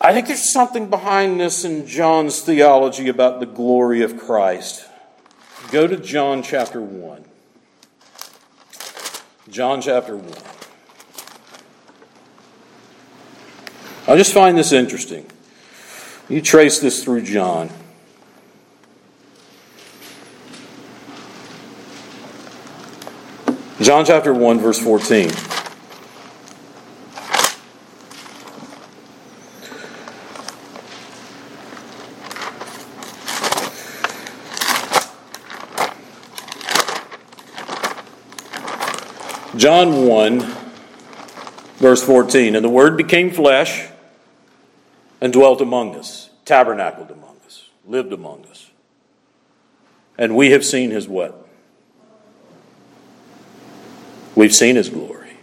I 0.05 0.13
think 0.13 0.27
there's 0.27 0.53
something 0.53 0.91
behind 0.91 1.41
this 1.41 1.65
in 1.65 1.87
John's 1.87 2.43
theology 2.43 3.09
about 3.09 3.41
the 3.41 3.47
glory 3.47 4.03
of 4.03 4.19
Christ. 4.19 4.87
Go 5.71 5.87
to 5.87 5.97
John 5.97 6.43
chapter 6.43 6.79
1. 6.79 7.25
John 9.49 9.81
chapter 9.81 10.15
1. 10.15 10.31
I 14.07 14.15
just 14.19 14.35
find 14.35 14.59
this 14.59 14.73
interesting. 14.73 15.25
You 16.29 16.43
trace 16.43 16.81
this 16.81 17.03
through 17.03 17.23
John. 17.23 17.71
John 23.81 24.05
chapter 24.05 24.35
1, 24.35 24.61
verse 24.61 24.79
14. 24.79 25.54
John 39.57 40.07
1, 40.07 40.41
verse 41.77 42.03
14. 42.03 42.57
And 42.57 42.65
the 42.65 42.69
Word 42.69 42.97
became 42.97 43.31
flesh 43.31 43.89
and 45.21 45.33
dwelt 45.33 45.61
among 45.61 45.95
us, 45.97 46.31
tabernacled 46.45 47.11
among 47.11 47.37
us, 47.47 47.69
lived 47.87 48.13
among 48.13 48.45
us. 48.47 48.71
And 50.19 50.37
we 50.37 50.51
have 50.51 50.65
seen 50.65 50.91
his 50.91 51.09
what? 51.09 51.47
We've 54.35 54.55
seen 54.55 54.77
his 54.77 54.89
glory. 54.89 55.37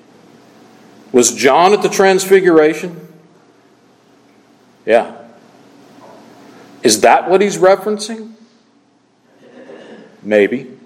Was 1.12 1.34
John 1.34 1.74
at 1.74 1.82
the 1.82 1.89
transfiguration? 1.89 3.07
Yeah. 4.86 5.16
Is 6.84 7.01
that 7.01 7.30
what 7.30 7.41
he's 7.41 7.57
referencing? 7.57 8.34
Maybe. 10.24 10.78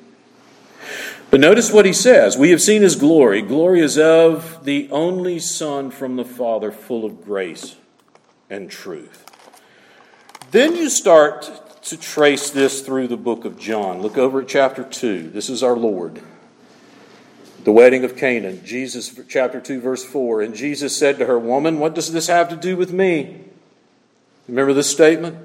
But 1.31 1.39
notice 1.39 1.71
what 1.71 1.85
he 1.85 1.93
says 1.93 2.37
We 2.37 2.51
have 2.51 2.61
seen 2.61 2.81
his 2.81 2.95
glory. 2.95 3.41
Glory 3.41 3.81
is 3.81 3.97
of 3.97 4.63
the 4.65 4.89
only 4.91 5.39
Son 5.39 5.91
from 5.91 6.15
the 6.15 6.25
Father, 6.25 6.71
full 6.71 7.05
of 7.05 7.23
grace 7.23 7.75
and 8.49 8.69
truth. 8.69 9.25
Then 10.51 10.75
you 10.75 10.89
start 10.89 11.83
to 11.83 11.97
trace 11.97 12.49
this 12.49 12.81
through 12.81 13.07
the 13.07 13.17
book 13.17 13.45
of 13.45 13.59
John. 13.59 14.01
Look 14.01 14.17
over 14.17 14.41
at 14.41 14.47
chapter 14.47 14.83
2. 14.83 15.29
This 15.29 15.49
is 15.49 15.61
our 15.61 15.75
Lord. 15.75 16.21
The 17.63 17.71
wedding 17.71 18.03
of 18.03 18.15
Cana. 18.15 18.53
Jesus, 18.53 19.19
chapter 19.27 19.59
2, 19.59 19.81
verse 19.81 20.03
4. 20.03 20.41
And 20.41 20.55
Jesus 20.55 20.97
said 20.97 21.19
to 21.19 21.25
her, 21.25 21.37
Woman, 21.37 21.79
what 21.79 21.95
does 21.95 22.11
this 22.11 22.27
have 22.27 22.49
to 22.49 22.55
do 22.55 22.77
with 22.77 22.91
me? 22.91 23.41
Remember 24.47 24.73
this 24.73 24.89
statement? 24.89 25.37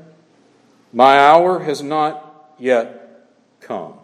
My 0.93 1.19
hour 1.19 1.61
has 1.61 1.83
not 1.83 2.55
yet 2.59 3.29
come. 3.61 3.95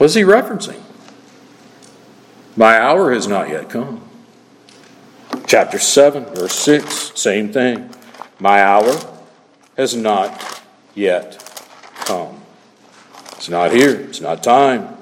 What 0.00 0.06
is 0.06 0.14
he 0.14 0.22
referencing? 0.22 0.80
My 2.56 2.80
hour 2.80 3.12
has 3.12 3.28
not 3.28 3.50
yet 3.50 3.68
come. 3.68 4.00
Chapter 5.46 5.78
7, 5.78 6.24
verse 6.34 6.54
6, 6.54 7.20
same 7.20 7.52
thing. 7.52 7.90
My 8.38 8.62
hour 8.62 8.98
has 9.76 9.94
not 9.94 10.62
yet 10.94 11.44
come. 11.96 12.40
It's 13.32 13.50
not 13.50 13.72
here, 13.72 14.00
it's 14.00 14.22
not 14.22 14.42
time. 14.42 14.96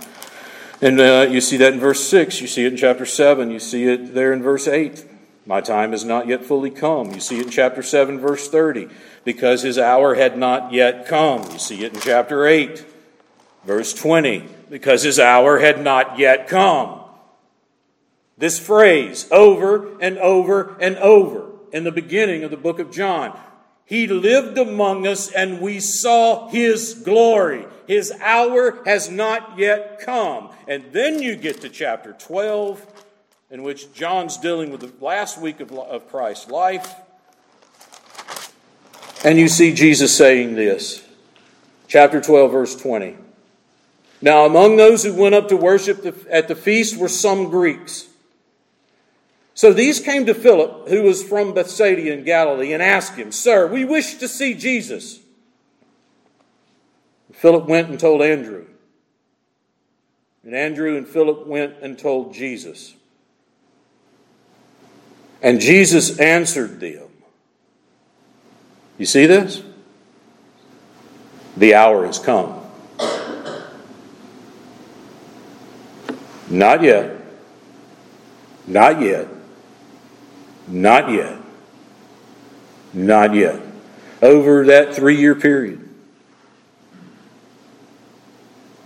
And 0.83 0.99
uh, 0.99 1.29
you 1.31 1.41
see 1.41 1.59
that 1.59 1.75
in 1.75 1.79
verse 1.79 2.03
6, 2.03 2.41
you 2.41 2.49
see 2.49 2.65
it 2.65 2.73
in 2.73 2.77
chapter 2.77 3.07
7, 3.07 3.53
you 3.53 3.61
see 3.61 3.85
it 3.85 4.15
there 4.15 4.33
in 4.33 4.43
verse 4.43 4.67
8. 4.67 5.07
My 5.47 5.61
time 5.61 5.93
has 5.93 6.05
not 6.05 6.27
yet 6.27 6.45
fully 6.45 6.73
come. 6.73 7.13
You 7.13 7.21
see 7.21 7.39
it 7.39 7.45
in 7.45 7.51
chapter 7.51 7.85
7, 7.85 8.19
verse 8.19 8.49
30, 8.49 8.89
because 9.23 9.63
his 9.63 9.79
hour 9.79 10.17
had 10.17 10.37
not 10.37 10.73
yet 10.73 11.07
come. 11.07 11.49
You 11.53 11.61
see 11.61 11.85
it 11.85 11.95
in 11.95 12.01
chapter 12.01 12.49
8, 12.49 12.85
verse 13.65 13.95
20 13.95 14.58
because 14.71 15.03
his 15.03 15.19
hour 15.19 15.59
had 15.59 15.83
not 15.83 16.19
yet 16.19 16.49
come. 16.49 17.01
This 18.37 18.59
phrase 18.59 19.29
over 19.33 19.99
and 20.01 20.19
over 20.19 20.77
and 20.81 20.97
over 20.99 21.51
in 21.73 21.85
the 21.85 21.93
beginning 21.93 22.45
of 22.45 22.51
the 22.51 22.57
book 22.57 22.79
of 22.79 22.91
John. 22.91 23.39
He 23.85 24.07
lived 24.07 24.59
among 24.59 25.07
us 25.07 25.33
and 25.33 25.61
we 25.61 25.81
saw 25.81 26.49
his 26.49 26.95
glory. 26.95 27.67
His 27.87 28.13
hour 28.21 28.85
has 28.85 29.11
not 29.11 29.59
yet 29.59 30.01
come. 30.01 30.51
And 30.69 30.85
then 30.93 31.23
you 31.23 31.37
get 31.37 31.63
to 31.63 31.71
chapter 31.71 32.13
12, 32.13 32.87
in 33.51 33.63
which 33.63 33.93
John's 33.95 34.37
dealing 34.37 34.71
with 34.71 34.83
the 34.83 34.93
last 35.05 35.41
week 35.41 35.61
of, 35.61 35.73
of 35.73 36.09
Christ's 36.11 36.51
life. 36.51 36.95
And 39.25 39.39
you 39.39 39.49
see 39.49 39.73
Jesus 39.73 40.15
saying 40.15 40.55
this. 40.55 41.05
Chapter 41.89 42.21
12, 42.21 42.53
verse 42.53 42.77
20. 42.77 43.17
Now, 44.21 44.45
among 44.45 44.77
those 44.77 45.05
who 45.05 45.15
went 45.15 45.35
up 45.35 45.49
to 45.49 45.57
worship 45.57 46.05
at 46.31 46.49
the 46.49 46.57
feast 46.57 46.97
were 46.97 47.09
some 47.09 47.51
Greeks. 47.51 48.09
So 49.55 49.73
these 49.73 50.01
came 50.01 50.27
to 50.27 50.35
Philip, 50.35 50.89
who 50.89 51.03
was 51.03 51.23
from 51.23 51.55
Bethsaida 51.55 52.13
in 52.13 52.25
Galilee, 52.25 52.73
and 52.73 52.83
asked 52.83 53.15
him, 53.15 53.33
Sir, 53.33 53.67
we 53.67 53.85
wish 53.85 54.15
to 54.17 54.29
see 54.29 54.55
Jesus. 54.55 55.21
Philip 57.33 57.67
went 57.67 57.89
and 57.89 57.99
told 57.99 58.23
Andrew. 58.23 58.67
And 60.45 60.55
Andrew 60.55 60.97
and 60.97 61.07
Philip 61.07 61.47
went 61.47 61.75
and 61.83 61.99
told 61.99 62.35
Jesus. 62.35 62.95
And 65.43 65.61
Jesus 65.61 66.19
answered 66.19 66.81
them. 66.81 67.09
You 68.97 69.07
see 69.07 69.27
this? 69.27 69.63
The 71.57 71.75
hour 71.75 72.07
has 72.07 72.19
come 72.19 72.58
Not 76.51 76.83
yet. 76.83 77.17
Not 78.67 79.01
yet. 79.01 79.29
Not 80.67 81.11
yet. 81.11 81.39
Not 82.93 83.35
yet. 83.35 83.61
Over 84.23 84.65
that 84.67 84.95
three 84.95 85.17
year 85.17 85.35
period. 85.35 85.89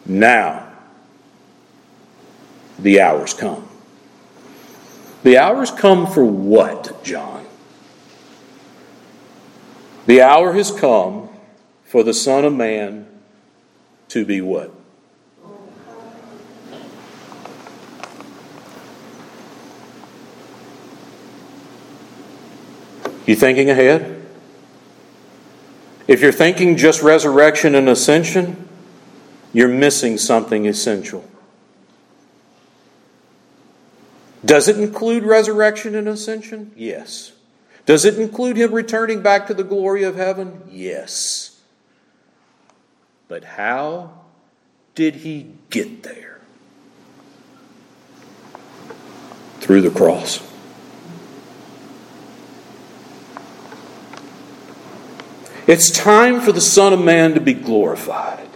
Now, 0.05 0.69
the 2.79 3.01
hours 3.01 3.35
come. 3.35 3.69
The 5.23 5.39
hours 5.39 5.71
come 5.71 6.07
for 6.07 6.25
what, 6.25 7.03
John? 7.05 7.47
The 10.07 10.21
hour 10.21 10.53
has 10.53 10.73
come 10.73 11.29
for 11.85 12.03
the 12.03 12.13
Son 12.13 12.45
of 12.45 12.53
Man 12.53 13.07
to 14.09 14.25
be 14.25 14.41
what? 14.41 14.73
You 23.33 23.37
thinking 23.37 23.71
ahead? 23.71 24.23
If 26.07 26.21
you're 26.21 26.33
thinking 26.33 26.77
just 26.77 27.01
resurrection 27.01 27.75
and 27.75 27.89
ascension, 27.89 28.69
you're 29.55 29.69
missing 29.69 30.19
something 30.19 30.67
essential. 30.67 31.27
Does 34.45 34.69
it 34.69 34.79
include 34.79 35.25
resurrection 35.25 35.95
and 35.95 36.09
ascension? 36.09 36.73
Yes. 36.77 37.33
Does 37.87 38.05
it 38.05 38.19
include 38.19 38.59
him 38.59 38.71
returning 38.71 39.23
back 39.23 39.47
to 39.47 39.55
the 39.55 39.65
glory 39.65 40.03
of 40.03 40.15
heaven? 40.15 40.61
Yes. 40.71 41.59
But 43.29 43.45
how 43.45 44.13
did 44.95 45.15
he 45.15 45.47
get 45.71 46.03
there? 46.03 46.43
Through 49.61 49.81
the 49.81 49.91
cross. 49.91 50.52
It's 55.67 55.91
time 55.91 56.41
for 56.41 56.51
the 56.51 56.61
Son 56.61 56.93
of 56.93 57.01
Man 57.01 57.35
to 57.35 57.41
be 57.41 57.55
glorified. 57.55 58.49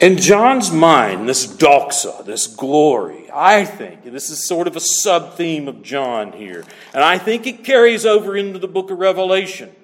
In 0.00 0.18
John's 0.18 0.70
mind, 0.70 1.28
this 1.28 1.46
doxa, 1.46 2.24
this 2.24 2.46
glory, 2.46 3.28
I 3.32 3.64
think, 3.64 4.04
this 4.04 4.30
is 4.30 4.46
sort 4.46 4.68
of 4.68 4.76
a 4.76 4.80
sub 4.80 5.34
theme 5.34 5.66
of 5.66 5.82
John 5.82 6.32
here, 6.32 6.64
and 6.94 7.02
I 7.02 7.18
think 7.18 7.46
it 7.46 7.64
carries 7.64 8.06
over 8.06 8.36
into 8.36 8.60
the 8.60 8.68
book 8.68 8.92
of 8.92 8.98
Revelation. 8.98 9.74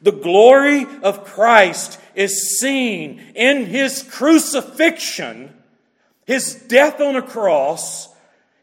The 0.00 0.10
glory 0.10 0.86
of 1.04 1.24
Christ 1.24 2.00
is 2.16 2.58
seen 2.58 3.20
in 3.36 3.66
his 3.66 4.02
crucifixion, 4.02 5.54
his 6.26 6.54
death 6.54 7.00
on 7.00 7.14
a 7.14 7.22
cross, 7.22 8.08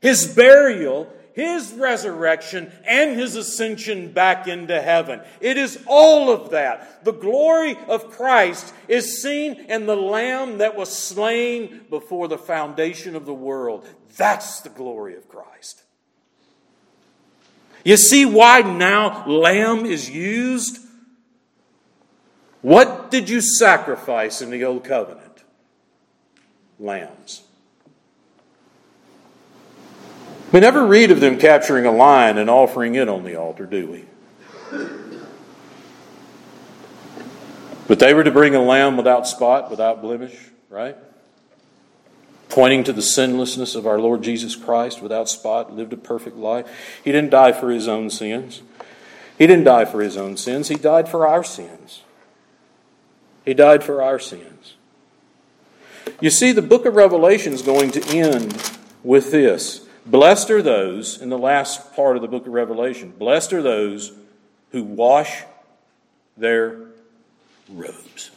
his 0.02 0.28
burial, 0.28 1.08
his 1.40 1.74
resurrection, 1.74 2.72
and 2.86 3.18
his 3.18 3.36
ascension 3.36 4.12
back 4.12 4.48
into 4.48 4.82
heaven. 4.82 5.22
It 5.40 5.58
is 5.58 5.82
all 5.88 6.30
of 6.32 6.52
that. 6.52 7.06
The 7.06 7.14
glory 7.14 7.78
of 7.88 8.12
Christ 8.12 8.74
is 8.88 9.22
seen 9.22 9.54
in 9.54 9.86
the 9.86 9.96
Lamb 9.96 10.58
that 10.58 10.76
was 10.76 10.92
slain 10.92 11.86
before 11.90 12.28
the 12.28 12.38
foundation 12.38 13.16
of 13.16 13.26
the 13.26 13.34
world. 13.34 13.88
That's 14.18 14.60
the 14.62 14.70
glory 14.70 15.16
of 15.16 15.30
Christ. 15.30 15.84
You 17.86 17.96
see 17.96 18.26
why 18.26 18.62
now 18.62 19.26
lamb 19.26 19.86
is 19.86 20.10
used? 20.10 20.80
What 22.62 23.10
did 23.10 23.30
you 23.30 23.40
sacrifice 23.40 24.42
in 24.42 24.50
the 24.50 24.66
Old 24.66 24.84
Covenant? 24.84 25.44
Lambs. 26.78 27.44
We 30.52 30.60
never 30.60 30.86
read 30.86 31.12
of 31.12 31.20
them 31.20 31.38
capturing 31.38 31.86
a 31.86 31.92
lion 31.92 32.38
and 32.38 32.50
offering 32.50 32.96
it 32.96 33.08
on 33.08 33.24
the 33.24 33.36
altar, 33.36 33.66
do 33.66 33.88
we? 33.88 34.06
But 37.88 38.00
they 38.00 38.14
were 38.14 38.24
to 38.24 38.32
bring 38.32 38.56
a 38.56 38.62
lamb 38.62 38.98
without 38.98 39.28
spot, 39.28 39.70
without 39.72 40.02
blemish, 40.02 40.36
right? 40.70 40.96
Pointing 42.48 42.84
to 42.84 42.94
the 42.94 43.02
sinlessness 43.02 43.76
of 43.76 43.88
our 43.88 44.00
Lord 44.00 44.22
Jesus 44.22 44.56
Christ 44.56 45.02
without 45.02 45.30
spot, 45.30 45.76
lived 45.76 45.94
a 45.94 45.98
perfect 45.98 46.38
life. 46.38 46.68
He 47.04 47.12
didn't 47.12 47.32
die 47.32 47.52
for 47.52 47.72
his 47.72 47.88
own 47.88 48.10
sins. 48.10 48.62
He 49.38 49.48
didn't 49.48 49.66
die 49.66 49.86
for 49.86 50.02
his 50.02 50.18
own 50.18 50.38
sins. 50.38 50.68
He 50.68 50.76
died 50.76 51.10
for 51.10 51.28
our 51.28 51.44
sins. 51.44 52.04
He 53.46 53.54
died 53.54 53.84
for 53.84 54.04
our 54.04 54.20
sins. 54.20 54.76
You 56.20 56.30
see, 56.30 56.52
the 56.52 56.62
book 56.62 56.86
of 56.86 56.96
Revelation 56.96 57.54
is 57.54 57.62
going 57.62 57.92
to 57.92 58.04
end 58.16 58.72
with 59.04 59.32
this. 59.32 59.88
Blessed 60.06 60.50
are 60.50 60.62
those, 60.62 61.22
in 61.22 61.30
the 61.30 61.38
last 61.38 61.94
part 61.96 62.16
of 62.16 62.22
the 62.22 62.28
book 62.28 62.48
of 62.48 62.54
Revelation, 62.54 63.14
blessed 63.18 63.54
are 63.54 63.62
those 63.62 64.12
who 64.72 64.84
wash 64.84 65.44
their 66.38 66.80
robes. 67.70 68.32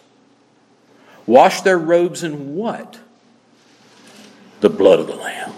Wash 1.27 1.61
their 1.63 1.79
robes 1.79 2.23
in 2.23 2.55
what? 2.55 2.99
The 4.61 4.71
blood 4.71 5.01
of 5.01 5.07
the 5.07 5.15
Lamb. 5.15 5.53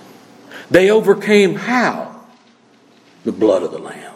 They 0.71 0.91
overcame 0.91 1.55
how? 1.55 2.25
The 3.25 3.33
blood 3.33 3.63
of 3.63 3.73
the 3.73 3.79
Lamb. 3.79 4.15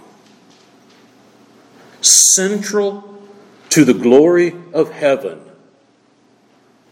Central 2.00 3.22
to 3.70 3.84
the 3.84 3.94
glory 3.94 4.54
of 4.72 4.90
heaven 4.90 5.40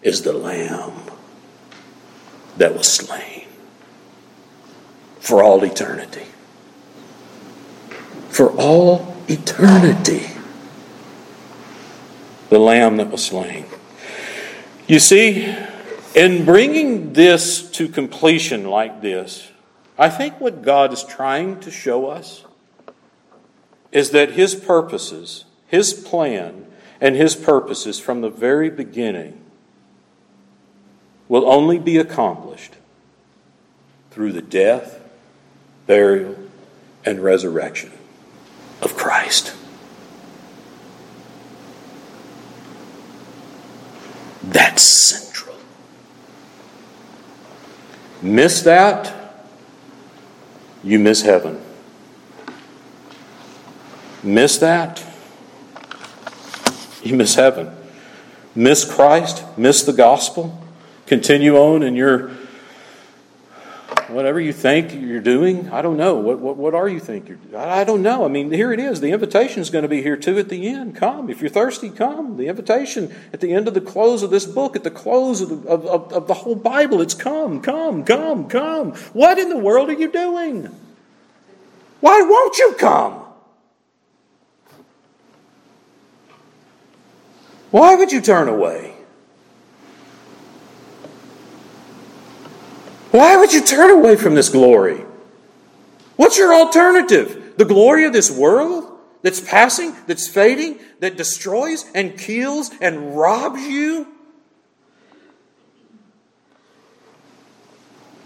is 0.02 0.22
the 0.22 0.32
Lamb 0.32 0.92
that 2.56 2.74
was 2.74 2.90
slain 2.90 3.45
for 5.26 5.42
all 5.42 5.64
eternity. 5.64 6.24
For 8.28 8.48
all 8.52 9.16
eternity. 9.26 10.24
The 12.48 12.60
lamb 12.60 12.98
that 12.98 13.10
was 13.10 13.24
slain. 13.24 13.66
You 14.86 15.00
see, 15.00 15.52
in 16.14 16.44
bringing 16.44 17.12
this 17.14 17.68
to 17.72 17.88
completion 17.88 18.66
like 18.66 19.02
this, 19.02 19.50
I 19.98 20.10
think 20.10 20.40
what 20.40 20.62
God 20.62 20.92
is 20.92 21.02
trying 21.02 21.58
to 21.58 21.72
show 21.72 22.06
us 22.06 22.44
is 23.90 24.10
that 24.10 24.30
His 24.30 24.54
purposes, 24.54 25.44
His 25.66 25.92
plan, 25.92 26.66
and 27.00 27.16
His 27.16 27.34
purposes 27.34 27.98
from 27.98 28.20
the 28.20 28.30
very 28.30 28.70
beginning 28.70 29.40
will 31.26 31.50
only 31.50 31.80
be 31.80 31.96
accomplished 31.96 32.74
through 34.12 34.30
the 34.30 34.40
death 34.40 34.95
burial, 35.86 36.36
and 37.04 37.20
resurrection 37.20 37.92
of 38.82 38.96
Christ. 38.96 39.54
That's 44.42 44.82
central. 44.82 45.56
Miss 48.22 48.62
that, 48.62 49.12
you 50.82 50.98
miss 50.98 51.22
heaven. 51.22 51.60
Miss 54.22 54.58
that, 54.58 55.02
you 57.02 57.14
miss 57.14 57.34
heaven. 57.36 57.70
Miss 58.54 58.84
Christ, 58.90 59.44
miss 59.56 59.82
the 59.82 59.92
gospel, 59.92 60.60
continue 61.06 61.56
on 61.56 61.82
in 61.82 61.94
your 61.94 62.30
whatever 64.08 64.40
you 64.40 64.52
think 64.52 64.94
you're 64.94 65.20
doing. 65.20 65.70
I 65.70 65.82
don't 65.82 65.96
know. 65.96 66.14
What, 66.14 66.38
what, 66.38 66.56
what 66.56 66.74
are 66.74 66.88
you 66.88 67.00
thinking? 67.00 67.38
you're 67.50 67.60
I 67.60 67.84
don't 67.84 68.02
know. 68.02 68.24
I 68.24 68.28
mean, 68.28 68.50
here 68.50 68.72
it 68.72 68.80
is. 68.80 69.00
The 69.00 69.10
invitation 69.10 69.60
is 69.60 69.70
going 69.70 69.82
to 69.82 69.88
be 69.88 70.02
here 70.02 70.16
too 70.16 70.38
at 70.38 70.48
the 70.48 70.68
end. 70.68 70.96
Come. 70.96 71.30
If 71.30 71.40
you're 71.40 71.50
thirsty, 71.50 71.90
come. 71.90 72.36
The 72.36 72.46
invitation 72.46 73.14
at 73.32 73.40
the 73.40 73.52
end 73.52 73.68
of 73.68 73.74
the 73.74 73.80
close 73.80 74.22
of 74.22 74.30
this 74.30 74.46
book, 74.46 74.76
at 74.76 74.84
the 74.84 74.90
close 74.90 75.40
of 75.40 75.48
the, 75.48 75.68
of, 75.68 75.86
of, 75.86 76.12
of 76.12 76.26
the 76.26 76.34
whole 76.34 76.54
Bible, 76.54 77.00
it's 77.00 77.14
come, 77.14 77.60
come, 77.60 78.04
come, 78.04 78.48
come. 78.48 78.92
What 79.12 79.38
in 79.38 79.48
the 79.48 79.58
world 79.58 79.88
are 79.90 79.94
you 79.94 80.10
doing? 80.10 80.74
Why 82.00 82.22
won't 82.22 82.58
you 82.58 82.74
come? 82.78 83.22
Why 87.70 87.94
would 87.94 88.12
you 88.12 88.20
turn 88.20 88.48
away? 88.48 88.95
Why 93.16 93.38
would 93.38 93.50
you 93.54 93.62
turn 93.62 93.90
away 93.90 94.16
from 94.16 94.34
this 94.34 94.50
glory? 94.50 95.02
What's 96.16 96.36
your 96.36 96.52
alternative? 96.52 97.54
The 97.56 97.64
glory 97.64 98.04
of 98.04 98.12
this 98.12 98.30
world 98.30 98.92
that's 99.22 99.40
passing, 99.40 99.96
that's 100.06 100.28
fading, 100.28 100.80
that 101.00 101.16
destroys 101.16 101.86
and 101.94 102.18
kills 102.18 102.70
and 102.78 103.16
robs 103.16 103.62
you? 103.62 104.06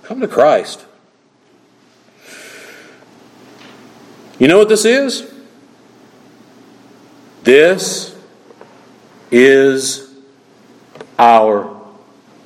Come 0.03 0.19
to 0.23 0.27
Christ. 0.27 0.85
You 4.41 4.49
know 4.49 4.59
what 4.59 4.69
this 4.69 4.85
is? 4.85 5.33
This 7.45 8.19
is 9.31 10.13
our 11.17 11.81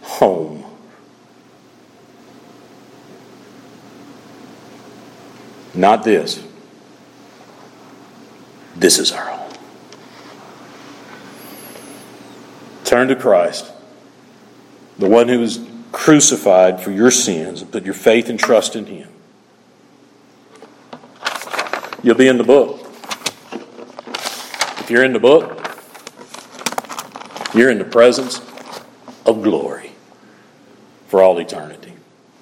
home. 0.03 0.64
Not 5.75 6.05
this. 6.05 6.43
This 8.77 8.99
is 8.99 9.13
our 9.13 9.25
home. 9.25 9.53
Turn 12.85 13.09
to 13.09 13.17
Christ, 13.17 13.73
the 14.99 15.09
one 15.09 15.29
who 15.29 15.41
was 15.41 15.61
crucified 15.91 16.81
for 16.81 16.91
your 16.91 17.11
sins, 17.11 17.63
and 17.63 17.73
put 17.73 17.85
your 17.85 17.95
faith 17.95 18.29
and 18.29 18.39
trust 18.39 18.77
in 18.77 18.87
Him. 18.87 19.09
You'll 22.03 22.17
be 22.17 22.29
in 22.29 22.37
the 22.37 22.45
book. 22.45 22.81
If 24.81 24.91
you're 24.91 25.05
in 25.05 25.15
the 25.15 25.19
book, 25.19 25.61
you're 27.55 27.71
in 27.71 27.79
the 27.79 27.85
presence 27.85 28.41
of 29.25 29.43
glory 29.43 29.93
for 31.07 31.23
all 31.23 31.39
eternity. 31.39 31.95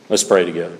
Let's 0.08 0.24
pray 0.24 0.44
together. 0.44 0.76